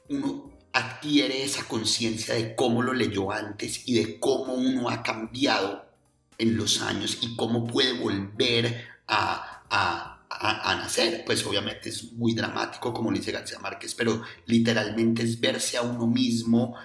uno 0.09 0.53
adquiere 0.71 1.43
esa 1.43 1.67
conciencia 1.67 2.35
de 2.35 2.55
cómo 2.55 2.81
lo 2.81 2.93
leyó 2.93 3.31
antes 3.31 3.87
y 3.87 3.95
de 3.95 4.19
cómo 4.19 4.53
uno 4.53 4.89
ha 4.89 5.03
cambiado 5.03 5.92
en 6.37 6.57
los 6.57 6.81
años 6.81 7.17
y 7.21 7.35
cómo 7.35 7.65
puede 7.65 7.93
volver 7.93 8.85
a, 9.07 9.63
a, 9.69 10.13
a, 10.29 10.75
nacer. 10.75 11.23
Pues 11.25 11.45
obviamente 11.45 11.89
es 11.89 12.13
muy 12.13 12.33
dramático, 12.33 12.93
como 12.93 13.11
dice 13.11 13.31
García 13.31 13.59
Márquez, 13.59 13.95
pero 13.95 14.21
literalmente 14.45 15.23
es 15.23 15.39
verse 15.39 15.77
a 15.77 15.81
uno 15.81 16.07
mismo 16.07 16.75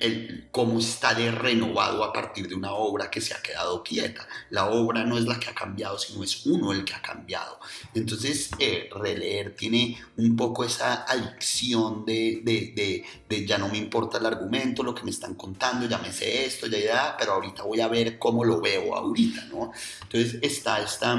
el, 0.00 0.48
cómo 0.50 0.78
está 0.78 1.14
de 1.14 1.30
renovado 1.30 2.04
a 2.04 2.12
partir 2.12 2.48
de 2.48 2.54
una 2.54 2.72
obra 2.72 3.10
que 3.10 3.20
se 3.20 3.34
ha 3.34 3.42
quedado 3.42 3.82
quieta. 3.82 4.26
La 4.50 4.70
obra 4.70 5.04
no 5.04 5.18
es 5.18 5.24
la 5.24 5.38
que 5.38 5.50
ha 5.50 5.54
cambiado, 5.54 5.98
sino 5.98 6.22
es 6.22 6.46
uno 6.46 6.72
el 6.72 6.84
que 6.84 6.94
ha 6.94 7.02
cambiado. 7.02 7.58
Entonces, 7.94 8.50
eh, 8.58 8.88
releer 8.94 9.54
tiene 9.56 9.98
un 10.16 10.36
poco 10.36 10.64
esa 10.64 11.04
adicción 11.04 12.04
de, 12.04 12.40
de, 12.42 13.04
de, 13.28 13.46
ya 13.46 13.58
no 13.58 13.68
me 13.68 13.78
importa 13.78 14.18
el 14.18 14.26
argumento, 14.26 14.82
lo 14.82 14.94
que 14.94 15.04
me 15.04 15.10
están 15.10 15.34
contando, 15.34 15.86
ya 15.86 15.98
me 15.98 16.12
sé 16.12 16.46
esto, 16.46 16.66
ya, 16.66 16.78
ya, 16.78 17.16
pero 17.18 17.32
ahorita 17.32 17.62
voy 17.64 17.80
a 17.80 17.88
ver 17.88 18.18
cómo 18.18 18.44
lo 18.44 18.60
veo 18.60 18.94
ahorita, 18.94 19.44
¿no? 19.46 19.72
Entonces, 20.02 20.38
está 20.42 20.80
esta 20.82 21.16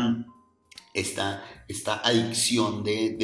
esta, 0.93 1.43
esta 1.67 1.95
adicción 2.05 2.83
de, 2.83 3.15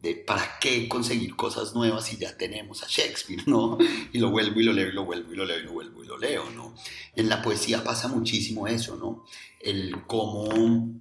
de, 0.00 0.14
para 0.24 0.58
qué 0.60 0.88
conseguir 0.88 1.34
cosas 1.34 1.74
nuevas 1.74 2.06
si 2.06 2.16
ya 2.16 2.36
tenemos 2.36 2.84
a 2.84 2.86
Shakespeare, 2.88 3.42
¿no? 3.46 3.76
Y 4.12 4.18
lo 4.18 4.30
vuelvo 4.30 4.60
y 4.60 4.62
lo 4.62 4.72
leo 4.72 4.88
y 4.88 4.92
lo 4.92 5.04
vuelvo 5.04 5.32
y 5.32 5.36
lo 5.36 5.44
leo 5.44 5.58
y 5.58 5.62
lo 5.64 5.72
vuelvo 5.72 6.04
y 6.04 6.06
lo 6.06 6.16
leo, 6.16 6.48
¿no? 6.50 6.74
En 7.16 7.28
la 7.28 7.42
poesía 7.42 7.82
pasa 7.82 8.06
muchísimo 8.06 8.68
eso, 8.68 8.96
¿no? 8.96 9.24
El 9.60 10.06
cómo, 10.06 10.92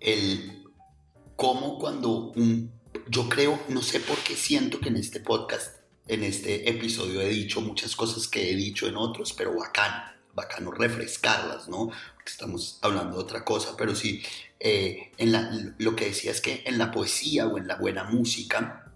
el 0.00 0.64
cómo 1.36 1.78
cuando 1.78 2.32
un, 2.34 2.72
yo 3.08 3.28
creo, 3.28 3.60
no 3.68 3.82
sé 3.82 4.00
por 4.00 4.16
qué 4.18 4.34
siento 4.34 4.80
que 4.80 4.88
en 4.88 4.96
este 4.96 5.20
podcast, 5.20 5.76
en 6.06 6.22
este 6.22 6.70
episodio 6.70 7.20
he 7.20 7.28
dicho 7.28 7.60
muchas 7.60 7.94
cosas 7.96 8.28
que 8.28 8.50
he 8.50 8.56
dicho 8.56 8.86
en 8.86 8.96
otros, 8.96 9.34
pero 9.34 9.54
bacán, 9.54 9.92
bacano 10.34 10.70
refrescarlas, 10.70 11.68
¿no? 11.68 11.90
Porque 12.24 12.32
estamos 12.32 12.78
hablando 12.80 13.18
de 13.18 13.22
otra 13.22 13.44
cosa, 13.44 13.76
pero 13.76 13.94
sí, 13.94 14.22
eh, 14.58 15.12
en 15.18 15.30
la, 15.30 15.74
lo 15.76 15.94
que 15.94 16.06
decía 16.06 16.30
es 16.30 16.40
que 16.40 16.62
en 16.64 16.78
la 16.78 16.90
poesía 16.90 17.46
o 17.46 17.58
en 17.58 17.68
la 17.68 17.76
buena 17.76 18.04
música, 18.04 18.90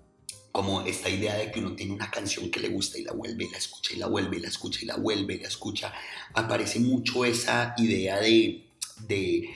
como 0.50 0.80
esta 0.86 1.10
idea 1.10 1.34
de 1.34 1.52
que 1.52 1.60
uno 1.60 1.76
tiene 1.76 1.92
una 1.92 2.10
canción 2.10 2.50
que 2.50 2.58
le 2.58 2.70
gusta 2.70 2.96
y 2.96 3.04
la 3.04 3.12
vuelve 3.12 3.44
y 3.44 3.50
la 3.50 3.58
escucha 3.58 3.92
y 3.92 3.98
la 3.98 4.06
vuelve 4.06 4.38
y 4.38 4.40
la 4.40 4.48
escucha 4.48 4.80
y 4.80 4.86
la 4.86 4.96
vuelve 4.96 5.34
y 5.34 5.40
la 5.40 5.48
escucha, 5.48 5.92
aparece 6.32 6.80
mucho 6.80 7.26
esa 7.26 7.74
idea 7.76 8.18
de, 8.18 8.67
de, 9.06 9.50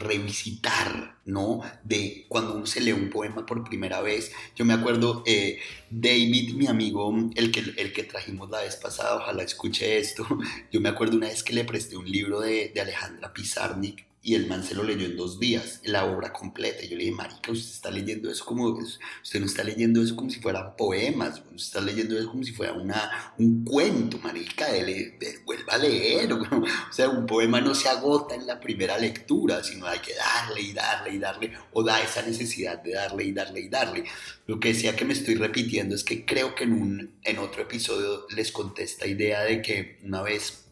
revisitar, 0.00 1.18
¿no? 1.24 1.62
De 1.84 2.26
cuando 2.28 2.54
uno 2.54 2.66
se 2.66 2.80
lee 2.80 2.92
un 2.92 3.10
poema 3.10 3.44
por 3.44 3.64
primera 3.64 4.00
vez. 4.00 4.32
Yo 4.54 4.64
me 4.64 4.74
acuerdo, 4.74 5.22
eh, 5.26 5.58
David, 5.90 6.54
mi 6.54 6.66
amigo, 6.66 7.14
el 7.34 7.50
que, 7.50 7.60
el 7.76 7.92
que 7.92 8.04
trajimos 8.04 8.50
la 8.50 8.62
vez 8.62 8.76
pasada, 8.76 9.16
ojalá 9.16 9.42
escuche 9.42 9.98
esto, 9.98 10.26
yo 10.72 10.80
me 10.80 10.88
acuerdo 10.88 11.16
una 11.16 11.28
vez 11.28 11.42
que 11.42 11.52
le 11.54 11.64
presté 11.64 11.96
un 11.96 12.10
libro 12.10 12.40
de, 12.40 12.70
de 12.74 12.80
Alejandra 12.80 13.32
Pizarnik 13.32 14.07
y 14.20 14.34
el 14.34 14.46
man 14.46 14.64
se 14.64 14.74
lo 14.74 14.82
leyó 14.82 15.06
en 15.06 15.16
dos 15.16 15.38
días, 15.38 15.80
la 15.84 16.04
obra 16.04 16.32
completa. 16.32 16.84
Y 16.84 16.88
yo 16.88 16.96
le 16.96 17.04
dije, 17.04 17.14
marica, 17.14 17.52
usted 17.52 17.70
está 17.70 17.90
leyendo 17.90 18.28
eso 18.30 18.44
como, 18.44 18.66
usted 18.66 19.40
no 19.40 19.46
está 19.46 19.62
leyendo 19.62 20.02
eso 20.02 20.16
como 20.16 20.28
si 20.28 20.40
fueran 20.40 20.74
poemas, 20.76 21.38
usted 21.38 21.54
está 21.54 21.80
leyendo 21.80 22.18
eso 22.18 22.28
como 22.28 22.42
si 22.42 22.52
fuera 22.52 22.72
una, 22.72 23.32
un 23.38 23.64
cuento, 23.64 24.18
marica, 24.18 24.72
de, 24.72 25.16
vuelva 25.44 25.74
a 25.74 25.78
leer. 25.78 26.28
O 26.88 26.92
sea, 26.92 27.08
un 27.08 27.26
poema 27.26 27.60
no 27.60 27.74
se 27.74 27.88
agota 27.88 28.34
en 28.34 28.46
la 28.46 28.58
primera 28.58 28.98
lectura, 28.98 29.62
sino 29.62 29.86
hay 29.86 30.00
que 30.00 30.14
darle 30.14 30.62
y 30.62 30.72
darle 30.72 31.10
y 31.10 31.18
darle, 31.18 31.52
o 31.72 31.82
da 31.82 32.02
esa 32.02 32.22
necesidad 32.22 32.82
de 32.82 32.94
darle 32.94 33.24
y 33.24 33.32
darle 33.32 33.60
y 33.60 33.68
darle. 33.68 34.04
Lo 34.46 34.58
que 34.58 34.72
decía 34.72 34.96
que 34.96 35.04
me 35.04 35.12
estoy 35.12 35.36
repitiendo 35.36 35.94
es 35.94 36.02
que 36.02 36.24
creo 36.24 36.54
que 36.54 36.64
en, 36.64 36.72
un, 36.72 37.18
en 37.22 37.38
otro 37.38 37.62
episodio 37.62 38.26
les 38.34 38.50
conté 38.50 38.82
esta 38.82 39.06
idea 39.06 39.42
de 39.42 39.62
que 39.62 40.00
una 40.02 40.22
vez... 40.22 40.64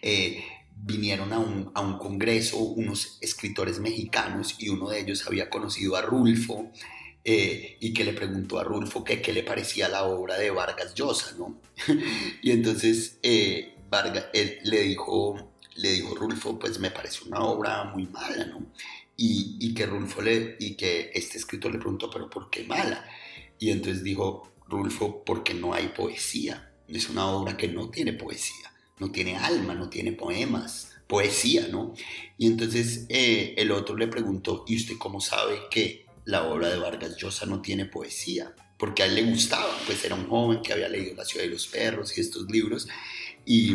Eh, 0.00 0.42
vinieron 0.80 1.32
a 1.32 1.38
un, 1.38 1.70
a 1.74 1.80
un, 1.80 1.98
congreso 1.98 2.58
unos 2.58 3.18
escritores 3.20 3.80
mexicanos 3.80 4.56
y 4.58 4.68
uno 4.68 4.88
de 4.90 5.00
ellos 5.00 5.26
había 5.26 5.50
conocido 5.50 5.96
a 5.96 6.02
Rulfo 6.02 6.70
eh, 7.24 7.76
y 7.80 7.92
que 7.92 8.04
le 8.04 8.12
preguntó 8.12 8.58
a 8.58 8.64
Rulfo 8.64 9.04
que 9.04 9.20
qué 9.20 9.32
le 9.32 9.42
parecía 9.42 9.88
la 9.88 10.04
obra 10.04 10.38
de 10.38 10.50
Vargas 10.50 10.94
Llosa, 10.94 11.34
¿no? 11.36 11.60
y 12.42 12.52
entonces 12.52 13.18
eh, 13.22 13.74
Vargas, 13.90 14.26
él 14.32 14.58
le 14.62 14.82
dijo, 14.82 15.52
le 15.76 15.92
dijo 15.92 16.14
Rulfo, 16.14 16.58
pues 16.58 16.78
me 16.78 16.90
parece 16.90 17.24
una 17.26 17.40
obra 17.40 17.84
muy 17.84 18.06
mala, 18.06 18.46
¿no? 18.46 18.66
Y, 19.16 19.56
y, 19.58 19.74
que 19.74 19.84
Rulfo 19.84 20.22
le, 20.22 20.56
y 20.60 20.74
que 20.74 21.10
este 21.12 21.38
escritor 21.38 21.72
le 21.72 21.78
preguntó, 21.78 22.08
pero 22.08 22.30
¿por 22.30 22.50
qué 22.50 22.62
mala? 22.62 23.04
Y 23.58 23.72
entonces 23.72 24.04
dijo 24.04 24.52
Rulfo, 24.68 25.24
porque 25.24 25.54
no 25.54 25.74
hay 25.74 25.88
poesía, 25.88 26.72
es 26.86 27.10
una 27.10 27.26
obra 27.26 27.56
que 27.56 27.66
no 27.66 27.90
tiene 27.90 28.12
poesía 28.12 28.72
no 28.98 29.10
tiene 29.10 29.36
alma, 29.36 29.74
no 29.74 29.88
tiene 29.88 30.12
poemas, 30.12 30.92
poesía, 31.06 31.68
¿no? 31.68 31.94
Y 32.36 32.46
entonces 32.46 33.06
eh, 33.08 33.54
el 33.56 33.72
otro 33.72 33.96
le 33.96 34.08
preguntó, 34.08 34.64
¿y 34.66 34.76
usted 34.76 34.96
cómo 34.98 35.20
sabe 35.20 35.58
que 35.70 36.06
la 36.24 36.44
obra 36.44 36.68
de 36.68 36.78
Vargas 36.78 37.16
Llosa 37.16 37.46
no 37.46 37.60
tiene 37.62 37.86
poesía? 37.86 38.54
Porque 38.78 39.02
a 39.02 39.06
él 39.06 39.14
le 39.16 39.22
gustaba, 39.24 39.76
pues 39.86 40.04
era 40.04 40.14
un 40.14 40.28
joven 40.28 40.62
que 40.62 40.72
había 40.72 40.88
leído 40.88 41.16
La 41.16 41.24
ciudad 41.24 41.44
de 41.44 41.50
los 41.50 41.66
perros 41.66 42.16
y 42.16 42.20
estos 42.20 42.48
libros. 42.50 42.88
Y, 43.44 43.74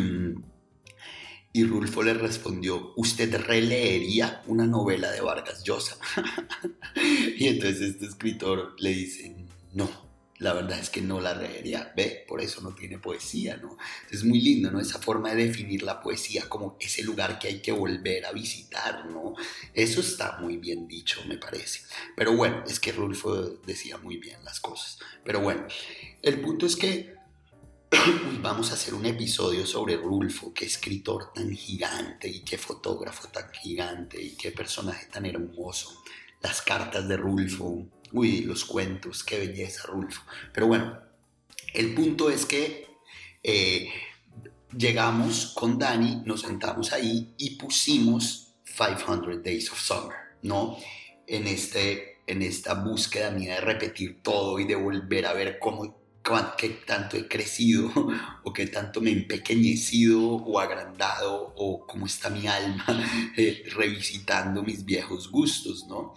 y 1.52 1.64
Rulfo 1.64 2.02
le 2.02 2.14
respondió, 2.14 2.92
¿usted 2.96 3.34
releería 3.36 4.42
una 4.46 4.66
novela 4.66 5.10
de 5.10 5.20
Vargas 5.20 5.62
Llosa? 5.64 5.98
y 7.36 7.48
entonces 7.48 7.80
este 7.90 8.06
escritor 8.06 8.74
le 8.78 8.94
dice, 8.94 9.36
no 9.72 10.03
la 10.38 10.52
verdad 10.52 10.78
es 10.78 10.90
que 10.90 11.00
no 11.00 11.20
la 11.20 11.34
leería, 11.34 11.92
ve, 11.96 12.24
por 12.26 12.40
eso 12.40 12.60
no 12.60 12.74
tiene 12.74 12.98
poesía, 12.98 13.56
¿no? 13.56 13.76
Es 14.10 14.24
muy 14.24 14.40
lindo, 14.40 14.70
¿no? 14.70 14.80
Esa 14.80 14.98
forma 14.98 15.32
de 15.32 15.46
definir 15.46 15.82
la 15.82 16.00
poesía 16.00 16.48
como 16.48 16.76
ese 16.80 17.02
lugar 17.02 17.38
que 17.38 17.48
hay 17.48 17.60
que 17.60 17.72
volver 17.72 18.26
a 18.26 18.32
visitar, 18.32 19.06
¿no? 19.06 19.34
Eso 19.72 20.00
está 20.00 20.38
muy 20.40 20.56
bien 20.56 20.88
dicho, 20.88 21.20
me 21.28 21.38
parece. 21.38 21.82
Pero 22.16 22.34
bueno, 22.36 22.64
es 22.66 22.80
que 22.80 22.92
Rulfo 22.92 23.60
decía 23.64 23.96
muy 23.98 24.16
bien 24.16 24.42
las 24.44 24.60
cosas. 24.60 24.98
Pero 25.24 25.40
bueno, 25.40 25.66
el 26.22 26.40
punto 26.40 26.66
es 26.66 26.76
que 26.76 27.14
vamos 28.42 28.70
a 28.70 28.74
hacer 28.74 28.94
un 28.94 29.06
episodio 29.06 29.66
sobre 29.66 29.96
Rulfo, 29.96 30.52
qué 30.52 30.64
escritor 30.64 31.32
tan 31.32 31.54
gigante 31.54 32.28
y 32.28 32.40
qué 32.40 32.58
fotógrafo 32.58 33.28
tan 33.28 33.52
gigante 33.52 34.20
y 34.20 34.36
qué 34.36 34.50
personaje 34.50 35.06
tan 35.06 35.26
hermoso. 35.26 36.02
Las 36.44 36.60
cartas 36.60 37.08
de 37.08 37.16
Rulfo, 37.16 37.86
Uy, 38.12 38.42
los 38.42 38.66
cuentos, 38.66 39.24
qué 39.24 39.38
belleza, 39.38 39.88
Rulfo. 39.88 40.22
Pero 40.52 40.66
bueno, 40.66 40.98
el 41.72 41.94
punto 41.94 42.28
es 42.30 42.44
que 42.44 42.86
eh, 43.42 43.88
llegamos 44.76 45.52
con 45.54 45.78
Dani, 45.78 46.22
nos 46.26 46.42
sentamos 46.42 46.92
ahí 46.92 47.32
y 47.38 47.56
pusimos 47.56 48.52
500 48.76 49.42
Days 49.42 49.72
of 49.72 49.80
Summer, 49.80 50.16
¿no? 50.42 50.76
En, 51.26 51.46
este, 51.46 52.18
en 52.26 52.42
esta 52.42 52.74
búsqueda 52.74 53.30
mía 53.30 53.54
de 53.54 53.60
repetir 53.62 54.22
todo 54.22 54.58
y 54.58 54.66
de 54.66 54.74
volver 54.74 55.24
a 55.24 55.32
ver 55.32 55.58
cómo 55.58 56.03
qué 56.56 56.70
tanto 56.86 57.16
he 57.16 57.28
crecido 57.28 57.92
o 58.44 58.52
qué 58.52 58.66
tanto 58.66 59.00
me 59.00 59.10
he 59.10 59.12
empequeñecido 59.12 60.22
o 60.22 60.58
agrandado 60.58 61.52
o 61.56 61.86
cómo 61.86 62.06
está 62.06 62.30
mi 62.30 62.46
alma 62.46 62.84
eh, 63.36 63.64
revisitando 63.74 64.62
mis 64.62 64.84
viejos 64.84 65.30
gustos, 65.30 65.86
¿no? 65.86 66.14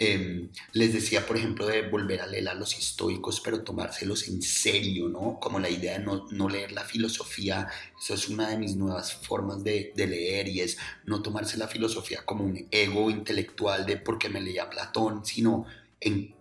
Em, 0.00 0.48
les 0.74 0.92
decía, 0.92 1.26
por 1.26 1.36
ejemplo, 1.36 1.66
de 1.66 1.88
volver 1.88 2.20
a 2.20 2.26
leer 2.28 2.48
a 2.48 2.54
los 2.54 2.78
estoicos, 2.78 3.40
pero 3.40 3.64
tomárselos 3.64 4.28
en 4.28 4.40
serio, 4.42 5.08
¿no? 5.08 5.40
Como 5.40 5.58
la 5.58 5.68
idea 5.68 5.98
de 5.98 6.04
no, 6.04 6.48
leer 6.48 6.70
la 6.70 6.84
filosofía, 6.84 7.66
eso 8.00 8.14
es 8.14 8.28
una 8.28 8.48
de 8.48 8.58
mis 8.58 8.76
nuevas 8.76 9.12
formas 9.12 9.64
de, 9.64 9.92
de, 9.96 10.06
leer 10.06 10.46
y 10.46 10.60
es 10.60 10.78
no 11.04 11.20
tomarse 11.20 11.58
la 11.58 11.66
filosofía 11.66 12.24
como 12.24 12.44
un 12.44 12.68
ego 12.70 13.10
intelectual 13.10 13.86
de 13.86 13.96
porque 13.96 14.28
me 14.28 14.40
leía 14.40 14.70
Platón, 14.70 15.24
sino 15.24 15.66
en, 16.00 16.32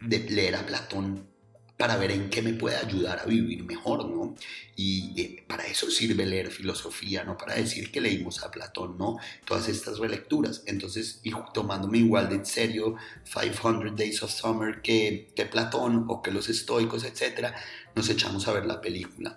de 0.00 0.18
leer 0.30 0.56
a 0.56 0.64
Platón 0.64 1.31
para 1.82 1.96
ver 1.96 2.12
en 2.12 2.30
qué 2.30 2.42
me 2.42 2.52
puede 2.52 2.76
ayudar 2.76 3.18
a 3.18 3.24
vivir 3.24 3.64
mejor, 3.64 4.08
¿no? 4.08 4.36
Y 4.76 5.20
eh, 5.20 5.44
para 5.48 5.66
eso 5.66 5.90
sirve 5.90 6.24
leer 6.24 6.52
filosofía, 6.52 7.24
no 7.24 7.36
para 7.36 7.56
decir 7.56 7.90
que 7.90 8.00
leímos 8.00 8.44
a 8.44 8.52
Platón, 8.52 8.96
¿no? 8.96 9.16
Todas 9.44 9.68
estas 9.68 9.98
relecturas. 9.98 10.62
Entonces, 10.66 11.18
y 11.24 11.32
tomándome 11.52 11.98
igual 11.98 12.28
de 12.28 12.36
en 12.36 12.46
serio 12.46 12.94
500 13.24 13.96
Days 13.96 14.22
of 14.22 14.30
Summer 14.30 14.80
que, 14.80 15.32
que 15.34 15.44
Platón 15.44 16.04
o 16.06 16.22
que 16.22 16.30
los 16.30 16.48
estoicos, 16.48 17.02
etcétera, 17.02 17.52
nos 17.96 18.08
echamos 18.08 18.46
a 18.46 18.52
ver 18.52 18.64
la 18.64 18.80
película 18.80 19.36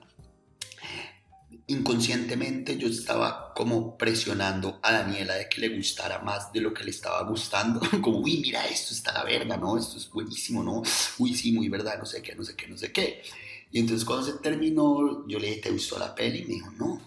inconscientemente 1.67 2.77
yo 2.77 2.87
estaba 2.87 3.53
como 3.53 3.97
presionando 3.97 4.79
a 4.83 4.91
Daniela 4.91 5.35
de 5.35 5.49
que 5.49 5.61
le 5.61 5.69
gustara 5.69 6.19
más 6.19 6.53
de 6.53 6.61
lo 6.61 6.73
que 6.73 6.83
le 6.83 6.91
estaba 6.91 7.23
gustando, 7.23 7.79
como, 8.01 8.19
uy, 8.19 8.37
mira, 8.37 8.65
esto 8.67 8.93
está 8.93 9.13
la 9.13 9.23
verga, 9.23 9.57
¿no? 9.57 9.77
Esto 9.77 9.97
es 9.97 10.09
buenísimo, 10.09 10.63
¿no? 10.63 10.83
Uy, 11.17 11.33
sí, 11.33 11.51
muy 11.51 11.69
verdad, 11.69 11.97
no 11.97 12.05
sé 12.05 12.21
qué, 12.21 12.35
no 12.35 12.43
sé 12.43 12.55
qué, 12.55 12.67
no 12.67 12.77
sé 12.77 12.91
qué. 12.91 13.23
Y 13.71 13.79
entonces 13.79 14.05
cuando 14.05 14.25
se 14.25 14.33
terminó, 14.33 15.27
yo 15.27 15.39
le 15.39 15.47
dije, 15.47 15.61
¿te 15.61 15.71
gustó 15.71 15.97
la 15.97 16.13
peli? 16.13 16.39
Y 16.39 16.45
me 16.45 16.53
dijo, 16.53 16.71
no, 16.71 17.01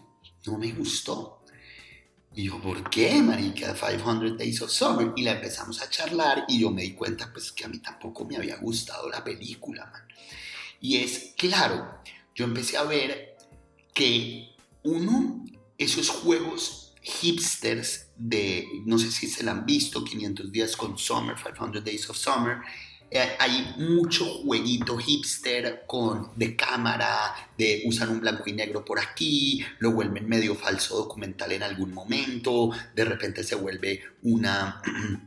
no 0.46 0.58
me 0.58 0.72
gustó. 0.72 1.42
Y 2.34 2.44
yo, 2.44 2.60
¿por 2.60 2.90
qué, 2.90 3.22
marica? 3.22 3.74
500 3.74 4.36
Days 4.36 4.60
of 4.62 4.70
Summer. 4.70 5.12
Y 5.16 5.22
la 5.22 5.32
empezamos 5.32 5.80
a 5.80 5.88
charlar 5.88 6.44
y 6.48 6.60
yo 6.60 6.70
me 6.70 6.82
di 6.82 6.92
cuenta, 6.92 7.32
pues, 7.32 7.52
que 7.52 7.64
a 7.64 7.68
mí 7.68 7.78
tampoco 7.78 8.24
me 8.24 8.36
había 8.36 8.56
gustado 8.56 9.08
la 9.08 9.24
película, 9.24 9.86
man. 9.86 10.02
Y 10.80 10.98
es 10.98 11.32
claro, 11.36 12.00
yo 12.34 12.44
empecé 12.44 12.76
a 12.76 12.84
ver 12.84 13.37
que 13.98 14.54
uno, 14.84 15.44
esos 15.76 16.08
juegos 16.08 16.94
hipsters 17.02 18.06
de, 18.16 18.64
no 18.86 18.96
sé 18.96 19.10
si 19.10 19.26
se 19.26 19.42
la 19.42 19.50
han 19.50 19.66
visto, 19.66 20.04
500 20.04 20.52
días 20.52 20.76
con 20.76 20.96
Summer, 20.96 21.34
500 21.34 21.84
Days 21.84 22.08
of 22.08 22.16
Summer, 22.16 22.58
eh, 23.10 23.36
hay 23.40 23.74
mucho 23.78 24.24
jueguito 24.24 24.96
hipster 24.98 25.82
con, 25.88 26.30
de 26.36 26.54
cámara, 26.54 27.34
de 27.56 27.82
usan 27.86 28.10
un 28.10 28.20
blanco 28.20 28.44
y 28.46 28.52
negro 28.52 28.84
por 28.84 29.00
aquí, 29.00 29.64
lo 29.80 29.90
vuelven 29.90 30.28
medio 30.28 30.54
falso 30.54 30.96
documental 30.96 31.50
en 31.50 31.64
algún 31.64 31.92
momento, 31.92 32.70
de 32.94 33.04
repente 33.04 33.42
se 33.42 33.56
vuelve 33.56 34.04
una, 34.22 34.80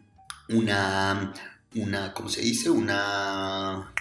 una, 0.48 1.34
una, 1.76 2.14
¿cómo 2.14 2.30
se 2.30 2.40
dice? 2.40 2.70
Una 2.70 3.92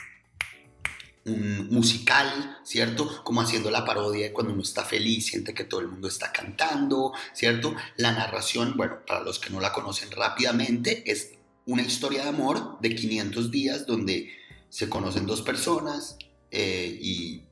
un 1.31 1.69
musical, 1.71 2.59
¿cierto? 2.65 3.23
Como 3.25 3.41
haciendo 3.41 3.71
la 3.71 3.85
parodia 3.85 4.27
de 4.27 4.33
cuando 4.33 4.53
uno 4.53 4.63
está 4.63 4.85
feliz, 4.85 5.27
siente 5.27 5.55
que 5.55 5.65
todo 5.65 5.81
el 5.81 5.89
mundo 5.89 6.09
está 6.09 6.33
cantando, 6.33 7.13
¿cierto? 7.33 7.75
La 7.97 8.13
narración, 8.13 8.75
bueno, 8.77 8.99
para 9.07 9.23
los 9.23 9.39
que 9.39 9.51
no 9.51 9.61
la 9.61 9.73
conocen 9.73 10.11
rápidamente, 10.11 11.11
es 11.11 11.33
una 11.67 11.83
historia 11.83 12.23
de 12.23 12.31
amor 12.31 12.79
de 12.81 12.95
500 12.95 13.51
días 13.51 13.87
donde 13.87 14.31
se 14.69 14.89
conocen 14.89 15.27
dos 15.27 15.43
personas 15.43 16.17
eh, 16.51 16.99
y 17.01 17.45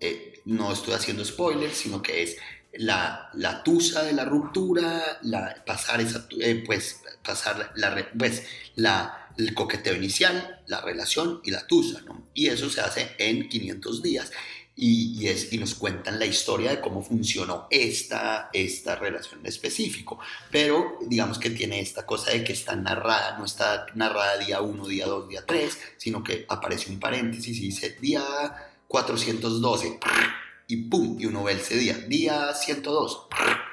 eh, 0.00 0.40
no 0.44 0.72
estoy 0.72 0.94
haciendo 0.94 1.24
spoilers, 1.24 1.76
sino 1.76 2.02
que 2.02 2.22
es 2.22 2.36
la, 2.72 3.30
la 3.34 3.62
tusa 3.62 4.02
de 4.02 4.12
la 4.12 4.24
ruptura, 4.24 5.18
la, 5.22 5.62
pasar 5.66 6.00
esa, 6.00 6.26
eh, 6.40 6.62
pues, 6.64 7.00
pasar 7.24 7.72
la, 7.74 8.08
pues, 8.16 8.44
la, 8.76 9.28
el 9.36 9.54
coqueteo 9.54 9.94
inicial, 9.94 10.59
la 10.70 10.80
relación 10.80 11.40
y 11.44 11.50
la 11.50 11.66
tusa. 11.66 12.02
Y 12.32 12.46
eso 12.46 12.70
se 12.70 12.80
hace 12.80 13.10
en 13.18 13.48
500 13.48 14.02
días. 14.02 14.32
Y, 14.76 15.28
y, 15.28 15.58
nos 15.58 15.74
cuentan 15.74 16.18
la 16.18 16.24
historia 16.24 16.70
de 16.70 16.80
cómo 16.80 17.02
funcionó 17.02 17.66
esta, 17.70 18.48
esta 18.54 18.96
relación 18.96 19.40
en 19.40 19.46
específico. 19.46 20.18
Pero 20.50 20.96
digamos 21.06 21.38
que 21.38 21.50
tiene 21.50 21.80
esta 21.80 22.06
cosa 22.06 22.30
de 22.30 22.42
que 22.44 22.54
está 22.54 22.76
narrada, 22.76 23.36
no 23.36 23.44
está 23.44 23.84
narrada 23.94 24.38
día 24.38 24.62
1, 24.62 24.86
día 24.86 25.06
2, 25.06 25.28
día 25.28 25.44
3, 25.44 25.78
sino 25.98 26.22
que 26.22 26.46
aparece 26.48 26.90
un 26.90 26.98
paréntesis 26.98 27.58
y 27.58 27.66
dice 27.66 27.98
día 28.00 28.24
412 28.88 29.98
y 30.68 30.76
pum, 30.88 31.16
y 31.20 31.26
uno 31.26 31.42
ve 31.42 31.54
ese 31.54 31.76
día, 31.76 31.98
día 31.98 32.54
102 32.54 33.26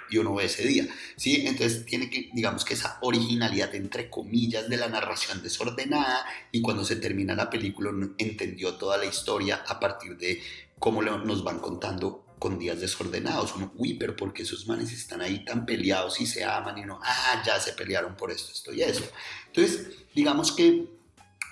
y 0.10 0.18
uno 0.18 0.34
ve 0.36 0.46
ese 0.46 0.68
día, 0.68 0.88
¿sí? 1.16 1.48
Entonces 1.48 1.86
tiene 1.86 2.10
que, 2.10 2.30
digamos 2.34 2.66
que 2.66 2.74
esa 2.74 2.98
originalidad 3.02 3.74
entre 3.76 4.10
comillas 4.10 4.70
de 4.70 4.78
la 4.78 4.88
narración 4.88 5.44
desordenada 5.44 6.26
y 6.52 6.62
cuando 6.62 6.86
se 6.86 6.96
termina 6.96 7.36
la 7.36 7.50
película 7.50 7.92
entendió 8.18 8.76
toda 8.76 8.98
la 8.98 9.06
historia 9.06 9.64
a 9.68 9.80
partir 9.80 10.18
de 10.18 10.42
cómo 10.80 11.02
nos 11.02 11.44
van 11.44 11.60
contando 11.60 12.24
con 12.40 12.60
días 12.60 12.80
desordenados. 12.80 13.56
Uno, 13.56 13.72
uy, 13.78 13.96
pero 13.96 14.16
porque 14.16 14.44
esos 14.44 14.68
manes 14.68 14.92
están 14.92 15.22
ahí 15.22 15.44
tan 15.44 15.66
peleados 15.66 16.20
y 16.22 16.28
se 16.28 16.44
aman 16.44 16.78
y 16.78 16.86
no, 16.86 17.00
ah, 17.04 17.44
ya 17.46 17.60
se 17.60 17.74
pelearon 17.74 18.16
por 18.16 18.32
esto, 18.32 18.52
esto 18.52 18.74
y 18.74 18.82
esto. 18.82 19.10
Entonces, 19.48 19.88
digamos 20.14 20.52
que 20.52 20.88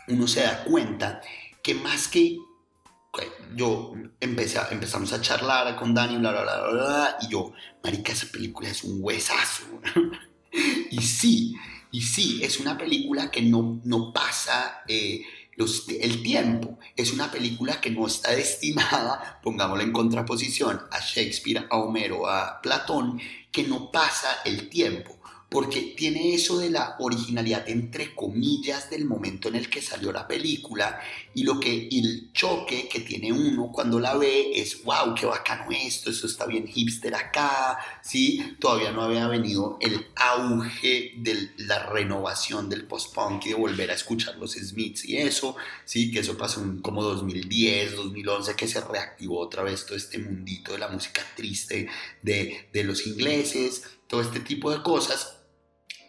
uno 0.08 0.28
se 0.28 0.42
da 0.42 0.64
cuenta 0.64 1.22
que 1.64 1.74
más 1.74 2.08
que 2.08 2.38
yo 3.56 3.94
empezamos 4.20 5.14
a 5.14 5.22
charlar 5.22 5.76
con 5.76 5.94
Dani, 5.94 6.18
bla, 6.18 6.32
bla, 6.32 6.44
bla, 6.44 6.68
bla, 6.72 7.18
y 7.22 7.30
yo, 7.30 7.54
marica, 7.84 8.14
esa 8.14 8.28
película 8.28 8.70
es 8.70 8.84
un 8.84 8.98
huesazo. 9.02 9.64
y 10.92 11.02
sí, 11.02 11.56
y 11.92 12.02
sí, 12.02 12.40
es 12.44 12.60
una 12.60 12.78
película 12.78 13.32
que 13.32 13.42
no, 13.42 13.82
no 13.84 14.12
pasa 14.12 14.84
eh, 14.88 15.24
el 15.58 16.24
tiempo. 16.24 16.80
Es 16.96 17.14
una 17.14 17.32
película 17.32 17.80
que 17.80 17.92
no 17.92 18.08
está 18.08 18.32
destinada, 18.36 19.40
pongámosla 19.44 19.84
en 19.84 19.92
contraposición, 19.92 20.82
a 20.92 21.00
Shakespeare, 21.00 21.68
a 21.70 21.78
Homero, 21.78 22.28
a 22.28 22.62
Platón, 22.62 23.20
que 23.52 23.64
no 23.64 23.92
pasa 23.92 24.42
el 24.44 24.70
tiempo 24.70 25.16
porque 25.56 25.94
tiene 25.96 26.34
eso 26.34 26.58
de 26.58 26.70
la 26.70 26.96
originalidad 27.00 27.70
entre 27.70 28.14
comillas 28.14 28.90
del 28.90 29.06
momento 29.06 29.48
en 29.48 29.56
el 29.56 29.70
que 29.70 29.82
salió 29.82 30.12
la 30.12 30.28
película 30.28 31.00
y 31.36 31.44
lo 31.44 31.60
que 31.60 31.90
el 31.92 32.32
choque 32.32 32.88
que 32.88 33.02
tiene 33.02 33.32
uno 33.34 33.70
cuando 33.72 34.00
la 34.00 34.16
ve 34.18 34.52
es 34.56 34.84
wow, 34.84 35.14
qué 35.14 35.26
bacano 35.26 35.70
esto, 35.70 36.10
eso 36.10 36.28
está 36.28 36.46
bien 36.46 36.66
hipster 36.66 37.14
acá, 37.14 37.78
¿sí? 38.02 38.56
Todavía 38.60 38.92
no 38.94 39.04
había 39.04 39.28
venido 39.28 39.78
el 39.82 40.08
auge 40.16 41.14
de 41.18 41.52
la 41.58 41.88
renovación 41.88 42.70
del 42.70 42.86
post-punk 42.86 43.46
y 43.46 43.50
de 43.50 43.56
volver 43.56 43.92
a 43.92 43.96
escuchar 43.96 44.38
los 44.38 44.54
Smiths 44.54 45.04
y 45.04 45.18
eso, 45.18 45.58
¿sí? 45.84 46.10
Que 46.10 46.20
eso 46.20 46.38
pasó 46.38 46.62
en 46.62 46.80
como 46.80 47.04
2010, 47.04 47.98
2011, 47.98 48.56
que 48.56 48.70
se 48.70 48.80
reactivó 48.80 49.40
otra 49.40 49.62
vez 49.62 49.86
todo 49.86 49.98
este 49.98 50.18
mundito 50.18 50.72
de 50.72 50.80
la 50.80 50.88
música 50.88 51.22
triste 51.36 51.90
de, 52.22 52.70
de 52.72 52.84
los 52.86 53.06
ingleses, 53.06 53.84
todo 54.08 54.22
este 54.22 54.40
tipo 54.40 54.72
de 54.72 54.82
cosas 54.82 55.36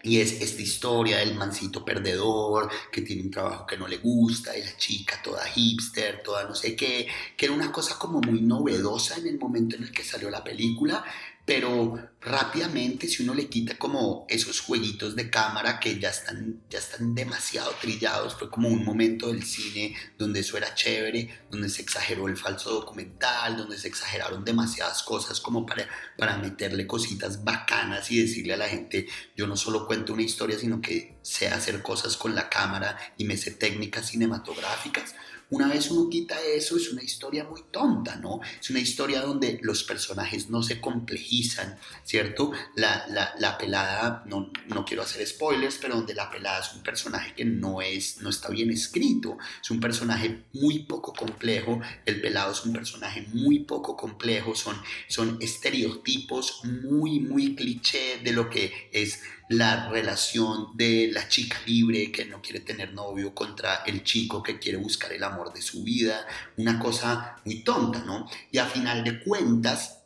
y 0.02 0.20
es 0.20 0.40
esta 0.40 0.62
historia 0.62 1.18
del 1.18 1.34
mancito 1.34 1.84
perdedor 1.84 2.70
que 2.92 3.02
tiene 3.02 3.22
un 3.22 3.30
trabajo 3.30 3.66
que 3.66 3.76
no 3.76 3.88
le 3.88 3.98
gusta 3.98 4.56
y 4.56 4.62
la 4.62 4.76
chica 4.76 5.20
toda 5.22 5.44
hipster, 5.46 6.22
toda 6.22 6.44
no 6.44 6.54
sé 6.54 6.76
qué, 6.76 7.08
que 7.36 7.46
era 7.46 7.54
una 7.54 7.72
cosa 7.72 7.98
como 7.98 8.20
muy 8.20 8.40
novedosa 8.40 9.16
en 9.16 9.26
el 9.26 9.38
momento 9.38 9.76
en 9.76 9.84
el 9.84 9.92
que 9.92 10.04
salió 10.04 10.30
la 10.30 10.44
película, 10.44 11.04
pero 11.46 11.96
rápidamente 12.20 13.06
si 13.06 13.22
uno 13.22 13.32
le 13.32 13.48
quita 13.48 13.78
como 13.78 14.26
esos 14.28 14.60
jueguitos 14.60 15.14
de 15.14 15.30
cámara 15.30 15.78
que 15.78 15.96
ya 16.00 16.10
están, 16.10 16.60
ya 16.68 16.80
están 16.80 17.14
demasiado 17.14 17.70
trillados, 17.80 18.34
fue 18.34 18.50
como 18.50 18.68
un 18.68 18.84
momento 18.84 19.28
del 19.28 19.44
cine 19.44 19.94
donde 20.18 20.40
eso 20.40 20.56
era 20.56 20.74
chévere, 20.74 21.44
donde 21.48 21.68
se 21.68 21.82
exageró 21.82 22.26
el 22.26 22.36
falso 22.36 22.72
documental, 22.72 23.56
donde 23.56 23.78
se 23.78 23.86
exageraron 23.86 24.44
demasiadas 24.44 25.04
cosas 25.04 25.40
como 25.40 25.64
para, 25.64 25.88
para 26.18 26.36
meterle 26.36 26.84
cositas 26.84 27.44
bacanas 27.44 28.10
y 28.10 28.20
decirle 28.20 28.54
a 28.54 28.58
la 28.58 28.68
gente, 28.68 29.06
yo 29.36 29.46
no 29.46 29.56
solo 29.56 29.86
cuento 29.86 30.14
una 30.14 30.22
historia, 30.22 30.58
sino 30.58 30.80
que 30.80 31.16
sé 31.22 31.46
hacer 31.46 31.80
cosas 31.80 32.16
con 32.16 32.34
la 32.34 32.48
cámara 32.48 32.98
y 33.18 33.24
me 33.24 33.36
sé 33.36 33.52
técnicas 33.52 34.08
cinematográficas. 34.08 35.14
Una 35.48 35.68
vez 35.68 35.92
uno 35.92 36.10
quita 36.10 36.36
eso, 36.42 36.76
es 36.76 36.90
una 36.92 37.04
historia 37.04 37.44
muy 37.44 37.62
tonta, 37.70 38.16
¿no? 38.16 38.40
Es 38.60 38.68
una 38.70 38.80
historia 38.80 39.20
donde 39.20 39.60
los 39.62 39.84
personajes 39.84 40.50
no 40.50 40.60
se 40.62 40.80
complejizan, 40.80 41.78
¿cierto? 42.02 42.50
La, 42.74 43.06
la, 43.38 43.56
pelada, 43.56 44.24
no, 44.26 44.50
no, 44.68 44.84
quiero 44.84 45.04
hacer 45.04 45.24
spoilers, 45.24 45.78
pero 45.80 45.94
donde 45.94 46.14
la 46.14 46.30
pelada 46.32 46.60
es 46.60 46.74
un 46.74 46.82
personaje 46.82 47.32
que 47.34 47.44
no, 47.44 47.80
es, 47.80 48.20
no 48.22 48.30
está 48.30 48.48
bien 48.48 48.70
escrito, 48.70 49.38
es 49.62 49.70
un 49.70 49.78
personaje 49.78 50.46
muy 50.52 50.80
poco 50.80 51.12
complejo, 51.12 51.80
el 52.06 52.20
pelado 52.20 52.50
es 52.50 52.64
un 52.64 52.72
personaje 52.72 53.24
muy 53.32 53.60
poco 53.60 53.96
complejo, 53.96 54.56
son, 54.56 54.76
son 55.08 55.38
estereotipos 55.40 56.64
muy, 56.64 57.20
muy 57.20 57.54
cliché 57.54 58.18
de 58.18 58.32
lo 58.32 58.50
que 58.50 58.88
es 58.92 59.20
la 59.48 59.88
relación 59.88 60.76
de 60.76 61.10
la 61.12 61.28
chica 61.28 61.58
libre 61.66 62.10
que 62.10 62.24
no 62.24 62.42
quiere 62.42 62.60
tener 62.60 62.92
novio 62.92 63.34
contra 63.34 63.84
el 63.86 64.02
chico 64.02 64.42
que 64.42 64.58
quiere 64.58 64.78
buscar 64.78 65.12
el 65.12 65.22
amor 65.22 65.52
de 65.52 65.62
su 65.62 65.84
vida, 65.84 66.26
una 66.56 66.78
cosa 66.78 67.36
muy 67.44 67.60
tonta, 67.60 68.00
¿no? 68.00 68.28
Y 68.50 68.58
a 68.58 68.66
final 68.66 69.04
de 69.04 69.20
cuentas, 69.20 69.98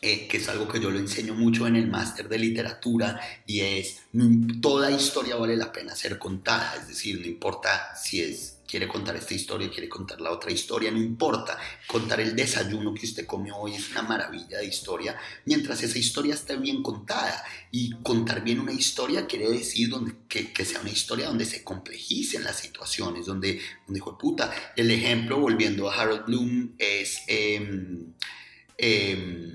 eh, 0.00 0.28
que 0.28 0.36
es 0.36 0.48
algo 0.48 0.68
que 0.68 0.80
yo 0.80 0.90
lo 0.90 0.98
enseño 0.98 1.34
mucho 1.34 1.66
en 1.66 1.74
el 1.74 1.88
máster 1.88 2.28
de 2.28 2.38
literatura, 2.38 3.20
y 3.46 3.60
es, 3.60 4.02
toda 4.60 4.90
historia 4.92 5.34
vale 5.34 5.56
la 5.56 5.72
pena 5.72 5.96
ser 5.96 6.18
contada, 6.18 6.76
es 6.80 6.86
decir, 6.86 7.20
no 7.20 7.26
importa 7.26 7.96
si 7.96 8.22
es 8.22 8.57
quiere 8.68 8.86
contar 8.86 9.16
esta 9.16 9.34
historia, 9.34 9.70
quiere 9.70 9.88
contar 9.88 10.20
la 10.20 10.30
otra 10.30 10.52
historia, 10.52 10.90
no 10.90 10.98
importa. 10.98 11.58
Contar 11.86 12.20
el 12.20 12.36
desayuno 12.36 12.92
que 12.92 13.06
usted 13.06 13.26
comió 13.26 13.56
hoy 13.56 13.74
es 13.74 13.90
una 13.90 14.02
maravilla 14.02 14.58
de 14.58 14.66
historia, 14.66 15.18
mientras 15.46 15.82
esa 15.82 15.98
historia 15.98 16.34
esté 16.34 16.56
bien 16.56 16.82
contada. 16.82 17.42
Y 17.72 17.92
contar 18.02 18.44
bien 18.44 18.60
una 18.60 18.72
historia 18.72 19.26
quiere 19.26 19.48
decir 19.48 19.88
donde, 19.88 20.14
que, 20.28 20.64
sea 20.64 20.80
una 20.80 20.90
historia 20.90 21.28
donde 21.28 21.46
se 21.46 21.64
complejicen 21.64 22.44
las 22.44 22.58
situaciones, 22.58 23.24
donde, 23.24 23.58
donde 23.86 23.98
hijo 23.98 24.12
de 24.12 24.18
puta. 24.18 24.52
El 24.76 24.90
ejemplo, 24.90 25.40
volviendo 25.40 25.90
a 25.90 25.94
Harold 25.94 26.26
Bloom, 26.26 26.74
es 26.76 27.22
em, 27.26 28.12
em, 28.76 29.54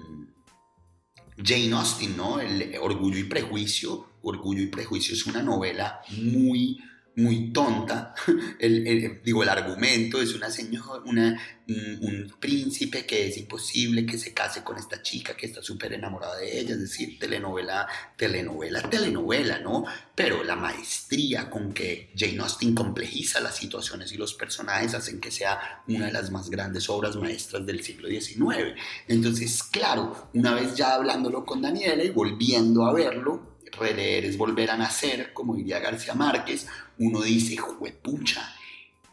Jane 1.37 1.71
Austen, 1.73 2.17
¿no? 2.17 2.39
El 2.39 2.75
Orgullo 2.81 3.19
y 3.19 3.25
Prejuicio. 3.25 4.09
Orgullo 4.23 4.63
y 4.63 4.67
Prejuicio 4.67 5.13
es 5.13 5.25
una 5.27 5.43
novela 5.43 6.01
muy 6.17 6.79
muy 7.15 7.51
tonta. 7.51 8.13
El, 8.59 9.21
digo, 9.23 9.43
el 9.43 9.49
argumento 9.49 10.21
es 10.21 10.33
una 10.33 10.49
señora, 10.49 11.01
una, 11.05 11.39
un, 11.67 12.33
príncipe 12.39 13.05
que 13.05 13.27
es 13.27 13.37
imposible 13.37 14.05
que 14.05 14.17
se 14.17 14.33
case 14.33 14.63
con 14.63 14.77
esta 14.77 15.01
chica 15.01 15.35
que 15.35 15.45
está 15.45 15.61
súper 15.61 15.93
enamorada 15.93 16.37
de 16.37 16.59
ella, 16.59 16.73
es 16.73 16.79
decir, 16.79 17.19
telenovela, 17.19 17.87
telenovela, 18.17 18.81
telenovela, 18.89 19.59
¿no? 19.59 19.85
Pero 20.15 20.43
la 20.43 20.55
maestría 20.55 21.49
con 21.49 21.73
que 21.73 22.11
Jane 22.15 22.39
Austen 22.39 22.73
complejiza 22.73 23.39
las 23.39 23.55
situaciones 23.55 24.11
y 24.11 24.17
los 24.17 24.33
personajes 24.33 24.93
hacen 24.93 25.19
que 25.19 25.31
sea 25.31 25.83
una 25.87 26.07
de 26.07 26.13
las 26.13 26.31
más 26.31 26.49
grandes 26.49 26.89
obras 26.89 27.15
maestras 27.15 27.65
del 27.65 27.83
siglo 27.83 28.09
XIX. 28.09 28.75
Entonces, 29.07 29.63
claro, 29.63 30.29
una 30.33 30.53
vez 30.53 30.75
ya 30.75 30.95
hablándolo 30.95 31.45
con 31.45 31.61
Daniela 31.61 32.03
y 32.03 32.09
volviendo 32.09 32.85
a 32.85 32.93
verlo, 32.93 33.52
releer 33.77 34.25
es 34.25 34.37
volver 34.37 34.71
a 34.71 34.77
nacer, 34.77 35.33
como 35.33 35.55
diría 35.55 35.79
García 35.79 36.13
Márquez, 36.13 36.67
uno 36.97 37.21
dice, 37.21 37.57
juepucha, 37.57 38.53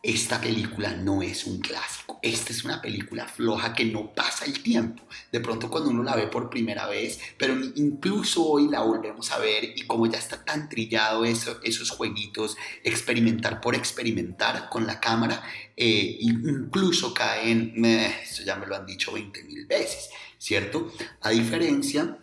esta 0.03 0.41
película 0.41 0.93
no 0.95 1.21
es 1.21 1.45
un 1.45 1.61
clásico. 1.61 2.19
Esta 2.23 2.53
es 2.53 2.65
una 2.65 2.81
película 2.81 3.27
floja 3.27 3.75
que 3.75 3.85
no 3.85 4.15
pasa 4.15 4.47
el 4.47 4.63
tiempo. 4.63 5.03
De 5.31 5.41
pronto 5.41 5.71
cuando 5.71 5.91
uno 5.91 6.03
la 6.03 6.17
ve 6.17 6.27
por 6.27 6.49
primera 6.49 6.87
vez, 6.87 7.21
pero 7.37 7.55
incluso 7.75 8.47
hoy 8.47 8.69
la 8.69 8.81
volvemos 8.81 9.31
a 9.31 9.39
ver 9.39 9.73
y 9.77 9.83
como 9.83 10.07
ya 10.07 10.19
está 10.19 10.43
tan 10.43 10.71
trillado 10.71 11.27
eso, 11.27 11.61
esos 11.63 11.91
jueguitos, 11.91 12.57
experimentar 12.83 13.61
por 13.61 13.75
experimentar 13.75 14.71
con 14.71 14.87
la 14.87 15.01
cámara, 15.01 15.43
eh, 15.77 16.17
incluso 16.21 17.13
caen, 17.13 17.85
esto 17.85 18.43
ya 18.43 18.57
me 18.57 18.67
lo 18.67 18.77
han 18.77 18.87
dicho 18.87 19.13
20 19.13 19.45
mil 19.45 19.67
veces, 19.67 20.09
¿cierto? 20.39 20.93
A 21.21 21.31
diferencia 21.31 22.17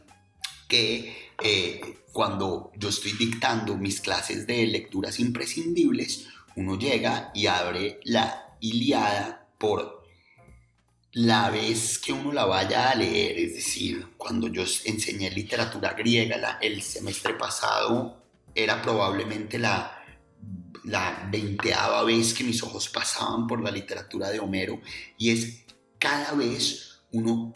que 0.67 1.26
eh, 1.43 1.99
cuando 2.11 2.71
yo 2.75 2.89
estoy 2.89 3.13
dictando 3.13 3.77
mis 3.77 4.01
clases 4.01 4.47
de 4.47 4.65
lecturas 4.67 5.19
imprescindibles, 5.19 6.27
uno 6.55 6.77
llega 6.77 7.31
y 7.33 7.47
abre 7.47 7.99
la 8.03 8.43
Iliada 8.59 9.47
por 9.59 10.03
la 11.11 11.51
vez 11.51 11.99
que 11.99 12.11
uno 12.11 12.31
la 12.33 12.45
vaya 12.45 12.89
a 12.89 12.95
leer, 12.95 13.37
es 13.37 13.53
decir, 13.53 14.13
cuando 14.17 14.47
yo 14.47 14.63
enseñé 14.85 15.29
literatura 15.29 15.93
griega 15.93 16.57
el 16.61 16.81
semestre 16.81 17.35
pasado, 17.35 18.23
era 18.55 18.81
probablemente 18.81 19.59
la 19.59 19.97
la 20.87 21.27
veinteava 21.29 22.03
vez 22.03 22.33
que 22.33 22.45
mis 22.45 22.63
ojos 22.63 22.87
pasaban 22.87 23.45
por 23.45 23.61
la 23.61 23.71
literatura 23.71 24.29
de 24.29 24.39
Homero 24.39 24.79
y 25.17 25.31
es 25.31 25.65
cada 25.99 26.31
vez 26.31 27.01
uno 27.11 27.53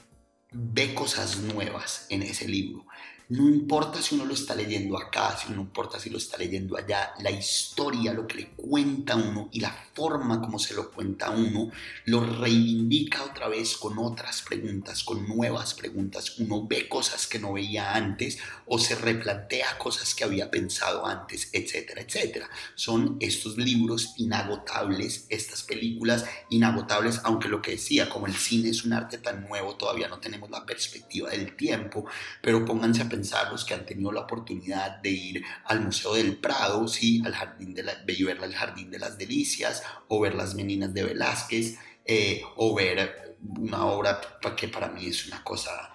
ve 0.51 0.93
cosas 0.93 1.37
nuevas 1.37 2.07
en 2.09 2.23
ese 2.23 2.47
libro. 2.47 2.85
No 3.31 3.47
importa 3.47 4.01
si 4.01 4.15
uno 4.15 4.25
lo 4.25 4.33
está 4.33 4.53
leyendo 4.55 4.97
acá, 4.97 5.37
si 5.37 5.53
no 5.53 5.61
importa 5.61 5.97
si 5.97 6.09
lo 6.09 6.17
está 6.17 6.37
leyendo 6.37 6.75
allá, 6.75 7.13
la 7.21 7.31
historia, 7.31 8.11
lo 8.11 8.27
que 8.27 8.35
le 8.35 8.47
cuenta 8.57 9.15
uno 9.15 9.47
y 9.53 9.61
la 9.61 9.71
forma 9.93 10.41
como 10.41 10.59
se 10.59 10.73
lo 10.73 10.91
cuenta 10.91 11.29
uno, 11.29 11.71
lo 12.03 12.25
reivindica 12.25 13.23
otra 13.23 13.47
vez 13.47 13.77
con 13.77 13.97
otras 13.99 14.41
preguntas, 14.41 15.05
con 15.05 15.25
nuevas 15.29 15.73
preguntas. 15.75 16.39
Uno 16.39 16.67
ve 16.67 16.89
cosas 16.89 17.25
que 17.25 17.39
no 17.39 17.53
veía 17.53 17.95
antes 17.95 18.37
o 18.65 18.77
se 18.77 18.95
replantea 18.95 19.77
cosas 19.77 20.13
que 20.13 20.25
había 20.25 20.51
pensado 20.51 21.05
antes, 21.05 21.47
etcétera, 21.53 22.01
etcétera. 22.01 22.49
Son 22.75 23.15
estos 23.21 23.55
libros 23.55 24.13
inagotables, 24.17 25.27
estas 25.29 25.63
películas 25.63 26.25
inagotables, 26.49 27.21
aunque 27.23 27.47
lo 27.47 27.61
que 27.61 27.71
decía, 27.71 28.09
como 28.09 28.27
el 28.27 28.35
cine 28.35 28.71
es 28.71 28.83
un 28.83 28.91
arte 28.91 29.19
tan 29.19 29.47
nuevo, 29.47 29.77
todavía 29.77 30.09
no 30.09 30.19
tenemos 30.19 30.49
la 30.49 30.65
perspectiva 30.65 31.29
del 31.29 31.55
tiempo, 31.55 32.05
pero 32.41 32.65
pónganse 32.65 33.03
a 33.03 33.05
pensar 33.05 33.20
los 33.49 33.65
que 33.65 33.73
han 33.73 33.85
tenido 33.85 34.11
la 34.11 34.21
oportunidad 34.21 34.97
de 35.01 35.09
ir 35.09 35.43
al 35.65 35.81
Museo 35.81 36.15
del 36.15 36.37
Prado, 36.37 36.87
¿sí? 36.87 37.21
al 37.25 37.33
jardín 37.33 37.73
de 37.73 37.83
la, 37.83 37.93
ver 38.05 38.37
el 38.43 38.53
Jardín 38.53 38.91
de 38.91 38.99
las 38.99 39.17
Delicias, 39.17 39.83
o 40.07 40.19
ver 40.19 40.35
las 40.35 40.55
Meninas 40.55 40.93
de 40.93 41.03
Velázquez, 41.03 41.77
eh, 42.05 42.41
o 42.55 42.75
ver 42.75 43.37
una 43.57 43.85
obra 43.85 44.21
que 44.55 44.67
para 44.67 44.89
mí 44.89 45.07
es 45.07 45.27
una 45.27 45.43
cosa 45.43 45.91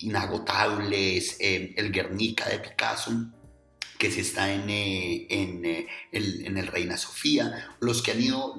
inagotable, 0.00 1.16
es 1.16 1.36
eh, 1.40 1.74
el 1.76 1.92
Guernica 1.92 2.48
de 2.48 2.58
Picasso, 2.58 3.12
que 3.98 4.12
se 4.12 4.20
está 4.20 4.52
en, 4.52 4.70
eh, 4.70 5.26
en, 5.28 5.64
eh, 5.64 5.88
el, 6.12 6.46
en, 6.46 6.56
el, 6.56 6.68
Reina 6.68 6.96
Sofía, 6.96 7.68
los 7.80 8.00
que 8.00 8.12
han 8.12 8.22
ido, 8.22 8.54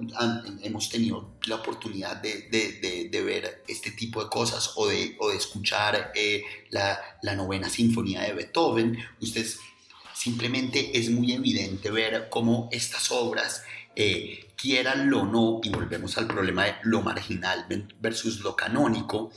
hemos 0.61 0.89
tenido 0.89 1.37
la 1.45 1.55
oportunidad 1.55 2.17
de, 2.17 2.49
de, 2.49 3.07
de, 3.09 3.21
ver 3.21 3.63
este 3.67 3.91
tipo 3.91 4.21
de 4.21 4.29
cosas 4.29 4.73
o 4.75 4.87
de, 4.87 5.15
o 5.19 5.31
escuchar 5.31 6.11
eh, 6.13 6.43
la, 6.71 6.99
la, 7.21 7.35
novena 7.35 7.69
sinfonía 7.69 8.21
de 8.21 8.33
Beethoven, 8.33 8.99
ustedes 9.21 9.59
simplemente 10.13 10.97
es 10.99 11.09
muy 11.09 11.31
evidente 11.31 11.89
ver 11.89 12.27
cómo 12.29 12.67
estas 12.71 13.09
obras, 13.11 13.63
quieran 14.55 15.13
o 15.13 15.25
no, 15.25 15.59
y 15.61 15.69
volvemos 15.69 16.17
al 16.17 16.27
problema 16.27 16.65
de 16.65 16.75
lo 16.83 17.01
marginal 17.01 17.65
versus 17.99 18.39
lo 18.39 18.55
canónico, 18.55 19.31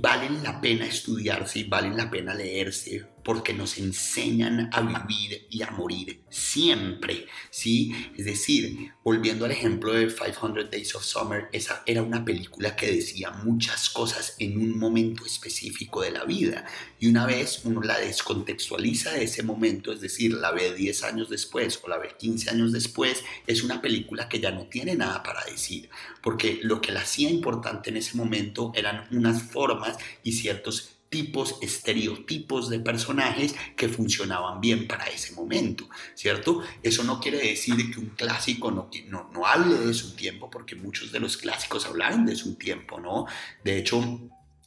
valen 0.00 0.42
la 0.42 0.60
pena 0.62 0.86
estudiarse 0.86 1.58
y 1.58 1.64
valen 1.64 1.98
la 1.98 2.10
pena 2.10 2.32
leerse 2.32 3.11
porque 3.24 3.54
nos 3.54 3.78
enseñan 3.78 4.70
a 4.72 4.80
vivir 4.80 5.46
y 5.50 5.62
a 5.62 5.70
morir 5.70 6.20
siempre, 6.28 7.26
¿sí? 7.50 7.94
Es 8.16 8.24
decir, 8.24 8.92
volviendo 9.04 9.44
al 9.44 9.52
ejemplo 9.52 9.92
de 9.92 10.08
500 10.08 10.70
Days 10.70 10.94
of 10.94 11.04
Summer, 11.04 11.48
esa 11.52 11.82
era 11.86 12.02
una 12.02 12.24
película 12.24 12.74
que 12.74 12.90
decía 12.90 13.30
muchas 13.30 13.90
cosas 13.90 14.36
en 14.38 14.58
un 14.58 14.78
momento 14.78 15.24
específico 15.24 16.02
de 16.02 16.10
la 16.10 16.24
vida 16.24 16.64
y 16.98 17.08
una 17.08 17.26
vez 17.26 17.60
uno 17.64 17.82
la 17.82 17.98
descontextualiza 17.98 19.12
de 19.12 19.24
ese 19.24 19.42
momento, 19.42 19.92
es 19.92 20.00
decir, 20.00 20.34
la 20.34 20.50
ve 20.52 20.74
10 20.74 21.04
años 21.04 21.28
después 21.28 21.80
o 21.82 21.88
la 21.88 21.98
ve 21.98 22.14
15 22.18 22.50
años 22.50 22.72
después, 22.72 23.22
es 23.46 23.62
una 23.62 23.82
película 23.82 24.28
que 24.28 24.40
ya 24.40 24.50
no 24.50 24.66
tiene 24.66 24.94
nada 24.94 25.22
para 25.22 25.44
decir, 25.44 25.88
porque 26.22 26.60
lo 26.62 26.80
que 26.80 26.92
la 26.92 27.00
hacía 27.00 27.30
importante 27.30 27.90
en 27.90 27.96
ese 27.96 28.16
momento 28.16 28.72
eran 28.74 29.06
unas 29.10 29.42
formas 29.42 29.96
y 30.22 30.32
ciertos 30.32 30.91
tipos, 31.12 31.58
estereotipos 31.60 32.70
de 32.70 32.80
personajes 32.80 33.54
que 33.76 33.90
funcionaban 33.90 34.62
bien 34.62 34.88
para 34.88 35.04
ese 35.04 35.34
momento, 35.34 35.86
¿cierto? 36.14 36.62
Eso 36.82 37.04
no 37.04 37.20
quiere 37.20 37.36
decir 37.36 37.76
que 37.92 38.00
un 38.00 38.06
clásico 38.16 38.70
no, 38.70 38.88
no, 39.08 39.28
no 39.30 39.46
hable 39.46 39.76
de 39.76 39.92
su 39.92 40.16
tiempo, 40.16 40.48
porque 40.48 40.74
muchos 40.74 41.12
de 41.12 41.20
los 41.20 41.36
clásicos 41.36 41.84
hablaron 41.84 42.24
de 42.24 42.34
su 42.34 42.54
tiempo, 42.54 42.98
¿no? 42.98 43.26
De 43.62 43.76
hecho, 43.76 44.02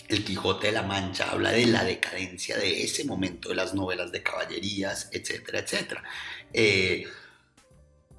el 0.08 0.24
Quijote 0.24 0.68
de 0.68 0.74
la 0.74 0.84
Mancha 0.84 1.32
habla 1.32 1.52
de 1.52 1.66
la 1.66 1.84
decadencia 1.84 2.58
de 2.60 2.84
ese 2.84 3.06
momento 3.06 3.50
de 3.50 3.56
las 3.56 3.74
novelas 3.74 4.12
de 4.12 4.22
caballerías, 4.22 5.10
etcétera, 5.12 5.60
etcétera. 5.60 6.04
Eh, 6.54 7.08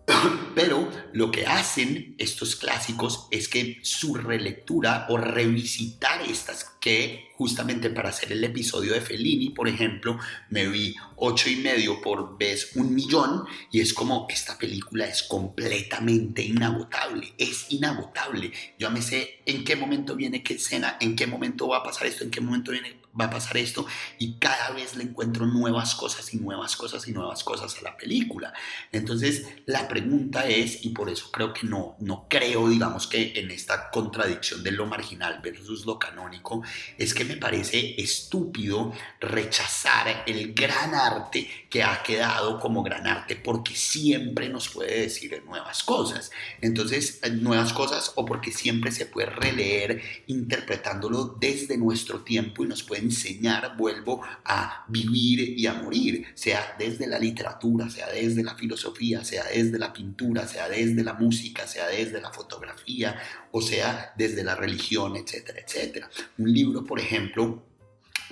pero 0.55 0.91
lo 1.13 1.31
que 1.31 1.47
hacen 1.47 2.15
estos 2.19 2.57
clásicos 2.57 3.27
es 3.31 3.49
que 3.49 3.79
su 3.83 4.15
relectura 4.15 5.07
o 5.09 5.17
revisitar 5.17 6.23
estas 6.23 6.77
que 6.81 7.31
justamente 7.35 7.91
para 7.91 8.11
hacer 8.11 8.33
el 8.33 8.45
episodio 8.45 8.95
de 8.95 9.01
Fellini, 9.01 9.51
por 9.51 9.69
ejemplo, 9.69 10.19
me 10.51 10.69
vi 10.69 10.95
ocho 11.17 11.51
y 11.51 11.57
medio 11.57 12.01
por 12.01 12.39
vez 12.39 12.71
un 12.77 12.95
millón 12.95 13.45
y 13.73 13.81
es 13.81 13.93
como 13.93 14.27
esta 14.31 14.57
película 14.57 15.07
es 15.07 15.25
completamente 15.25 16.43
inagotable, 16.43 17.35
es 17.37 17.67
inagotable. 17.71 18.53
Yo 18.79 18.91
me 18.91 19.03
sé 19.03 19.43
en 19.47 19.65
qué 19.65 19.77
momento 19.77 20.15
viene 20.15 20.43
qué 20.43 20.55
escena, 20.55 20.97
en 21.01 21.17
qué 21.17 21.27
momento 21.27 21.69
va 21.69 21.79
a 21.79 21.83
pasar 21.83 22.07
esto, 22.07 22.25
en 22.25 22.31
qué 22.31 22.41
momento 22.41 22.71
viene 22.71 23.01
va 23.19 23.27
a 23.27 23.31
pasar 23.31 23.57
esto 23.57 23.87
y 24.19 24.39
cada 24.39 24.71
vez 24.71 24.97
le 24.97 25.05
encuentro 25.05 25.47
nuevas 25.47 25.95
cosas 25.95 26.33
y 26.35 26.39
nuevas 26.39 26.77
cosas 26.77 27.07
y 27.09 27.13
nuevas 27.13 27.45
cosas 27.45 27.77
a 27.79 27.83
la 27.83 27.97
película. 27.97 28.53
Entonces 28.93 29.47
la 29.67 29.89
pregunta 29.89 30.47
es, 30.47 30.85
y 30.85 30.91
por 30.91 31.09
eso 31.09 31.31
creo 31.31 31.53
que 31.53 31.67
no, 31.67 31.97
no 32.01 32.27
creo, 32.29 32.69
digamos 32.69 33.07
que 33.07 33.33
en 33.39 33.51
esta 33.51 33.91
contradicción 33.91 34.63
de 34.63 34.73
lo 34.73 34.87
marginal 34.87 35.41
versus 35.43 35.87
lo 35.87 35.99
canónico, 35.99 36.63
es 36.99 37.15
que 37.15 37.25
me 37.25 37.37
parece 37.37 38.01
estúpido 38.01 38.93
rechazar 39.21 40.25
el 40.27 40.55
gran 40.55 40.95
arte 40.95 41.66
que 41.77 41.83
ha 41.83 42.03
quedado 42.03 42.59
como 42.59 42.83
gran 42.83 43.07
arte 43.07 43.37
porque 43.37 43.75
siempre 43.75 44.49
nos 44.49 44.71
puede 44.71 45.03
decir 45.03 45.43
nuevas 45.45 45.83
cosas. 45.83 46.31
Entonces, 46.63 47.21
eh, 47.23 47.29
nuevas 47.29 47.75
cosas 47.75 48.13
o 48.15 48.25
porque 48.25 48.51
siempre 48.51 48.91
se 48.93 49.05
puede 49.05 49.29
releer 49.29 50.01
interpretándolo 50.27 51.37
desde 51.39 51.77
nuestro 51.77 52.21
tiempo 52.21 52.65
y 52.65 52.69
nos 52.69 52.83
puede 52.83 53.03
enseñar, 53.03 53.77
vuelvo, 53.77 54.23
a 54.47 54.87
vivir 54.89 55.59
y 55.59 55.67
a 55.67 55.75
morir, 55.75 56.29
sea 56.33 56.77
desde 56.79 57.07
la 57.07 57.19
literatura, 57.19 57.91
sea 57.91 58.09
desde 58.09 58.43
la 58.43 58.55
filosofía, 58.55 59.23
sea 59.23 59.45
desde 59.45 59.79
la 59.79 59.93
pintura, 59.93 60.49
sea 60.49 60.71
desde 60.71 61.05
la 61.05 61.13
música, 61.13 61.67
sea 61.67 61.89
desde 61.89 62.23
la 62.23 62.33
fotografía, 62.33 63.21
o 63.51 63.61
sea 63.61 64.15
desde 64.17 64.43
la 64.43 64.55
religión, 64.55 65.15
etcétera, 65.15 65.61
etcétera. 65.61 66.09
Un 66.39 66.51
libro, 66.55 66.87
por 66.87 66.99
ejemplo, 66.99 67.63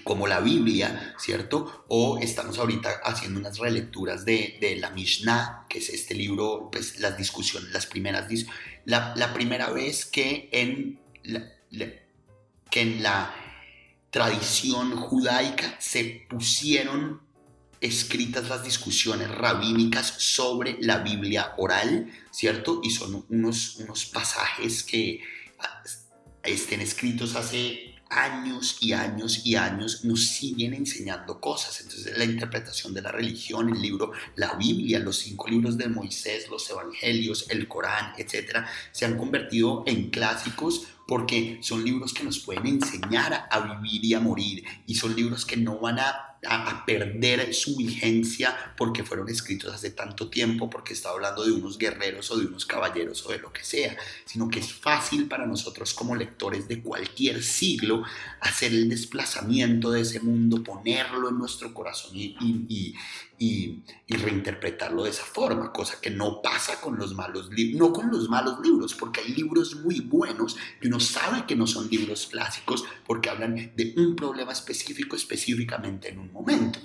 como 0.03 0.26
la 0.26 0.40
Biblia, 0.40 1.14
¿cierto? 1.18 1.84
O 1.88 2.18
estamos 2.18 2.59
ahorita 2.59 3.01
haciendo 3.05 3.40
unas 3.40 3.59
relecturas 3.59 4.24
de, 4.24 4.59
de 4.61 4.76
la 4.76 4.90
Mishnah, 4.90 5.66
que 5.68 5.78
es 5.78 5.88
este 5.88 6.14
libro, 6.14 6.68
pues 6.70 6.99
las 6.99 7.16
discusiones, 7.16 7.70
las 7.70 7.86
primeras, 7.86 8.26
la, 8.84 9.14
la 9.16 9.32
primera 9.32 9.70
vez 9.70 10.05
que 10.05 10.49
en 10.53 11.01
que 12.70 12.80
en 12.80 13.03
la 13.03 13.34
tradición 14.11 14.97
judaica 14.97 15.76
se 15.78 16.26
pusieron 16.28 17.20
escritas 17.80 18.49
las 18.49 18.64
discusiones 18.64 19.30
rabínicas 19.30 20.07
sobre 20.18 20.78
la 20.80 20.99
Biblia 20.99 21.55
oral, 21.57 22.11
¿cierto? 22.30 22.80
Y 22.82 22.90
son 22.90 23.24
unos, 23.28 23.76
unos 23.76 24.07
pasajes 24.07 24.82
que 24.82 25.20
ah, 25.59 25.82
estén 26.42 26.80
escritos 26.80 27.36
hace 27.36 27.93
años 28.11 28.78
y 28.80 28.92
años 28.92 29.42
y 29.44 29.57
años 29.57 30.05
nos 30.05 30.26
siguen 30.26 30.74
enseñando 30.74 31.40
cosas. 31.40 31.80
Entonces 31.80 32.16
la 32.16 32.24
interpretación 32.24 32.94
de 32.94 33.02
la 33.02 33.12
religión, 33.12 33.70
el 33.70 33.80
libro, 33.80 34.12
la 34.36 34.55
Biblia, 34.55 34.98
los 34.98 35.18
cinco 35.18 35.48
libros 35.48 35.76
de 35.76 35.88
Moisés, 35.88 36.48
los 36.48 36.68
evangelios, 36.70 37.46
el 37.50 37.68
Corán, 37.68 38.12
etcétera, 38.16 38.68
se 38.92 39.05
han 39.05 39.16
convertido 39.16 39.84
en 39.86 40.11
clásicos 40.11 40.86
porque 41.07 41.59
son 41.62 41.84
libros 41.84 42.14
que 42.14 42.24
nos 42.24 42.38
pueden 42.38 42.66
enseñar 42.66 43.46
a 43.50 43.61
vivir 43.61 44.05
y 44.05 44.14
a 44.14 44.20
morir 44.20 44.64
y 44.86 44.94
son 44.94 45.14
libros 45.14 45.44
que 45.44 45.57
no 45.57 45.78
van 45.78 45.98
a 45.98 46.34
a, 46.47 46.84
perder 46.86 47.55
su 47.55 47.76
vigencia 47.76 48.74
porque 48.76 49.05
fueron 49.05 49.28
escritos 49.28 49.72
hace 49.72 49.90
tanto 49.90 50.28
tiempo, 50.28 50.68
porque 50.68 50.92
está 50.92 51.11
hablando 51.11 51.45
de 51.45 51.53
unos 51.53 51.78
guerreros 51.78 52.30
o 52.30 52.38
de 52.38 52.47
unos 52.47 52.66
caballeros 52.66 53.24
o 53.26 53.32
de 53.32 53.38
lo 53.38 53.53
que 53.53 53.64
sea, 53.64 53.97
sino 54.24 54.49
que 54.49 54.61
es 54.61 54.72
fácil 54.72 55.28
para 55.28 55.47
nosotros 55.47 55.95
como 55.95 56.14
lectores 56.14 56.68
de 56.68 56.82
cualquier 56.82 57.42
siglo 57.42 58.05
hacer 58.40 58.72
el 58.72 58.88
desplazamiento 58.88 59.90
de 59.90 60.03
ese 60.03 60.20
mundo, 60.20 60.62
ponerlo 60.62 61.28
en 61.30 61.38
nuestro 61.38 61.72
corazón 61.72 62.12
y, 62.14 62.95
reinterpretarlo 64.09 65.05
de 65.05 65.11
esa 65.11 65.24
forma, 65.24 65.72
cosa 65.72 66.01
que 66.01 66.11
no 66.11 66.41
pasa 66.43 66.80
con 66.80 66.97
los 66.97 67.14
malos 67.14 67.51
libros, 67.51 67.78
no 67.78 67.93
con 67.93 68.11
los 68.11 68.28
malos 68.28 68.61
libros, 68.61 68.95
porque 68.95 69.20
hay 69.20 69.32
libros 69.35 69.76
muy 69.76 70.01
buenos 70.01 70.57
que 70.80 70.89
uno 70.89 71.01
sabe 71.01 71.45
que 71.47 71.57
no 71.57 71.66
son 71.66 71.89
libros 71.89 72.26
clásicos 72.26 72.85
porque 73.07 73.30
hablan 73.30 73.72
de 73.76 73.95
un 73.97 74.16
problema 74.16 74.53
específico 74.53 75.16
específicamente 75.16 76.09
en 76.09 76.18
un 76.18 76.32
momento. 76.32 76.78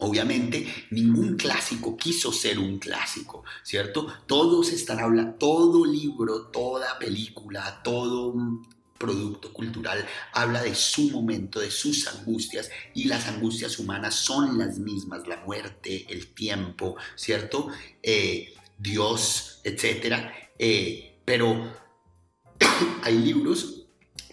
Obviamente, 0.00 0.86
ningún 0.90 1.36
clásico 1.36 1.96
quiso 1.96 2.32
ser 2.32 2.60
un 2.60 2.78
clásico, 2.78 3.42
¿cierto? 3.64 4.06
Todos 4.26 4.70
están 4.72 5.00
hablando, 5.00 5.34
todo 5.34 5.84
libro, 5.84 6.46
toda 6.46 6.98
película, 7.00 7.80
todo 7.82 8.32
producto 8.98 9.52
cultural 9.52 10.06
habla 10.32 10.62
de 10.62 10.74
su 10.74 11.10
momento, 11.10 11.60
de 11.60 11.70
sus 11.70 12.06
angustias, 12.08 12.70
y 12.94 13.04
las 13.04 13.26
angustias 13.28 13.78
humanas 13.78 14.14
son 14.14 14.58
las 14.58 14.78
mismas, 14.78 15.26
la 15.26 15.38
muerte, 15.38 16.06
el 16.08 16.34
tiempo, 16.34 16.96
¿cierto? 17.14 17.68
Eh, 18.02 18.54
Dios, 18.78 19.60
etc. 19.64 20.30
Eh, 20.58 21.20
pero 21.24 21.74
hay 23.02 23.18
libros 23.18 23.86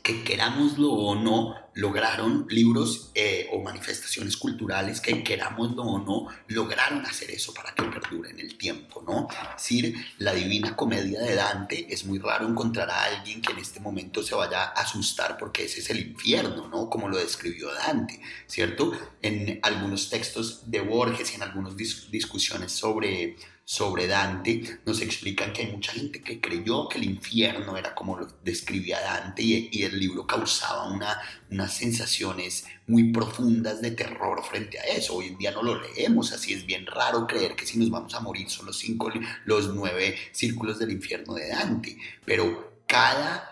que 0.03 0.23
querámoslo 0.23 0.91
o 0.91 1.15
no, 1.15 1.55
lograron 1.75 2.47
libros 2.49 3.11
eh, 3.15 3.49
o 3.51 3.61
manifestaciones 3.61 4.37
culturales 4.37 5.01
que 5.01 5.23
querámoslo 5.23 5.83
o 5.83 5.99
no, 5.99 6.27
lograron 6.47 7.05
hacer 7.05 7.31
eso 7.31 7.53
para 7.53 7.73
que 7.73 7.83
perdure 7.83 8.29
en 8.29 8.39
el 8.39 8.57
tiempo, 8.57 9.03
¿no? 9.05 9.27
Es 9.29 9.61
decir, 9.61 9.95
la 10.17 10.33
Divina 10.33 10.75
Comedia 10.75 11.19
de 11.19 11.35
Dante 11.35 11.93
es 11.93 12.05
muy 12.05 12.17
raro 12.17 12.47
encontrar 12.47 12.89
a 12.89 13.03
alguien 13.03 13.41
que 13.41 13.51
en 13.51 13.59
este 13.59 13.81
momento 13.81 14.23
se 14.23 14.35
vaya 14.35 14.63
a 14.63 14.81
asustar 14.81 15.37
porque 15.37 15.65
ese 15.65 15.81
es 15.81 15.89
el 15.89 15.99
infierno, 15.99 16.69
¿no? 16.69 16.89
Como 16.89 17.09
lo 17.09 17.17
describió 17.17 17.73
Dante, 17.73 18.21
¿cierto? 18.47 18.93
En 19.21 19.59
algunos 19.61 20.09
textos 20.09 20.71
de 20.71 20.79
Borges 20.79 21.33
y 21.33 21.35
en 21.35 21.43
algunas 21.43 21.75
discusiones 21.75 22.71
sobre 22.71 23.35
sobre 23.67 24.05
Dante, 24.05 24.79
nos 24.85 25.01
explican 25.01 25.51
que 25.51 25.63
hay 25.63 25.71
mucha 25.71 25.91
gente 25.91 26.21
que 26.21 26.39
creyó 26.39 26.87
que 26.87 26.99
el 26.99 27.05
infierno 27.05 27.75
era 27.75 27.95
como 27.95 28.15
lo 28.15 28.27
describía 28.43 29.01
Dante 29.01 29.41
y, 29.41 29.81
el 29.81 29.99
libro 29.99 30.27
causaba 30.27 30.87
una, 30.87 31.19
unas 31.49 31.73
sensaciones 31.73 32.65
muy 32.85 33.11
profundas 33.11 33.81
de 33.81 33.89
terror 33.91 34.43
frente 34.43 34.79
a 34.79 34.83
eso. 34.83 35.15
Hoy 35.15 35.27
en 35.27 35.37
día 35.39 35.51
no 35.51 35.63
lo 35.63 35.81
leemos, 35.81 36.31
así 36.31 36.53
es 36.53 36.67
bien 36.67 36.85
raro 36.85 37.25
creer 37.25 37.55
que 37.55 37.65
si 37.65 37.79
nos 37.79 37.89
vamos 37.89 38.13
a 38.13 38.19
morir 38.19 38.49
son 38.51 38.67
los 38.67 38.77
cinco, 38.77 39.11
los 39.45 39.73
nueve 39.73 40.15
círculos 40.31 40.77
del 40.77 40.91
infierno 40.91 41.33
de 41.33 41.49
Dante, 41.49 41.97
pero 42.23 42.81
cada 42.85 43.51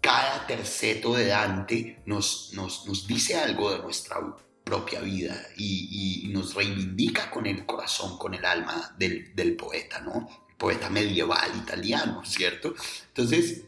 cada 0.00 0.46
terceto 0.46 1.14
de 1.14 1.26
Dante 1.26 2.02
nos, 2.06 2.52
nos, 2.54 2.86
nos 2.86 3.06
dice 3.06 3.36
algo 3.36 3.70
de 3.70 3.80
nuestra 3.80 4.18
propia 4.70 5.00
vida 5.00 5.48
y, 5.56 6.28
nos 6.32 6.54
reivindica 6.54 7.28
con 7.28 7.44
el 7.44 7.66
corazón, 7.66 8.16
con 8.16 8.34
el 8.34 8.44
alma 8.44 8.94
del, 8.96 9.34
del 9.34 9.56
poeta, 9.56 10.00
¿no? 10.00 10.28
poeta 10.56 10.88
medieval 10.88 11.50
italiano, 11.56 12.22
¿cierto? 12.24 12.74
Entonces, 13.08 13.62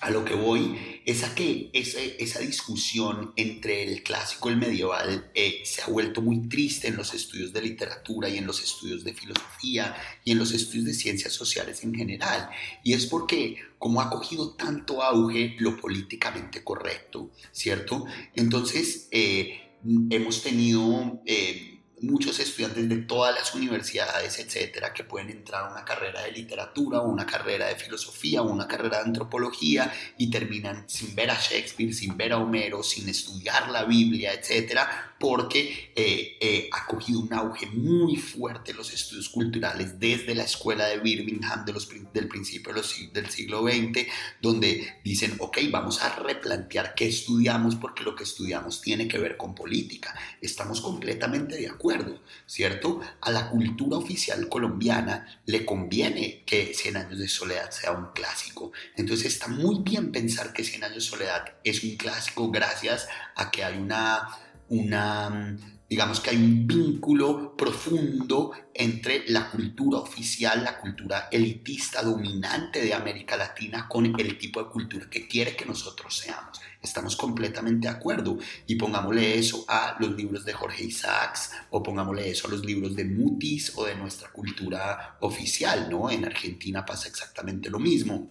a 0.00 0.10
lo 0.10 0.24
que 0.24 0.34
voy 0.34 1.02
es 1.04 1.24
a 1.24 1.34
que 1.34 1.70
esa, 1.72 2.38
discusión 2.38 3.32
entre 3.36 3.82
el 3.82 4.02
clásico 4.02 4.48
y 4.48 4.52
el 4.52 4.58
medieval 4.58 5.30
eh, 5.34 5.62
se 5.64 5.82
ha 5.82 5.86
vuelto 5.86 6.22
muy 6.22 6.48
triste 6.48 6.88
en 6.88 6.96
los 6.96 7.12
estudios 7.12 7.52
de 7.52 7.62
literatura 7.62 8.28
y 8.28 8.38
en 8.38 8.46
los 8.46 8.62
estudios 8.62 9.02
de 9.02 9.12
filosofía 9.12 9.96
y 10.24 10.32
en 10.32 10.38
los 10.38 10.52
estudios 10.52 10.84
de 10.86 10.94
ciencias 10.94 11.32
sociales 11.32 11.82
en 11.82 11.94
general. 11.94 12.48
Y 12.84 12.94
es 12.94 13.06
porque 13.06 13.56
como 13.78 14.00
ha 14.00 14.10
cogido 14.10 14.52
tanto 14.52 15.02
auge 15.02 15.56
lo 15.58 15.76
políticamente 15.76 16.62
correcto, 16.62 17.30
¿cierto? 17.52 18.06
Entonces, 18.34 19.08
eh, 19.10 19.69
hemos 19.84 20.42
tenido 20.42 21.22
eh, 21.26 21.80
muchos 22.02 22.38
estudiantes 22.40 22.88
de 22.88 22.96
todas 22.96 23.34
las 23.34 23.54
universidades, 23.54 24.38
etcétera, 24.38 24.92
que 24.92 25.04
pueden 25.04 25.30
entrar 25.30 25.64
a 25.64 25.72
una 25.72 25.84
carrera 25.84 26.22
de 26.22 26.32
literatura 26.32 27.00
o 27.00 27.08
una 27.08 27.26
carrera 27.26 27.66
de 27.66 27.76
filosofía 27.76 28.42
o 28.42 28.50
una 28.50 28.66
carrera 28.66 28.98
de 28.98 29.04
antropología 29.04 29.92
y 30.16 30.30
terminan 30.30 30.88
sin 30.88 31.14
ver 31.14 31.30
a 31.30 31.38
Shakespeare, 31.38 31.92
sin 31.92 32.16
ver 32.16 32.32
a 32.32 32.38
Homero, 32.38 32.82
sin 32.82 33.08
estudiar 33.08 33.70
la 33.70 33.84
Biblia, 33.84 34.32
etcétera, 34.32 35.09
porque 35.20 35.92
eh, 35.94 36.38
eh, 36.40 36.70
ha 36.72 36.86
cogido 36.86 37.20
un 37.20 37.32
auge 37.34 37.66
muy 37.66 38.16
fuerte 38.16 38.72
los 38.72 38.90
estudios 38.92 39.28
culturales 39.28 40.00
desde 40.00 40.34
la 40.34 40.44
escuela 40.44 40.86
de 40.86 40.98
Birmingham 40.98 41.66
de 41.66 41.74
los, 41.74 41.88
del 42.14 42.26
principio 42.26 42.72
del 42.72 43.28
siglo 43.28 43.62
XX, 43.62 44.06
donde 44.40 45.00
dicen, 45.04 45.36
ok, 45.38 45.58
vamos 45.70 46.00
a 46.02 46.16
replantear 46.16 46.94
qué 46.94 47.06
estudiamos 47.06 47.76
porque 47.76 48.02
lo 48.02 48.16
que 48.16 48.24
estudiamos 48.24 48.80
tiene 48.80 49.06
que 49.06 49.18
ver 49.18 49.36
con 49.36 49.54
política. 49.54 50.18
Estamos 50.40 50.80
completamente 50.80 51.56
de 51.56 51.68
acuerdo 51.68 52.20
¿cierto? 52.46 53.00
A 53.20 53.30
la 53.30 53.50
cultura 53.50 53.96
oficial 53.96 54.48
colombiana 54.48 55.40
le 55.46 55.64
conviene 55.64 56.42
que 56.46 56.72
Cien 56.74 56.96
años 56.96 57.18
de 57.18 57.28
soledad 57.28 57.70
sea 57.70 57.92
un 57.92 58.12
clásico. 58.12 58.72
Entonces 58.96 59.26
está 59.26 59.48
muy 59.48 59.80
bien 59.80 60.12
pensar 60.12 60.52
que 60.52 60.64
Cien 60.64 60.84
años 60.84 60.96
de 60.96 61.00
soledad 61.02 61.54
es 61.64 61.82
un 61.84 61.96
clásico 61.96 62.50
gracias 62.50 63.08
a 63.36 63.50
que 63.50 63.64
hay 63.64 63.78
una, 63.78 64.28
una 64.70 65.56
digamos 65.90 66.20
que 66.20 66.30
hay 66.30 66.36
un 66.36 66.68
vínculo 66.68 67.56
profundo 67.56 68.52
entre 68.72 69.28
la 69.28 69.50
cultura 69.50 69.98
oficial, 69.98 70.62
la 70.62 70.78
cultura 70.78 71.28
elitista 71.32 72.00
dominante 72.00 72.80
de 72.80 72.94
América 72.94 73.36
Latina 73.36 73.88
con 73.88 74.06
el 74.06 74.38
tipo 74.38 74.62
de 74.62 74.70
cultura 74.70 75.10
que 75.10 75.26
quiere 75.26 75.56
que 75.56 75.66
nosotros 75.66 76.16
seamos. 76.16 76.60
Estamos 76.80 77.16
completamente 77.16 77.88
de 77.88 77.94
acuerdo. 77.94 78.38
Y 78.68 78.76
pongámosle 78.76 79.36
eso 79.36 79.64
a 79.66 79.96
los 79.98 80.12
libros 80.12 80.44
de 80.44 80.52
Jorge 80.52 80.84
Isaacs 80.84 81.50
o 81.70 81.82
pongámosle 81.82 82.30
eso 82.30 82.46
a 82.46 82.52
los 82.52 82.64
libros 82.64 82.94
de 82.94 83.04
Mutis 83.04 83.72
o 83.74 83.84
de 83.84 83.96
nuestra 83.96 84.30
cultura 84.30 85.16
oficial, 85.22 85.88
¿no? 85.90 86.08
En 86.08 86.24
Argentina 86.24 86.86
pasa 86.86 87.08
exactamente 87.08 87.68
lo 87.68 87.80
mismo. 87.80 88.30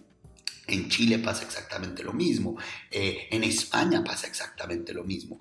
En 0.66 0.88
Chile 0.88 1.18
pasa 1.18 1.44
exactamente 1.44 2.02
lo 2.02 2.14
mismo. 2.14 2.56
Eh, 2.90 3.28
en 3.30 3.44
España 3.44 4.02
pasa 4.02 4.26
exactamente 4.26 4.94
lo 4.94 5.04
mismo. 5.04 5.38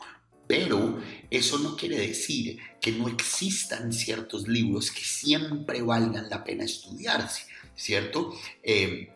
Pero 0.49 0.99
eso 1.29 1.59
no 1.59 1.75
quiere 1.75 2.07
decir 2.07 2.57
que 2.81 2.91
no 2.91 3.07
existan 3.07 3.93
ciertos 3.93 4.47
libros 4.47 4.89
que 4.89 5.01
siempre 5.03 5.83
valgan 5.83 6.27
la 6.27 6.43
pena 6.43 6.63
estudiarse, 6.63 7.43
¿cierto? 7.75 8.33
Eh, 8.63 9.13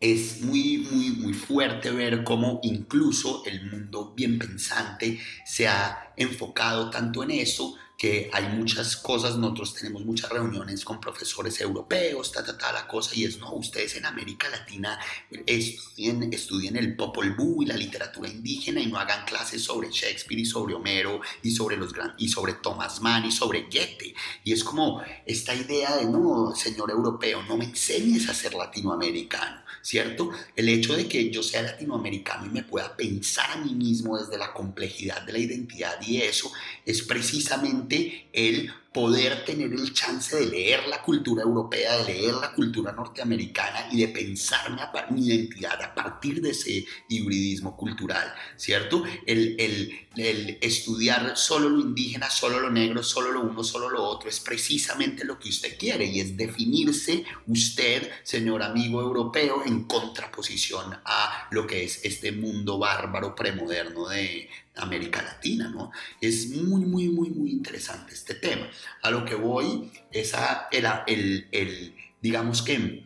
es 0.00 0.40
muy, 0.40 0.78
muy, 0.90 1.10
muy 1.10 1.34
fuerte 1.34 1.90
ver 1.90 2.24
cómo 2.24 2.58
incluso 2.62 3.44
el 3.44 3.70
mundo 3.70 4.14
bien 4.16 4.38
pensante 4.38 5.20
se 5.44 5.68
ha 5.68 6.14
enfocado 6.16 6.88
tanto 6.88 7.22
en 7.22 7.32
eso 7.32 7.76
que 8.02 8.28
hay 8.32 8.48
muchas 8.48 8.96
cosas, 8.96 9.36
nosotros 9.36 9.76
tenemos 9.76 10.04
muchas 10.04 10.28
reuniones 10.28 10.84
con 10.84 11.00
profesores 11.00 11.60
europeos, 11.60 12.32
ta, 12.32 12.44
ta, 12.44 12.58
ta, 12.58 12.72
la 12.72 12.88
cosa, 12.88 13.12
y 13.14 13.24
es, 13.24 13.38
no, 13.38 13.52
ustedes 13.52 13.94
en 13.94 14.04
América 14.04 14.48
Latina 14.48 14.98
estudien, 15.46 16.32
estudien 16.32 16.76
el 16.76 16.96
Popol 16.96 17.36
Vuh 17.36 17.62
y 17.62 17.66
la 17.66 17.76
literatura 17.76 18.28
indígena 18.28 18.80
y 18.80 18.86
no 18.86 18.98
hagan 18.98 19.24
clases 19.24 19.62
sobre 19.62 19.88
Shakespeare 19.92 20.40
y 20.40 20.44
sobre 20.44 20.74
Homero 20.74 21.20
y 21.44 21.52
sobre, 21.52 21.76
los 21.76 21.92
gran, 21.92 22.12
y 22.18 22.26
sobre 22.26 22.54
Thomas 22.54 23.00
Mann 23.00 23.24
y 23.24 23.30
sobre 23.30 23.68
Goethe. 23.70 24.16
Y 24.42 24.52
es 24.52 24.64
como 24.64 25.00
esta 25.24 25.54
idea 25.54 25.94
de, 25.94 26.06
no, 26.06 26.56
señor 26.56 26.90
europeo, 26.90 27.44
no 27.44 27.56
me 27.56 27.66
enseñes 27.66 28.28
a 28.28 28.34
ser 28.34 28.54
latinoamericano, 28.54 29.61
¿cierto? 29.82 30.30
El 30.56 30.68
hecho 30.68 30.96
de 30.96 31.08
que 31.08 31.30
yo 31.30 31.42
sea 31.42 31.62
latinoamericano 31.62 32.46
y 32.46 32.50
me 32.50 32.62
pueda 32.62 32.96
pensar 32.96 33.50
a 33.50 33.56
mí 33.56 33.74
mismo 33.74 34.18
desde 34.18 34.38
la 34.38 34.52
complejidad 34.52 35.22
de 35.22 35.32
la 35.32 35.38
identidad 35.38 36.00
y 36.06 36.22
eso 36.22 36.50
es 36.86 37.02
precisamente 37.02 38.28
el 38.32 38.72
poder 38.92 39.44
tener 39.44 39.72
el 39.72 39.92
chance 39.92 40.36
de 40.36 40.46
leer 40.46 40.86
la 40.88 41.02
cultura 41.02 41.42
europea, 41.42 41.96
de 41.98 42.12
leer 42.12 42.34
la 42.34 42.52
cultura 42.52 42.92
norteamericana 42.92 43.88
y 43.90 44.00
de 44.00 44.08
pensar 44.08 44.62
mi 45.10 45.26
identidad 45.26 45.80
a 45.82 45.94
partir 45.94 46.40
de 46.40 46.50
ese 46.50 46.84
hibridismo 47.08 47.76
cultural, 47.76 48.32
¿cierto? 48.56 49.04
El, 49.26 49.56
el, 49.58 50.58
estudiar 50.60 51.36
solo 51.36 51.70
lo 51.70 51.80
indígena, 51.80 52.28
solo 52.28 52.60
lo 52.60 52.70
negro, 52.70 53.02
solo 53.02 53.32
lo 53.32 53.40
uno, 53.40 53.64
solo 53.64 53.88
lo 53.88 54.02
otro, 54.04 54.28
es 54.28 54.40
precisamente 54.40 55.24
lo 55.24 55.38
que 55.38 55.48
usted 55.48 55.78
quiere 55.78 56.04
y 56.04 56.20
es 56.20 56.36
definirse 56.36 57.24
usted, 57.46 58.10
señor 58.22 58.62
amigo 58.62 59.00
europeo, 59.00 59.62
en 59.64 59.84
contraposición 59.84 60.92
a 61.04 61.48
lo 61.50 61.66
que 61.66 61.84
es 61.84 62.04
este 62.04 62.30
mundo 62.30 62.78
bárbaro 62.78 63.34
premoderno 63.34 64.08
de, 64.08 64.50
América 64.76 65.22
Latina, 65.22 65.68
¿no? 65.68 65.90
Es 66.20 66.48
muy, 66.50 66.84
muy, 66.84 67.08
muy, 67.08 67.30
muy 67.30 67.50
interesante 67.50 68.14
este 68.14 68.34
tema. 68.34 68.68
A 69.02 69.10
lo 69.10 69.24
que 69.24 69.34
voy 69.34 69.90
es 70.10 70.34
a 70.34 70.68
el, 70.70 71.48
el, 71.52 71.94
digamos 72.20 72.62
que 72.62 73.04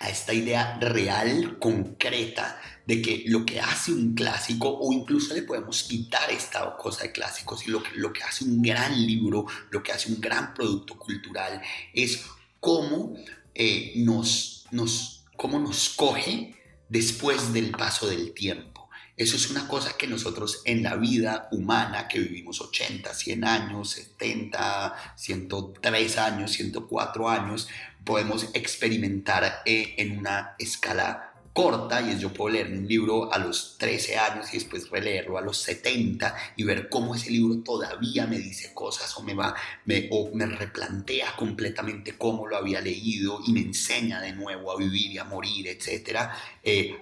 a 0.00 0.10
esta 0.10 0.34
idea 0.34 0.78
real, 0.78 1.58
concreta, 1.58 2.60
de 2.86 3.02
que 3.02 3.24
lo 3.26 3.44
que 3.44 3.60
hace 3.60 3.92
un 3.92 4.14
clásico, 4.14 4.68
o 4.68 4.92
incluso 4.92 5.34
le 5.34 5.42
podemos 5.42 5.82
quitar 5.82 6.30
esta 6.30 6.76
cosa 6.76 7.04
de 7.04 7.12
clásicos, 7.12 7.66
y 7.66 7.70
lo 7.70 7.82
que, 7.82 7.90
lo 7.94 8.12
que 8.12 8.22
hace 8.22 8.44
un 8.44 8.62
gran 8.62 8.94
libro, 9.06 9.46
lo 9.70 9.82
que 9.82 9.92
hace 9.92 10.12
un 10.12 10.20
gran 10.20 10.54
producto 10.54 10.96
cultural, 10.96 11.60
es 11.92 12.24
cómo, 12.60 13.16
eh, 13.54 13.94
nos, 13.96 14.66
nos, 14.70 15.24
cómo 15.36 15.58
nos 15.58 15.88
coge 15.90 16.54
después 16.88 17.52
del 17.52 17.70
paso 17.70 18.06
del 18.06 18.32
tiempo. 18.32 18.75
Eso 19.16 19.36
es 19.36 19.50
una 19.50 19.66
cosa 19.66 19.96
que 19.96 20.06
nosotros 20.06 20.60
en 20.66 20.82
la 20.82 20.96
vida 20.96 21.48
humana, 21.50 22.06
que 22.06 22.18
vivimos 22.18 22.60
80, 22.60 23.14
100 23.14 23.44
años, 23.44 23.90
70, 23.90 25.14
103 25.16 26.18
años, 26.18 26.52
104 26.52 27.30
años, 27.30 27.68
podemos 28.04 28.50
experimentar 28.52 29.62
eh, 29.64 29.94
en 29.96 30.18
una 30.18 30.54
escala 30.58 31.25
corta 31.56 32.02
y 32.02 32.10
es 32.10 32.20
yo 32.20 32.34
puedo 32.34 32.52
leer 32.52 32.66
un 32.66 32.86
libro 32.86 33.32
a 33.32 33.38
los 33.38 33.76
13 33.78 34.18
años 34.18 34.52
y 34.52 34.58
después 34.58 34.90
releerlo 34.90 35.38
a 35.38 35.40
los 35.40 35.56
70 35.56 36.36
y 36.54 36.64
ver 36.64 36.90
cómo 36.90 37.14
ese 37.14 37.30
libro 37.30 37.62
todavía 37.62 38.26
me 38.26 38.38
dice 38.38 38.74
cosas 38.74 39.16
o 39.16 39.22
me 39.22 39.32
va 39.32 39.54
me, 39.86 40.06
o 40.12 40.30
replantea 40.34 41.34
completamente 41.34 42.18
cómo 42.18 42.46
lo 42.46 42.58
había 42.58 42.82
leído 42.82 43.40
y 43.46 43.52
me 43.54 43.60
enseña 43.60 44.20
de 44.20 44.32
nuevo 44.32 44.70
a 44.70 44.76
vivir 44.76 45.12
y 45.12 45.16
a 45.16 45.24
morir, 45.24 45.68
etcétera, 45.68 46.36
eh, 46.62 46.98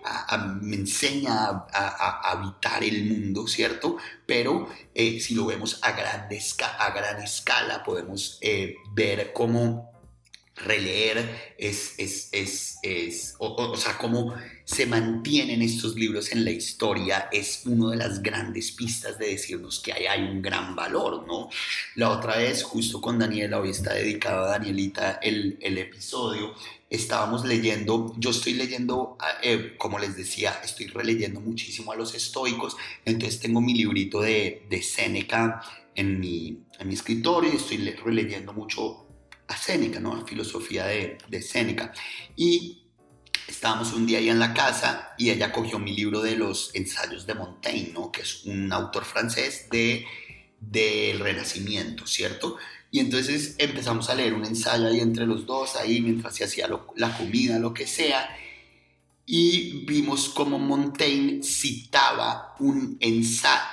me 0.61 0.76
enseña 0.76 1.32
a, 1.72 2.30
habitar 2.30 2.84
el 2.84 3.07
mundo, 3.07 3.48
¿cierto? 3.48 3.96
Pero 4.24 4.68
eh, 4.94 5.18
si 5.18 5.34
lo 5.34 5.46
vemos 5.46 5.80
a 5.82 5.90
gran, 5.92 6.28
a 6.78 6.90
gran 6.92 7.20
escala 7.20 7.82
podemos 7.82 8.38
eh, 8.40 8.76
ver 8.94 9.32
cómo 9.32 9.93
releer, 10.57 11.55
es, 11.59 11.94
es, 11.98 12.28
es, 12.32 12.78
es 12.82 13.34
o, 13.38 13.76
sea, 13.76 13.98
cómo 13.98 14.34
se 14.64 14.86
mantienen 14.86 15.62
estos 15.62 15.96
libros 15.96 16.30
en 16.30 16.44
la 16.44 16.52
historia 16.52 17.28
es 17.32 17.62
una 17.66 17.90
de 17.90 17.96
las 17.96 18.22
grandes 18.22 18.70
pistas 18.70 19.18
de 19.18 19.30
decirnos 19.30 19.80
que 19.80 19.92
ahí 19.92 20.07
hay 20.07 20.22
un 20.22 20.40
gran 20.40 20.76
valor, 20.76 21.26
¿no? 21.26 21.48
La 21.96 22.11
otra 22.11 22.36
vez, 22.36 22.62
justo 22.62 23.00
con 23.00 23.18
Daniela, 23.18 23.61
hoy 23.61 23.70
está 23.70 23.94
dedicado 23.94 24.44
a 24.44 24.50
Danielita 24.50 25.18
el, 25.22 25.59
el 25.61 25.76
episodio, 25.78 26.55
estábamos 26.88 27.44
leyendo, 27.44 28.14
yo 28.16 28.30
estoy 28.30 28.55
leyendo, 28.55 29.18
eh, 29.42 29.74
como 29.76 29.98
les 29.98 30.16
decía, 30.16 30.61
estoy 30.62 30.86
releyendo 30.86 31.40
muchísimo 31.40 31.90
a 31.90 31.96
los 31.96 32.14
estoicos, 32.14 32.76
entonces 33.05 33.40
tengo 33.40 33.61
mi 33.61 33.74
librito 33.74 34.20
de, 34.20 34.64
de 34.70 34.82
Séneca 34.82 35.62
en 35.96 36.20
mi, 36.20 36.62
en 36.78 36.88
mi 36.88 36.94
escritorio 36.94 37.52
y 37.52 37.57
estoy 37.57 37.78
releyendo 37.78 38.52
mucho 38.52 39.03
a 39.49 39.57
Séneca, 39.57 40.01
¿no? 40.01 40.16
La 40.16 40.24
filosofía 40.24 40.86
de, 40.86 41.18
de 41.28 41.42
Séneca. 41.42 41.92
Y 42.36 42.84
estábamos 43.49 43.92
un 43.92 44.07
día 44.07 44.18
ahí 44.18 44.28
en 44.28 44.38
la 44.38 44.55
casa 44.55 45.14
y 45.18 45.30
ella 45.30 45.53
cogió 45.53 45.78
mi 45.78 45.95
libro 45.95 46.22
de 46.22 46.36
los 46.36 46.70
ensayos 46.74 47.26
de 47.26 47.34
Montaigne, 47.34 47.92
¿no? 47.92 48.11
Que 48.11 48.22
es 48.22 48.45
un 48.45 48.72
autor 48.72 49.05
francés 49.05 49.68
de, 49.70 50.07
del 50.61 51.20
Renacimiento, 51.20 52.07
¿cierto? 52.07 52.57
Y 52.90 53.01
entonces 53.01 53.57
empezamos 53.59 54.09
a 54.09 54.14
leer 54.14 54.34
un 54.34 54.45
ensayo 54.45 54.86
ahí 54.86 55.01
entre 55.01 55.26
los 55.26 55.47
dos, 55.47 55.76
ahí 55.76 56.01
mientras 56.01 56.36
se 56.36 56.45
hacía 56.45 56.68
la 56.97 57.16
comida, 57.16 57.59
lo 57.59 57.74
que 57.74 57.86
sea 57.86 58.28
y 59.27 59.85
vimos 59.87 60.29
cómo 60.29 60.59
Montaigne 60.59 61.43
citaba 61.43 62.55
un 62.59 62.99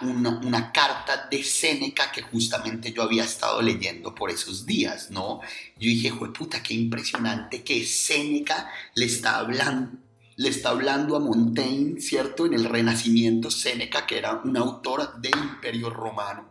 una, 0.02 0.39
una, 0.43 0.72
carta 0.72 1.28
de 1.30 1.43
Séneca 1.43 2.12
que 2.12 2.22
justamente 2.22 2.93
yo 2.93 3.04
había 3.04 3.26
estado 3.26 3.62
leyendo 3.62 4.16
por 4.16 4.32
esos 4.32 4.66
días, 4.66 5.12
¿no? 5.12 5.41
Yo 5.78 5.89
dije, 5.89 6.14
puta, 6.14 6.64
qué 6.64 6.74
impresionante 6.74 7.64
que 7.64 7.86
Séneca 7.86 8.70
le 8.95 9.06
está 9.06 9.39
hablando 9.39 9.97
le 10.38 10.49
está 10.49 10.70
hablando 10.70 11.16
a 11.16 11.20
Montaigne, 11.20 12.02
¿cierto? 12.02 12.47
En 12.47 12.54
el 12.54 12.66
Renacimiento, 12.66 13.52
Séneca, 13.52 14.08
que 14.08 14.18
era 14.18 14.41
un 14.43 14.58
autor 14.58 15.22
del 15.22 15.36
Imperio 15.36 15.91
Romano, 15.91 16.45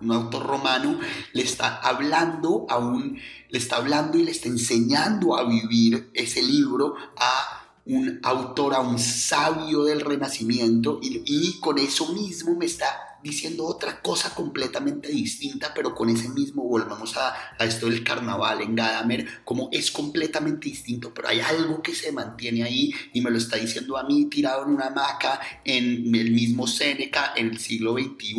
un 0.00 0.12
autor 0.12 0.46
romano, 0.46 0.98
le 1.34 1.42
está 1.42 1.76
hablando 1.80 2.64
a 2.70 2.78
un, 2.78 3.18
le 3.50 3.58
está 3.58 3.76
hablando 3.76 4.16
y 4.16 4.24
le 4.24 4.30
está 4.30 4.48
enseñando 4.48 5.36
a 5.36 5.44
vivir 5.44 6.10
ese 6.14 6.42
libro 6.42 6.94
a 7.16 7.65
un 7.86 8.18
autor, 8.22 8.74
a 8.74 8.80
un 8.80 8.98
sabio 8.98 9.84
del 9.84 10.00
Renacimiento 10.00 10.98
y, 11.02 11.22
y 11.24 11.60
con 11.60 11.78
eso 11.78 12.12
mismo 12.12 12.54
me 12.54 12.66
está 12.66 13.15
diciendo 13.26 13.64
otra 13.64 14.00
cosa 14.00 14.34
completamente 14.34 15.08
distinta, 15.08 15.72
pero 15.74 15.94
con 15.94 16.08
ese 16.08 16.28
mismo 16.28 16.62
volvamos 16.64 17.16
a, 17.16 17.34
esto 17.58 17.86
del 17.86 18.04
carnaval 18.04 18.62
en 18.62 18.74
Gadamer, 18.74 19.26
como 19.44 19.68
es 19.72 19.90
completamente 19.90 20.68
distinto, 20.68 21.12
pero 21.12 21.28
hay 21.28 21.40
algo 21.40 21.82
que 21.82 21.94
se 21.94 22.12
mantiene 22.12 22.62
ahí 22.62 22.92
y 23.12 23.20
me 23.20 23.30
lo 23.30 23.38
está 23.38 23.56
diciendo 23.56 23.96
a 23.96 24.04
mí 24.04 24.26
tirado 24.26 24.64
en 24.64 24.70
una 24.70 24.86
hamaca 24.86 25.40
en 25.64 26.14
el 26.14 26.30
mismo 26.30 26.66
Séneca 26.66 27.32
en 27.36 27.48
el 27.48 27.58
siglo 27.58 27.94
XXI, 27.94 28.36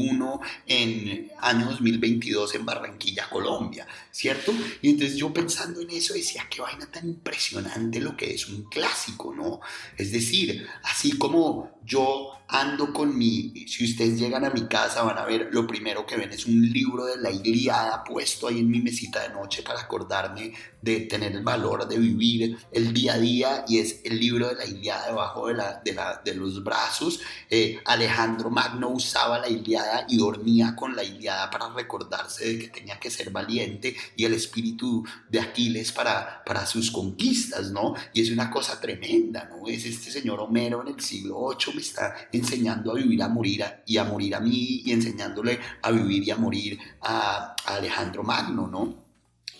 en 0.68 1.32
año 1.40 1.66
2022 1.68 2.56
en 2.56 2.66
Barranquilla, 2.66 3.30
Colombia, 3.30 3.88
¿cierto? 4.12 4.54
Y 4.82 4.90
entonces 4.90 5.18
yo 5.18 5.34
pensando 5.34 5.82
en 5.82 5.90
eso 5.90 6.14
decía, 6.14 6.48
qué 6.50 6.62
vaina 6.62 6.86
tan 6.86 7.08
impresionante 7.08 8.00
lo 8.00 8.16
que 8.16 8.34
es 8.34 8.48
un 8.48 8.64
clásico, 8.64 9.34
¿no? 9.34 9.60
Es 9.98 10.12
decir, 10.12 10.68
así 10.84 11.18
como 11.18 11.80
yo 11.84 12.37
ando 12.50 12.94
con 12.94 13.18
mi, 13.18 13.52
si 13.68 13.84
ustedes 13.84 14.20
llegan 14.20 14.46
a 14.46 14.50
mi 14.50 14.68
casa 14.68 15.04
van 15.04 15.18
a 15.18 15.26
ver, 15.26 15.50
lo 15.52 15.68
primero 15.68 16.06
que 16.06 16.16
ven 16.16 16.32
es 16.32 16.46
un 16.46 16.62
libro 16.62 17.06
de 17.06 17.18
la 17.18 17.30
Iliada 17.30 18.04
puesto 18.04 18.48
ahí 18.48 18.60
en 18.60 18.70
mi 18.70 18.82
mesita 18.82 19.22
de 19.22 19.30
noche 19.30 19.64
para 19.64 19.82
acordarme 19.82 20.54
de 20.82 21.02
tener 21.02 21.34
el 21.34 21.44
valor 21.44 21.88
de 21.88 21.98
vivir 21.98 22.58
el 22.72 22.94
día 22.94 23.16
a 23.16 23.18
día 23.18 23.66
y 23.68 23.80
es 23.80 24.00
el 24.06 24.20
libro 24.20 24.48
de 24.48 24.56
la 24.56 24.66
Iliada 24.66 25.08
debajo 25.08 25.48
de, 25.48 25.56
la, 25.56 25.82
de, 25.84 25.94
la, 25.94 26.22
de 26.24 26.36
los 26.36 26.64
brazos. 26.64 27.20
Eh, 27.50 27.80
Alejandro 27.84 28.50
Magno 28.50 28.90
usaba 28.90 29.40
la 29.40 29.50
Iliada 29.50 30.06
y 30.08 30.18
dormía 30.18 30.76
con 30.76 30.96
la 30.96 31.04
Iliada 31.04 31.50
para 31.50 31.70
recordarse 31.70 32.46
de 32.46 32.60
que 32.60 32.68
tenía 32.70 32.98
que 33.00 33.12
ser 33.12 33.32
valiente 33.32 33.96
y 34.16 34.24
el 34.24 34.34
espíritu 34.34 35.04
de 35.30 35.42
Aquiles 35.42 35.92
para, 35.92 36.44
para 36.46 36.66
sus 36.66 36.92
conquistas, 36.92 37.72
¿no? 37.72 37.96
Y 38.14 38.22
es 38.22 38.32
una 38.32 38.50
cosa 38.50 38.80
tremenda, 38.80 39.50
¿no? 39.50 39.68
Es 39.68 39.86
este 39.86 40.12
señor 40.12 40.40
Homero 40.40 40.82
en 40.82 40.96
el 40.96 41.02
siglo 41.02 41.50
VIII 41.50 41.76
me 41.76 41.82
está 41.82 42.16
enseñando 42.38 42.92
a 42.92 42.96
vivir 42.96 43.22
a 43.22 43.28
morir 43.28 43.64
y 43.86 43.98
a 43.98 44.04
morir 44.04 44.36
a 44.36 44.40
mí 44.40 44.82
y 44.86 44.92
enseñándole 44.92 45.60
a 45.82 45.92
vivir 45.92 46.24
y 46.24 46.32
a 46.32 46.38
morir 46.38 46.80
a, 47.02 47.56
Alejandro 47.66 48.24
Magno, 48.24 48.68
¿no? 48.68 49.06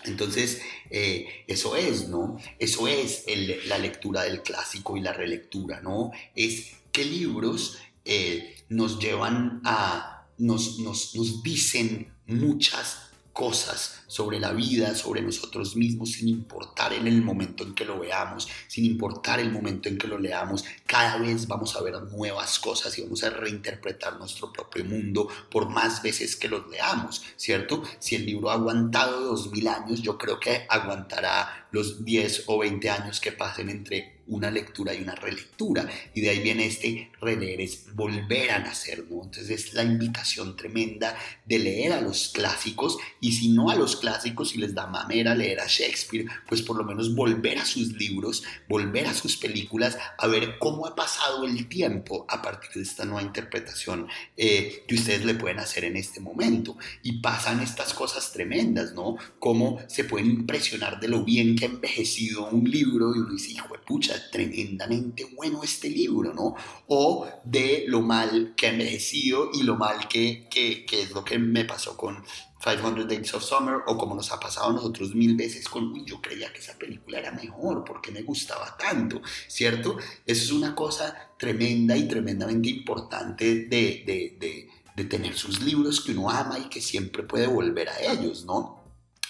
Entonces, 0.04 0.62
eh, 0.90 1.44
eso 1.46 1.76
es, 1.76 2.08
¿no? 2.08 2.38
Eso 2.58 2.88
es 2.88 3.24
la 3.66 3.78
lectura 3.78 4.22
del 4.22 4.42
clásico 4.42 4.96
y 4.96 5.00
la 5.00 5.12
relectura, 5.12 5.80
¿no? 5.82 6.10
Es 6.34 6.72
qué 6.90 7.04
libros 7.04 7.78
eh, 8.04 8.56
nos 8.70 8.98
llevan 8.98 9.60
a, 9.64 10.26
nos, 10.38 10.78
nos, 10.78 11.14
nos 11.14 11.42
dicen 11.42 12.14
muchas 12.26 13.10
cosas 13.32 13.97
sobre 14.08 14.40
la 14.40 14.52
vida, 14.52 14.96
sobre 14.96 15.22
nosotros 15.22 15.76
mismos, 15.76 16.12
sin 16.12 16.28
importar 16.28 16.92
en 16.92 17.06
el 17.06 17.22
momento 17.22 17.62
en 17.62 17.74
que 17.74 17.84
lo 17.84 18.00
veamos, 18.00 18.48
sin 18.66 18.84
importar 18.84 19.38
el 19.38 19.52
momento 19.52 19.88
en 19.88 19.98
que 19.98 20.08
lo 20.08 20.18
leamos. 20.18 20.64
Cada 20.86 21.18
vez 21.18 21.46
vamos 21.46 21.76
a 21.76 21.82
ver 21.82 21.94
nuevas 22.02 22.58
cosas 22.58 22.98
y 22.98 23.02
vamos 23.02 23.22
a 23.22 23.30
reinterpretar 23.30 24.18
nuestro 24.18 24.52
propio 24.52 24.84
mundo 24.84 25.28
por 25.50 25.68
más 25.68 26.02
veces 26.02 26.34
que 26.34 26.48
lo 26.48 26.66
leamos, 26.68 27.22
¿cierto? 27.36 27.82
Si 28.00 28.16
el 28.16 28.26
libro 28.26 28.50
ha 28.50 28.54
aguantado 28.54 29.20
dos 29.20 29.52
mil 29.52 29.68
años, 29.68 30.02
yo 30.02 30.18
creo 30.18 30.40
que 30.40 30.66
aguantará 30.68 31.68
los 31.70 32.04
10 32.04 32.44
o 32.46 32.58
20 32.58 32.90
años 32.90 33.20
que 33.20 33.32
pasen 33.32 33.68
entre 33.68 34.18
una 34.28 34.50
lectura 34.50 34.94
y 34.94 35.02
una 35.02 35.14
relectura. 35.14 35.88
Y 36.14 36.20
de 36.20 36.30
ahí 36.30 36.40
viene 36.40 36.66
este 36.66 37.10
releer, 37.20 37.60
es 37.60 37.94
volver 37.94 38.50
a 38.50 38.58
nacer, 38.58 39.04
¿no? 39.10 39.24
Entonces 39.24 39.50
es 39.50 39.74
la 39.74 39.82
invitación 39.82 40.56
tremenda 40.56 41.16
de 41.44 41.58
leer 41.58 41.92
a 41.92 42.00
los 42.00 42.28
clásicos 42.28 42.98
y 43.20 43.32
si 43.32 43.48
no 43.48 43.70
a 43.70 43.74
los 43.74 43.96
clásicos, 43.98 44.50
si 44.50 44.58
les 44.58 44.74
da 44.74 44.86
mamera 44.86 45.34
leer 45.34 45.60
a 45.60 45.66
Shakespeare, 45.66 46.26
pues 46.48 46.62
por 46.62 46.76
lo 46.76 46.84
menos 46.84 47.14
volver 47.14 47.58
a 47.58 47.64
sus 47.64 47.92
libros, 47.92 48.42
volver 48.68 49.06
a 49.06 49.14
sus 49.14 49.36
películas, 49.36 49.98
a 50.18 50.26
ver 50.26 50.58
cómo 50.58 50.86
ha 50.86 50.94
pasado 50.94 51.44
el 51.44 51.68
tiempo 51.68 52.26
a 52.28 52.42
partir 52.42 52.70
de 52.72 52.82
esta 52.82 53.04
nueva 53.04 53.22
interpretación 53.22 54.08
eh, 54.36 54.84
que 54.86 54.94
ustedes 54.94 55.24
le 55.24 55.34
pueden 55.34 55.58
hacer 55.58 55.84
en 55.84 55.96
este 55.96 56.20
momento. 56.20 56.76
Y 57.02 57.20
pasan 57.20 57.60
estas 57.60 57.94
cosas 57.94 58.32
tremendas, 58.32 58.94
¿no? 58.94 59.16
Cómo 59.38 59.78
se 59.86 60.04
pueden 60.04 60.30
impresionar 60.30 61.00
de 61.00 61.08
lo 61.08 61.24
bien 61.24 61.56
que 61.56 61.66
ha 61.66 61.68
envejecido 61.68 62.48
un 62.48 62.70
libro 62.70 63.14
y 63.14 63.18
uno 63.18 63.32
dice, 63.32 63.52
hijo 63.52 63.72
de 63.72 63.78
pucha, 63.80 64.14
tremendamente 64.30 65.24
bueno 65.36 65.62
este 65.62 65.88
libro, 65.88 66.32
¿no? 66.34 66.54
O 66.86 67.28
de 67.44 67.84
lo 67.88 68.00
mal 68.00 68.54
que 68.56 68.66
ha 68.66 68.70
envejecido 68.70 69.50
y 69.52 69.62
lo 69.62 69.76
mal 69.76 70.08
que, 70.08 70.48
que, 70.50 70.84
que 70.84 71.02
es 71.02 71.10
lo 71.10 71.24
que 71.24 71.38
me 71.38 71.64
pasó 71.64 71.96
con 71.96 72.22
500 72.62 73.06
Days 73.06 73.34
of 73.34 73.44
Summer 73.44 73.82
o 73.86 73.96
como 73.96 74.14
nos 74.14 74.32
ha 74.32 74.40
pasado 74.40 74.70
a 74.70 74.72
nosotros 74.72 75.14
mil 75.14 75.36
veces 75.36 75.68
con, 75.68 75.92
uy, 75.92 76.04
yo 76.04 76.20
creía 76.20 76.52
que 76.52 76.58
esa 76.58 76.76
película 76.76 77.18
era 77.18 77.30
mejor, 77.30 77.84
porque 77.84 78.10
me 78.10 78.22
gustaba 78.22 78.76
tanto, 78.76 79.22
¿cierto? 79.46 79.96
Eso 80.26 80.44
es 80.44 80.52
una 80.52 80.74
cosa 80.74 81.32
tremenda 81.38 81.96
y 81.96 82.08
tremendamente 82.08 82.68
importante 82.68 83.66
de, 83.66 84.02
de, 84.04 84.36
de, 84.40 84.68
de 84.96 85.04
tener 85.04 85.36
sus 85.36 85.62
libros 85.62 86.00
que 86.00 86.12
uno 86.12 86.30
ama 86.30 86.58
y 86.58 86.68
que 86.68 86.80
siempre 86.80 87.22
puede 87.22 87.46
volver 87.46 87.88
a 87.88 88.00
ellos, 88.00 88.44
¿no? 88.44 88.78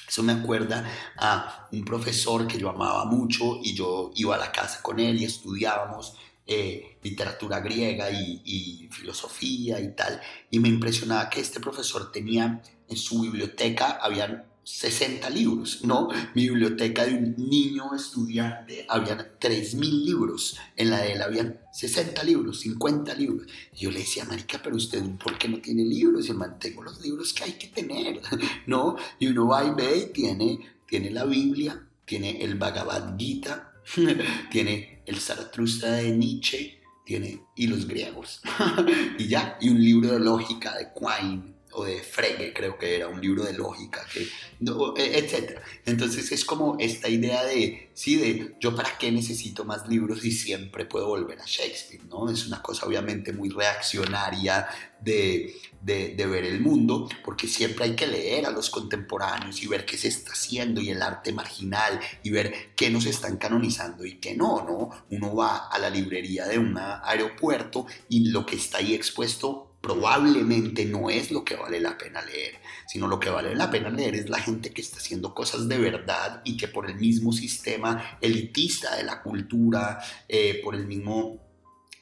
Eso 0.09 0.22
me 0.22 0.33
acuerda 0.33 0.91
a 1.18 1.68
un 1.70 1.85
profesor 1.85 2.47
que 2.47 2.59
yo 2.59 2.70
amaba 2.70 3.05
mucho 3.05 3.61
y 3.62 3.74
yo 3.74 4.11
iba 4.14 4.37
a 4.37 4.39
la 4.39 4.51
casa 4.51 4.81
con 4.81 4.99
él 4.99 5.20
y 5.20 5.24
estudiábamos 5.24 6.14
eh, 6.47 6.97
literatura 7.03 7.61
griega 7.61 8.11
y, 8.11 8.41
y, 8.43 8.89
filosofía 8.91 9.79
y 9.81 9.95
tal. 9.95 10.18
Y 10.51 10.61
me 10.61 10.70
impresionaba 10.70 11.29
que 11.29 11.43
este 11.43 11.61
profesor 11.61 12.11
tenía 12.11 12.62
en 12.89 12.97
su 12.97 13.20
biblioteca, 13.20 13.99
habían 14.01 14.45
60 14.68 15.30
libros, 15.30 15.82
¿no? 15.84 16.09
Mi 16.34 16.43
biblioteca 16.43 17.07
de 17.07 17.14
un 17.14 17.34
niño 17.39 17.95
estudiante 17.95 18.84
habían 18.86 19.18
3.000 19.41 20.05
libros, 20.05 20.59
en 20.76 20.91
la 20.91 21.01
de 21.01 21.12
él 21.12 21.22
habían 21.22 21.59
60 21.72 22.22
libros, 22.24 22.61
50 22.61 23.14
libros. 23.14 23.47
Y 23.74 23.84
yo 23.84 23.91
le 23.91 24.01
decía, 24.01 24.26
marica, 24.26 24.61
pero 24.62 24.76
usted, 24.76 25.03
¿por 25.16 25.39
qué 25.39 25.49
no 25.49 25.59
tiene 25.61 25.84
libros? 25.84 26.28
Y 26.28 26.34
mantengo 26.34 26.82
los 26.82 27.01
libros 27.01 27.32
que 27.32 27.45
hay 27.45 27.53
que 27.53 27.68
tener, 27.68 28.20
¿no? 28.66 28.97
Y 29.18 29.28
uno 29.28 29.47
va 29.47 29.64
y 29.64 29.70
ve 29.70 29.97
y 30.11 30.12
tiene, 30.12 30.59
tiene 30.86 31.11
la 31.12 31.24
Biblia, 31.24 31.89
tiene 32.05 32.43
el 32.45 32.57
Bhagavad 32.57 33.16
Gita, 33.16 33.72
tiene 34.51 35.03
el 35.07 35.16
Zaratustra 35.18 35.93
de 35.93 36.11
Nietzsche, 36.12 36.78
tiene 37.07 37.41
y 37.57 37.68
los 37.68 37.86
griegos, 37.86 38.43
y 39.18 39.28
ya, 39.28 39.57
y 39.62 39.70
un 39.70 39.82
libro 39.82 40.12
de 40.12 40.20
lógica 40.20 40.76
de 40.76 40.89
Quine, 40.93 41.57
o 41.73 41.85
de 41.85 42.03
Frege, 42.03 42.53
creo 42.53 42.79
que 42.79 42.97
era 42.97 43.09
un 43.09 43.21
libro 43.21 43.45
de 43.45 43.53
lógica, 43.53 44.05
que, 44.12 44.23
e, 44.23 45.19
etc. 45.19 45.61
Entonces 45.85 46.33
es 46.33 46.45
como 46.45 46.77
esta 46.79 47.09
idea 47.09 47.45
de, 47.45 47.91
sí, 47.95 48.16
de 48.16 48.57
yo 48.61 48.75
para 48.75 48.97
qué 48.99 49.12
necesito 49.12 49.64
más 49.64 49.87
libros 49.89 50.25
y 50.25 50.33
siempre 50.33 50.87
puedo 50.87 51.09
volver 51.09 51.41
a 51.41 51.45
Shakespeare, 51.47 52.05
¿no? 52.07 52.31
Es 52.31 52.47
una 52.47 52.62
cosa 52.62 52.87
obviamente 52.87 53.33
muy 53.33 53.51
reaccionaria 53.51 54.66
de, 55.01 55.55
de, 55.83 56.14
de, 56.16 56.27
ver 56.27 56.45
el 56.45 56.61
mundo, 56.61 57.09
porque 57.25 57.47
siempre 57.47 57.85
hay 57.85 57.95
que 57.95 58.07
leer 58.07 58.47
a 58.47 58.51
los 58.51 58.71
contemporáneos 58.71 59.62
y 59.62 59.69
ver 59.69 59.85
qué 59.85 59.97
se 59.97 60.09
está 60.09 60.33
haciendo 60.33 60.81
y 60.81 60.91
el 60.91 61.03
arte 61.03 61.33
marginal 61.33 62.01
y 62.23 62.31
ver 62.31 62.75
qué 62.75 62.91
nos 62.91 63.07
están 63.07 63.37
canonizando 63.37 64.05
y 64.05 64.19
qué 64.19 64.35
no, 64.35 64.64
¿no? 64.64 64.91
Uno 65.11 65.37
va 65.37 65.69
a 65.69 65.79
la 65.79 65.91
librería 65.91 66.47
de 66.47 66.59
un 66.59 66.77
aeropuerto 66.79 67.87
y 68.09 68.31
lo 68.31 68.45
que 68.45 68.57
está 68.57 68.79
ahí 68.79 68.95
expuesto 68.95 69.68
probablemente 69.81 70.85
no 70.85 71.09
es 71.09 71.31
lo 71.31 71.45
que 71.45 71.57
vale 71.57 71.81
la 71.81 71.97
pena 71.97 72.22
leer, 72.22 72.55
sino 72.87 73.07
lo 73.07 73.20
que 73.20 73.31
vale 73.31 73.55
la 73.55 73.70
pena 73.70 73.91
leer 73.91 74.16
es 74.16 74.29
la 74.29 74.41
gente 74.41 74.72
que 74.72 74.81
está 74.81 74.99
haciendo 74.99 75.35
cosas 75.35 75.68
de 75.68 75.79
verdad 75.79 76.43
y 76.45 76.57
que 76.57 76.68
por 76.68 76.91
el 76.91 76.97
mismo 76.97 77.33
sistema 77.33 78.18
elitista 78.20 78.97
de 78.97 79.05
la 79.05 79.22
cultura, 79.22 79.99
eh, 80.29 80.61
por 80.62 80.74
el 80.74 80.87
mismo 80.87 81.47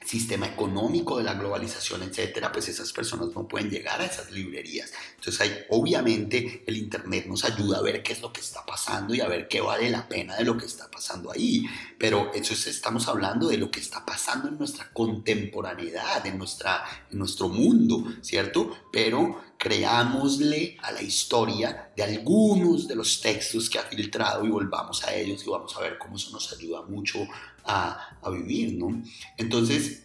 sistema 0.07 0.47
económico 0.47 1.17
de 1.17 1.23
la 1.23 1.33
globalización, 1.33 2.01
etcétera, 2.03 2.51
pues 2.51 2.69
esas 2.69 2.93
personas 2.93 3.29
no 3.35 3.47
pueden 3.47 3.69
llegar 3.69 3.99
a 3.99 4.05
esas 4.05 4.31
librerías. 4.31 4.91
Entonces, 5.15 5.41
hay, 5.41 5.65
obviamente, 5.69 6.63
el 6.65 6.77
Internet 6.77 7.25
nos 7.27 7.43
ayuda 7.43 7.79
a 7.79 7.81
ver 7.81 8.01
qué 8.03 8.13
es 8.13 8.21
lo 8.21 8.31
que 8.31 8.39
está 8.39 8.65
pasando 8.65 9.13
y 9.13 9.21
a 9.21 9.27
ver 9.27 9.47
qué 9.47 9.59
vale 9.59 9.89
la 9.89 10.07
pena 10.07 10.37
de 10.37 10.45
lo 10.45 10.57
que 10.57 10.65
está 10.65 10.89
pasando 10.89 11.31
ahí. 11.31 11.65
Pero 11.97 12.31
eso 12.33 12.53
es, 12.53 12.67
estamos 12.67 13.07
hablando 13.07 13.49
de 13.49 13.57
lo 13.57 13.69
que 13.69 13.81
está 13.81 14.05
pasando 14.05 14.47
en 14.47 14.57
nuestra 14.57 14.89
contemporaneidad, 14.93 16.25
en, 16.25 16.37
nuestra, 16.37 16.83
en 17.11 17.19
nuestro 17.19 17.49
mundo, 17.49 18.05
¿cierto? 18.21 18.71
Pero 18.91 19.41
creámosle 19.57 20.77
a 20.83 20.91
la 20.91 21.01
historia 21.01 21.91
de 21.95 22.03
algunos 22.03 22.87
de 22.87 22.95
los 22.95 23.19
textos 23.21 23.69
que 23.69 23.79
ha 23.79 23.83
filtrado 23.83 24.45
y 24.45 24.49
volvamos 24.49 25.03
a 25.03 25.13
ellos 25.15 25.43
y 25.43 25.49
vamos 25.49 25.75
a 25.75 25.81
ver 25.81 25.97
cómo 25.97 26.15
eso 26.15 26.31
nos 26.31 26.53
ayuda 26.53 26.83
mucho 26.83 27.27
a, 27.67 28.03
vivir, 28.31 28.73
¿no? 28.73 29.01
Entonces, 29.37 30.03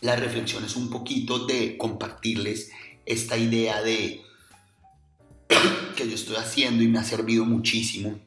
la 0.00 0.16
reflexión 0.16 0.64
es 0.64 0.74
un 0.74 0.90
poquito 0.90 1.46
de 1.46 1.76
compartirles 1.76 2.70
esta 3.04 3.36
idea 3.36 3.82
de 3.82 4.22
que 5.96 6.08
yo 6.08 6.14
estoy 6.14 6.36
haciendo 6.36 6.82
y 6.82 6.88
me 6.88 6.98
ha 6.98 7.04
servido 7.04 7.44
muchísimo 7.44 8.18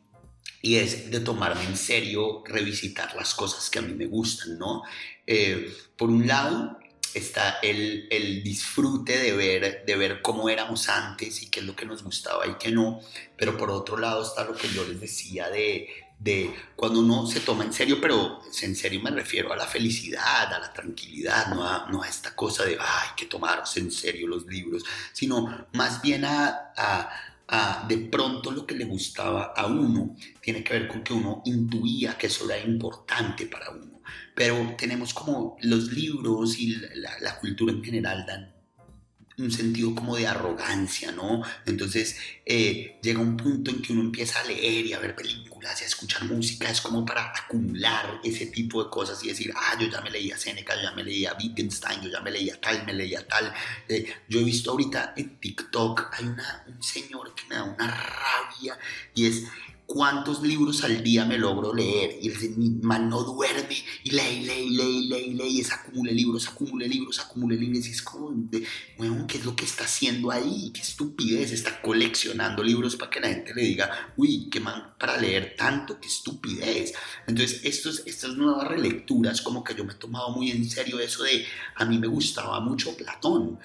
y 0.61 0.75
es 0.75 1.11
de 1.11 1.19
tomarme 1.19 1.63
en 1.63 1.77
serio, 1.77 2.43
revisitar 2.45 3.15
las 3.15 3.33
cosas 3.33 3.69
que 3.69 3.79
a 3.79 3.81
mí 3.81 3.93
me 3.93 4.07
gustan, 4.07 4.57
¿no? 4.57 4.83
Eh, 5.27 5.73
por 5.97 6.09
un 6.09 6.27
lado, 6.27 6.77
está 7.13 7.59
el, 7.61 8.07
el, 8.09 8.43
disfrute 8.43 9.17
de 9.17 9.33
ver, 9.33 9.85
de 9.85 9.95
ver 9.95 10.21
cómo 10.21 10.49
éramos 10.49 10.89
antes 10.89 11.41
y 11.41 11.49
qué 11.49 11.61
es 11.61 11.65
lo 11.65 11.75
que 11.75 11.85
nos 11.85 12.03
gustaba 12.03 12.45
y 12.47 12.55
qué 12.59 12.71
no, 12.71 12.99
pero 13.37 13.57
por 13.57 13.71
otro 13.71 13.97
lado 13.97 14.23
está 14.23 14.43
lo 14.43 14.53
que 14.55 14.69
yo 14.69 14.85
les 14.85 14.99
decía 14.99 15.49
de, 15.49 15.87
de 16.19 16.53
cuando 16.75 16.99
uno 16.99 17.25
se 17.25 17.39
toma 17.39 17.63
en 17.63 17.73
serio, 17.73 17.99
pero 18.01 18.41
en 18.61 18.75
serio 18.75 19.01
me 19.01 19.09
refiero 19.09 19.53
a 19.53 19.55
la 19.55 19.65
felicidad, 19.65 20.53
a 20.53 20.59
la 20.59 20.73
tranquilidad, 20.73 21.47
no 21.47 21.65
a, 21.65 21.87
no 21.89 22.03
a 22.03 22.09
esta 22.09 22.35
cosa 22.35 22.65
de, 22.65 22.77
ay, 22.79 23.09
que 23.15 23.25
tomarse 23.25 23.79
en 23.79 23.91
serio 23.91 24.27
los 24.27 24.45
libros, 24.45 24.83
sino 25.13 25.67
más 25.73 26.01
bien 26.01 26.25
a, 26.25 26.73
a, 27.47 27.85
de 27.87 27.97
pronto 27.97 28.51
lo 28.51 28.67
que 28.67 28.75
le 28.75 28.85
gustaba 28.85 29.53
a 29.55 29.65
uno 29.65 30.15
tiene 30.41 30.63
que 30.63 30.73
ver 30.73 30.87
con 30.87 31.03
que 31.03 31.13
uno 31.13 31.41
intuía 31.45 32.15
que 32.17 32.27
eso 32.27 32.45
era 32.49 32.63
importante 32.63 33.47
para 33.47 33.71
uno 33.71 33.99
pero 34.39 34.73
tenemos 34.77 35.13
como 35.13 35.57
los 35.61 35.91
libros 35.91 36.57
y 36.59 36.77
la, 36.95 37.37
cultura 37.41 37.73
en 37.73 37.83
general 37.83 38.25
dan 38.25 38.53
un 39.37 39.51
sentido 39.51 39.93
como 39.95 40.15
de 40.15 40.27
arrogancia, 40.27 41.11
¿no? 41.11 41.41
Entonces 41.65 42.17
eh, 42.45 42.99
llega 43.01 43.19
un 43.19 43.35
punto 43.35 43.71
en 43.71 43.81
que 43.81 43.91
uno 43.91 44.01
empieza 44.01 44.39
a 44.39 44.45
leer 44.45 44.85
y 44.85 44.93
a 44.93 44.99
ver 44.99 45.13
películas 45.13 45.48
a 45.67 45.71
escuchar 45.71 46.23
música, 46.25 46.69
es 46.69 46.81
como 46.81 47.05
para 47.05 47.33
acumular 47.35 48.19
ese 48.23 48.47
tipo 48.47 48.83
de 48.83 48.89
cosas 48.89 49.23
y 49.23 49.29
decir, 49.29 49.53
ah, 49.55 49.77
yo 49.79 49.87
ya 49.87 50.01
me 50.01 50.09
leía 50.09 50.37
Seneca, 50.37 50.75
yo 50.75 50.83
ya 50.83 50.91
me 50.91 51.03
leía 51.03 51.35
Wittgenstein, 51.39 52.01
yo 52.01 52.09
ya 52.09 52.21
me 52.21 52.31
leía 52.31 52.59
tal, 52.59 52.85
me 52.85 52.93
leía 52.93 53.27
tal. 53.27 53.53
Eh, 53.87 54.13
yo 54.27 54.39
he 54.39 54.43
visto 54.43 54.71
ahorita 54.71 55.13
en 55.17 55.37
TikTok, 55.39 56.09
hay 56.13 56.25
una, 56.25 56.63
un 56.67 56.81
señor 56.81 57.35
que 57.35 57.43
me 57.47 57.55
da 57.55 57.63
una 57.63 57.87
rabia 57.87 58.77
y 59.13 59.27
es 59.27 59.43
cuántos 59.89 60.43
libros 60.43 60.83
al 60.83 61.03
día 61.03 61.25
me 61.25 61.39
logro 61.39 61.73
leer. 61.73 62.19
Y 62.21 62.29
el 62.29 62.79
man 62.83 63.09
no 63.09 63.23
duerme 63.23 63.75
y 64.03 64.11
lee, 64.11 64.41
lee, 64.41 64.69
lee, 64.69 65.07
lee, 65.09 65.33
lee, 65.33 65.47
y 65.47 65.61
es 65.61 65.71
acumule 65.71 66.13
libros, 66.13 66.47
acumule 66.47 66.87
libros, 66.87 67.19
acumule 67.19 67.57
libros. 67.57 67.87
Y 67.87 67.91
es 67.91 68.01
como, 68.03 68.29
de, 68.31 68.63
bueno, 68.97 69.25
¿qué 69.27 69.39
es 69.39 69.45
lo 69.45 69.55
que 69.55 69.65
está 69.65 69.85
haciendo 69.85 70.29
ahí? 70.29 70.71
Qué 70.71 70.81
estupidez, 70.81 71.51
está 71.51 71.81
coleccionando 71.81 72.63
libros 72.63 72.95
para 72.95 73.09
que 73.09 73.19
la 73.19 73.29
gente 73.29 73.51
le 73.55 73.63
diga, 73.63 74.13
uy, 74.15 74.47
qué 74.51 74.59
man 74.59 74.93
para 74.99 75.17
leer 75.17 75.55
tanto, 75.57 75.99
qué 75.99 76.07
estupidez. 76.07 76.93
Entonces, 77.25 77.61
estos, 77.63 78.03
estas 78.05 78.35
nuevas 78.35 78.67
relecturas, 78.67 79.41
como 79.41 79.63
que 79.63 79.73
yo 79.73 79.83
me 79.85 79.93
he 79.93 79.95
tomado 79.95 80.29
muy 80.29 80.51
en 80.51 80.69
serio 80.69 80.99
eso 80.99 81.23
de, 81.23 81.45
a 81.75 81.85
mí 81.85 81.97
me 81.97 82.07
gustaba 82.07 82.59
mucho 82.59 82.95
Platón. 82.95 83.57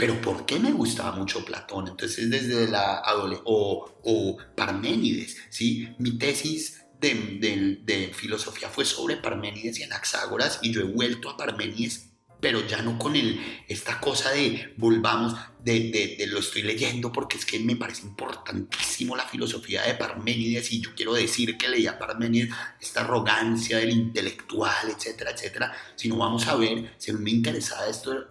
Pero 0.00 0.18
¿por 0.22 0.46
qué 0.46 0.58
me 0.58 0.72
gustaba 0.72 1.12
mucho 1.12 1.44
Platón? 1.44 1.88
Entonces 1.88 2.30
desde 2.30 2.66
la 2.68 3.00
adolescencia, 3.00 3.44
o, 3.44 4.00
o, 4.02 4.38
Parménides, 4.56 5.36
¿sí? 5.50 5.90
Mi 5.98 6.16
tesis 6.16 6.86
de, 6.98 7.78
de, 7.84 8.10
filosofía 8.14 8.70
fue 8.70 8.86
sobre 8.86 9.18
Parménides 9.18 9.78
y 9.78 9.82
Anaxágoras 9.82 10.60
y 10.62 10.72
yo 10.72 10.80
he 10.80 10.84
vuelto 10.84 11.28
a 11.28 11.36
Parménides 11.36 12.06
pero 12.40 12.66
ya 12.66 12.80
no 12.80 12.98
con 12.98 13.16
el, 13.16 13.38
esta 13.68 14.00
cosa 14.00 14.30
de 14.30 14.72
volvamos, 14.78 15.34
de, 15.62 15.90
de, 15.90 16.16
de, 16.18 16.26
lo 16.26 16.38
estoy 16.38 16.62
leyendo 16.62 17.12
porque 17.12 17.36
es 17.36 17.44
que 17.44 17.58
me 17.58 17.76
parece 17.76 18.06
importantísimo 18.06 19.14
la 19.14 19.26
filosofía 19.26 19.82
de 19.82 19.94
Parménides 19.94 20.72
y 20.72 20.80
yo 20.80 20.94
quiero 20.94 21.12
decir 21.12 21.58
que 21.58 21.68
leía 21.68 21.98
Parménides, 21.98 22.54
esta 22.80 23.02
arrogancia 23.02 23.76
del 23.76 23.90
intelectual, 23.90 24.88
etcétera, 24.88 25.32
etcétera, 25.32 25.72
sino 25.96 26.16
vamos 26.16 26.46
a 26.48 26.56
ver, 26.56 26.94
si 26.96 27.12
me 27.12 27.30
interesaba 27.30 27.86
esto 27.88 28.26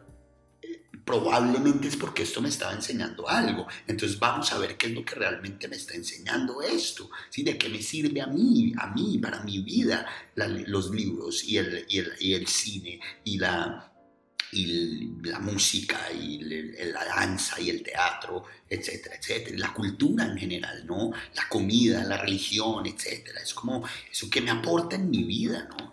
probablemente 1.05 1.87
es 1.87 1.95
porque 1.95 2.23
esto 2.23 2.41
me 2.41 2.49
estaba 2.49 2.73
enseñando 2.73 3.27
algo. 3.27 3.67
Entonces 3.87 4.19
vamos 4.19 4.51
a 4.51 4.57
ver 4.57 4.77
qué 4.77 4.87
es 4.87 4.93
lo 4.93 5.03
que 5.05 5.15
realmente 5.15 5.67
me 5.67 5.75
está 5.75 5.95
enseñando 5.95 6.61
esto, 6.61 7.09
¿sí? 7.29 7.43
¿De 7.43 7.57
qué 7.57 7.69
me 7.69 7.81
sirve 7.81 8.21
a 8.21 8.27
mí, 8.27 8.73
a 8.77 8.87
mí, 8.87 9.17
para 9.17 9.41
mi 9.41 9.59
vida, 9.59 10.05
los 10.35 10.91
libros 10.91 11.43
y 11.43 11.57
el, 11.57 11.85
y 11.89 11.99
el, 11.99 12.13
y 12.19 12.33
el 12.33 12.47
cine 12.47 12.99
y 13.23 13.37
la, 13.37 13.91
y 14.51 15.11
la 15.23 15.39
música 15.39 16.11
y 16.11 16.39
la 16.39 17.05
danza 17.05 17.59
y 17.61 17.69
el 17.69 17.83
teatro, 17.83 18.45
etcétera, 18.67 19.15
etcétera, 19.15 19.57
la 19.57 19.73
cultura 19.73 20.25
en 20.25 20.37
general, 20.37 20.85
¿no? 20.85 21.11
La 21.35 21.47
comida, 21.47 22.03
la 22.03 22.17
religión, 22.17 22.85
etcétera. 22.85 23.41
Es 23.41 23.53
como 23.53 23.83
eso 24.11 24.29
que 24.29 24.41
me 24.41 24.51
aporta 24.51 24.95
en 24.95 25.09
mi 25.09 25.23
vida, 25.23 25.67
¿no? 25.69 25.91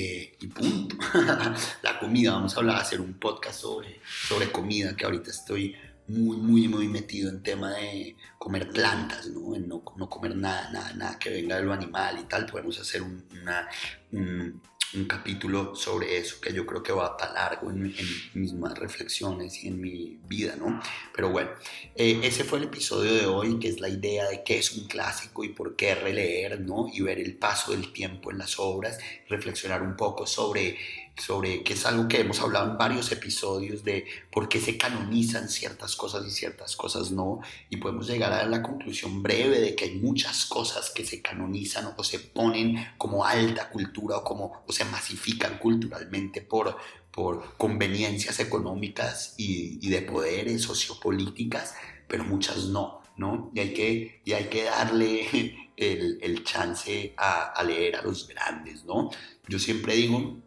Eh, 0.00 0.36
y 0.38 0.46
punto. 0.46 0.96
la 1.82 1.98
comida, 1.98 2.30
vamos 2.30 2.54
a 2.54 2.60
hablar, 2.60 2.76
hacer 2.76 3.00
un 3.00 3.14
podcast 3.14 3.60
sobre, 3.60 4.00
sobre 4.28 4.52
comida, 4.52 4.94
que 4.94 5.04
ahorita 5.04 5.30
estoy 5.30 5.74
muy, 6.06 6.36
muy, 6.36 6.68
muy 6.68 6.86
metido 6.86 7.28
en 7.28 7.42
tema 7.42 7.72
de 7.72 8.14
comer 8.38 8.70
plantas, 8.70 9.26
¿no? 9.26 9.58
No, 9.58 9.82
no 9.96 10.08
comer 10.08 10.36
nada, 10.36 10.70
nada, 10.70 10.92
nada 10.94 11.18
que 11.18 11.30
venga 11.30 11.56
de 11.56 11.62
lo 11.64 11.72
animal 11.72 12.16
y 12.20 12.28
tal. 12.28 12.46
Podemos 12.46 12.78
hacer 12.78 13.02
una, 13.02 13.68
un, 14.12 14.62
un 14.94 15.04
capítulo 15.04 15.74
sobre 15.74 16.16
eso 16.16 16.40
que 16.40 16.52
yo 16.52 16.64
creo 16.64 16.82
que 16.82 16.92
va 16.92 17.16
para 17.16 17.32
largo 17.32 17.70
en, 17.70 17.94
mis 18.34 18.52
más 18.54 18.78
reflexiones 18.78 19.62
y 19.62 19.68
en 19.68 19.80
mi 19.80 20.18
vida, 20.26 20.56
¿no? 20.56 20.80
Pero 21.14 21.30
bueno, 21.30 21.50
eh, 21.94 22.20
ese 22.22 22.44
fue 22.44 22.58
el 22.58 22.64
episodio 22.64 23.12
de 23.14 23.26
hoy, 23.26 23.58
que 23.58 23.68
es 23.68 23.80
la 23.80 23.88
idea 23.88 24.28
de 24.28 24.42
qué 24.42 24.58
es 24.58 24.72
un 24.72 24.86
clásico 24.86 25.44
y 25.44 25.50
por 25.50 25.76
qué 25.76 25.94
releer, 25.94 26.60
¿no? 26.60 26.88
Y 26.92 27.02
ver 27.02 27.18
el 27.18 27.36
paso 27.36 27.72
del 27.72 27.92
tiempo 27.92 28.30
en 28.30 28.38
las 28.38 28.58
obras, 28.58 28.98
reflexionar 29.28 29.82
un 29.82 29.96
poco 29.96 30.26
sobre 30.26 30.78
sobre 31.18 31.62
que 31.62 31.74
es 31.74 31.84
algo 31.86 32.08
que 32.08 32.20
hemos 32.20 32.40
hablado 32.40 32.70
en 32.70 32.78
varios 32.78 33.10
episodios 33.12 33.84
de 33.84 34.06
por 34.30 34.48
qué 34.48 34.60
se 34.60 34.78
canonizan 34.78 35.48
ciertas 35.48 35.96
cosas 35.96 36.26
y 36.26 36.30
ciertas 36.30 36.76
cosas 36.76 37.10
no, 37.10 37.40
y 37.70 37.76
podemos 37.76 38.06
llegar 38.06 38.32
a 38.32 38.46
la 38.46 38.62
conclusión 38.62 39.22
breve 39.22 39.60
de 39.60 39.74
que 39.74 39.86
hay 39.86 39.94
muchas 39.96 40.46
cosas 40.46 40.90
que 40.90 41.04
se 41.04 41.20
canonizan 41.20 41.92
o 41.96 42.04
se 42.04 42.20
ponen 42.20 42.76
como 42.96 43.24
alta 43.24 43.68
cultura 43.70 44.18
o 44.18 44.24
como 44.24 44.62
o 44.66 44.72
se 44.72 44.84
masifican 44.84 45.58
culturalmente 45.58 46.40
por, 46.40 46.76
por 47.10 47.56
conveniencias 47.56 48.40
económicas 48.40 49.34
y, 49.36 49.78
y 49.84 49.90
de 49.90 50.02
poderes 50.02 50.62
sociopolíticas, 50.62 51.74
pero 52.06 52.24
muchas 52.24 52.66
no, 52.66 53.02
¿no? 53.16 53.50
Y 53.54 53.60
hay 53.60 53.74
que, 53.74 54.20
y 54.24 54.32
hay 54.32 54.44
que 54.44 54.64
darle 54.64 55.26
el, 55.76 56.18
el 56.20 56.44
chance 56.44 57.14
a, 57.16 57.52
a, 57.52 57.62
leer 57.62 57.96
a 57.96 58.02
los 58.02 58.28
grandes, 58.28 58.84
¿no? 58.84 59.10
Yo 59.46 59.58
siempre 59.58 59.94
digo, 59.94 60.38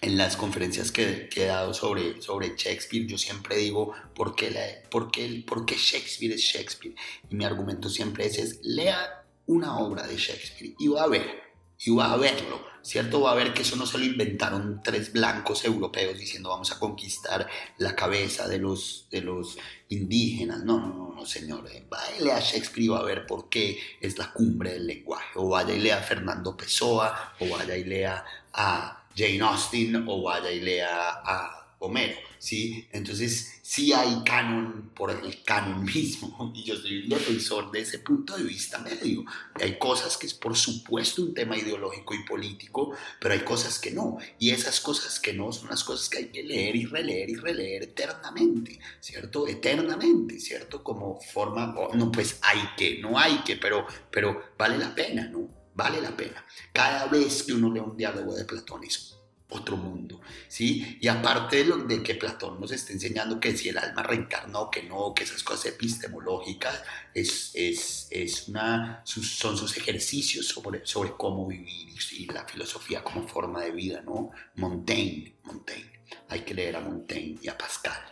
en 0.00 0.16
las 0.16 0.36
conferencias 0.36 0.92
que, 0.92 1.28
he 1.34 1.44
dado 1.44 1.74
sobre, 1.74 2.20
sobre 2.22 2.54
Shakespeare, 2.56 3.06
yo 3.06 3.18
siempre 3.18 3.56
digo, 3.56 3.92
¿por 4.14 4.34
qué, 4.34 4.50
la, 4.50 4.60
por, 4.90 5.10
qué, 5.10 5.44
¿por 5.46 5.66
qué 5.66 5.76
Shakespeare 5.76 6.34
es 6.34 6.40
Shakespeare? 6.40 6.94
Y 7.30 7.34
mi 7.34 7.44
argumento 7.44 7.88
siempre 7.88 8.26
es, 8.26 8.38
es, 8.38 8.60
lea 8.62 9.24
una 9.46 9.78
obra 9.78 10.06
de 10.06 10.16
Shakespeare 10.16 10.74
y 10.78 10.88
va 10.88 11.04
a 11.04 11.08
ver, 11.08 11.42
y 11.84 11.90
va 11.90 12.12
a 12.12 12.16
verlo, 12.16 12.60
¿cierto? 12.82 13.20
Va 13.20 13.32
a 13.32 13.34
ver 13.34 13.54
que 13.54 13.62
eso 13.62 13.76
no 13.76 13.86
se 13.86 13.98
lo 13.98 14.04
inventaron 14.04 14.80
tres 14.82 15.12
blancos 15.12 15.64
europeos 15.64 16.18
diciendo 16.18 16.50
vamos 16.50 16.72
a 16.72 16.78
conquistar 16.78 17.48
la 17.78 17.94
cabeza 17.94 18.48
de 18.48 18.58
los, 18.58 19.06
de 19.10 19.22
los 19.22 19.58
indígenas. 19.88 20.64
No, 20.64 20.80
no, 20.80 21.14
no, 21.14 21.26
señor. 21.26 21.68
Eh, 21.70 21.86
vaya 21.88 22.36
a 22.36 22.40
Shakespeare 22.40 22.84
y 22.84 22.88
va 22.88 22.98
a 22.98 23.04
ver 23.04 23.26
por 23.26 23.48
qué 23.48 23.78
es 24.00 24.18
la 24.18 24.32
cumbre 24.32 24.72
del 24.72 24.86
lenguaje. 24.86 25.28
O 25.36 25.48
vaya 25.48 25.74
y 25.74 25.80
lea 25.80 25.98
a 25.98 26.02
Fernando 26.02 26.56
Pessoa, 26.56 27.34
o 27.38 27.48
vaya 27.48 27.76
y 27.76 27.84
lea 27.84 28.24
a 28.52 28.97
Jane 29.18 29.40
Austen, 29.40 30.04
o 30.06 30.22
vaya 30.22 30.52
y 30.52 30.60
lea 30.60 31.10
a 31.24 31.58
Homero, 31.80 32.16
¿sí? 32.38 32.88
Entonces, 32.92 33.60
sí 33.62 33.92
hay 33.92 34.22
canon 34.24 34.90
por 34.94 35.10
el 35.10 35.42
canon 35.42 35.84
mismo, 35.84 36.52
y 36.54 36.62
yo 36.62 36.76
soy 36.76 37.02
un 37.02 37.08
defensor 37.08 37.70
de 37.72 37.80
ese 37.80 37.98
punto 37.98 38.36
de 38.36 38.44
vista 38.44 38.78
medio. 38.78 39.24
Hay 39.54 39.76
cosas 39.78 40.16
que 40.16 40.26
es 40.26 40.34
por 40.34 40.56
supuesto 40.56 41.22
un 41.22 41.34
tema 41.34 41.56
ideológico 41.56 42.14
y 42.14 42.24
político, 42.24 42.96
pero 43.20 43.34
hay 43.34 43.40
cosas 43.40 43.78
que 43.78 43.90
no, 43.90 44.18
y 44.38 44.50
esas 44.50 44.80
cosas 44.80 45.18
que 45.20 45.32
no 45.32 45.52
son 45.52 45.68
las 45.68 45.82
cosas 45.82 46.08
que 46.08 46.18
hay 46.18 46.26
que 46.26 46.42
leer 46.42 46.76
y 46.76 46.86
releer 46.86 47.30
y 47.30 47.34
releer 47.34 47.82
eternamente, 47.84 48.78
¿cierto? 49.00 49.46
Eternamente, 49.46 50.38
¿cierto? 50.40 50.82
Como 50.82 51.20
forma, 51.20 51.74
no, 51.94 52.12
pues 52.12 52.38
hay 52.42 52.60
que, 52.76 52.98
no 52.98 53.18
hay 53.18 53.38
que, 53.38 53.56
pero, 53.56 53.84
pero 54.10 54.52
vale 54.56 54.78
la 54.78 54.94
pena, 54.94 55.28
¿no? 55.28 55.57
Vale 55.78 56.00
la 56.00 56.16
pena. 56.16 56.44
Cada 56.72 57.06
vez 57.06 57.44
que 57.44 57.52
uno 57.52 57.72
lee 57.72 57.78
un 57.78 57.96
diálogo 57.96 58.34
de 58.34 58.44
Platón 58.44 58.82
es 58.82 59.16
otro 59.48 59.76
mundo, 59.76 60.20
¿sí? 60.48 60.98
Y 61.00 61.06
aparte 61.06 61.58
de, 61.58 61.66
lo, 61.66 61.76
de 61.76 62.02
que 62.02 62.16
Platón 62.16 62.60
nos 62.60 62.72
está 62.72 62.92
enseñando 62.92 63.38
que 63.38 63.56
si 63.56 63.68
el 63.68 63.78
alma 63.78 64.02
reencarna 64.02 64.58
o 64.58 64.72
que 64.72 64.82
no, 64.82 65.14
que 65.14 65.22
esas 65.22 65.44
cosas 65.44 65.66
epistemológicas 65.66 66.82
es, 67.14 67.52
es, 67.54 68.08
es 68.10 68.48
una, 68.48 69.02
son 69.04 69.56
sus 69.56 69.76
ejercicios 69.76 70.48
sobre, 70.48 70.84
sobre 70.84 71.12
cómo 71.12 71.46
vivir 71.46 71.94
y, 72.10 72.26
la 72.26 72.44
filosofía 72.44 73.04
como 73.04 73.28
forma 73.28 73.62
de 73.62 73.70
vida, 73.70 74.02
¿no? 74.02 74.32
Montaigne, 74.56 75.36
Montaigne, 75.44 76.00
hay 76.28 76.40
que 76.40 76.54
leer 76.54 76.74
a 76.74 76.80
Montaigne 76.80 77.38
y 77.40 77.46
a 77.46 77.56
Pascal. 77.56 78.02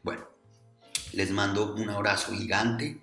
Bueno, 0.00 0.28
les 1.12 1.32
mando 1.32 1.74
un 1.74 1.90
abrazo 1.90 2.32
gigante, 2.36 3.00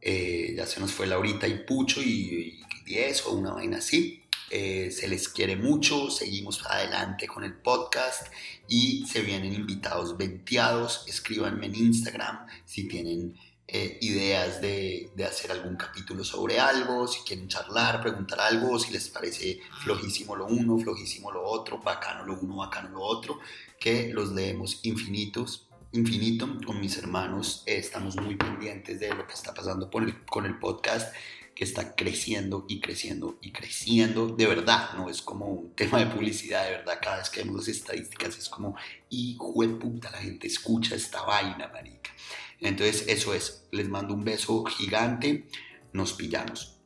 eh, 0.00 0.52
ya 0.56 0.66
se 0.66 0.80
nos 0.80 0.90
fue 0.90 1.06
Laurita 1.06 1.46
y 1.46 1.64
Pucho 1.64 2.02
y 2.02 2.59
10 2.90 3.26
o 3.26 3.32
una 3.32 3.52
vaina 3.52 3.78
así. 3.78 4.24
Eh, 4.50 4.90
se 4.90 5.06
les 5.06 5.28
quiere 5.28 5.54
mucho, 5.54 6.10
seguimos 6.10 6.66
adelante 6.66 7.28
con 7.28 7.44
el 7.44 7.54
podcast 7.54 8.26
y 8.68 9.06
se 9.06 9.22
vienen 9.22 9.54
invitados 9.54 10.16
venteados. 10.16 11.04
Escríbanme 11.06 11.66
en 11.66 11.76
Instagram 11.76 12.46
si 12.64 12.88
tienen 12.88 13.38
eh, 13.68 13.96
ideas 14.00 14.60
de, 14.60 15.12
de, 15.14 15.24
hacer 15.24 15.52
algún 15.52 15.76
capítulo 15.76 16.24
sobre 16.24 16.58
algo, 16.58 17.06
si 17.06 17.20
quieren 17.20 17.46
charlar, 17.46 18.02
preguntar 18.02 18.40
algo, 18.40 18.76
si 18.80 18.92
les 18.92 19.08
parece 19.08 19.60
flojísimo 19.84 20.34
lo 20.34 20.46
uno, 20.46 20.76
flojísimo 20.76 21.30
lo 21.30 21.44
otro, 21.44 21.78
bacano 21.78 22.26
lo 22.26 22.40
uno, 22.40 22.56
bacano 22.56 22.88
lo 22.88 23.02
otro, 23.02 23.38
que 23.78 24.08
los 24.12 24.32
leemos 24.32 24.80
infinitos. 24.82 25.68
Infinito 25.92 26.48
con 26.66 26.80
mis 26.80 26.96
hermanos, 26.98 27.62
eh, 27.66 27.76
estamos 27.76 28.16
muy 28.16 28.34
pendientes 28.34 28.98
de 28.98 29.14
lo 29.14 29.26
que 29.28 29.34
está 29.34 29.54
pasando 29.54 29.88
con 29.88 30.04
el, 30.04 30.24
con 30.24 30.46
el 30.46 30.58
podcast 30.58 31.14
que 31.60 31.64
está 31.64 31.94
creciendo 31.94 32.64
y 32.70 32.80
creciendo 32.80 33.38
y 33.42 33.52
creciendo 33.52 34.28
de 34.28 34.46
verdad, 34.46 34.94
no 34.94 35.10
es 35.10 35.20
como 35.20 35.44
un 35.44 35.74
tema 35.74 35.98
de 35.98 36.06
publicidad, 36.06 36.64
de 36.64 36.70
verdad, 36.78 36.98
cada 37.02 37.18
vez 37.18 37.28
que 37.28 37.40
vemos 37.42 37.56
las 37.56 37.68
estadísticas 37.68 38.38
es 38.38 38.48
como, 38.48 38.76
hijo 39.10 39.52
de 39.60 39.68
puta, 39.68 40.10
la 40.10 40.22
gente 40.22 40.46
escucha 40.46 40.94
esta 40.94 41.20
vaina, 41.20 41.68
marica. 41.68 42.12
Entonces, 42.60 43.04
eso 43.08 43.34
es, 43.34 43.66
les 43.72 43.90
mando 43.90 44.14
un 44.14 44.24
beso 44.24 44.64
gigante, 44.64 45.48
nos 45.92 46.14
pillamos. 46.14 46.78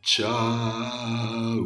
Chao. 0.00 1.60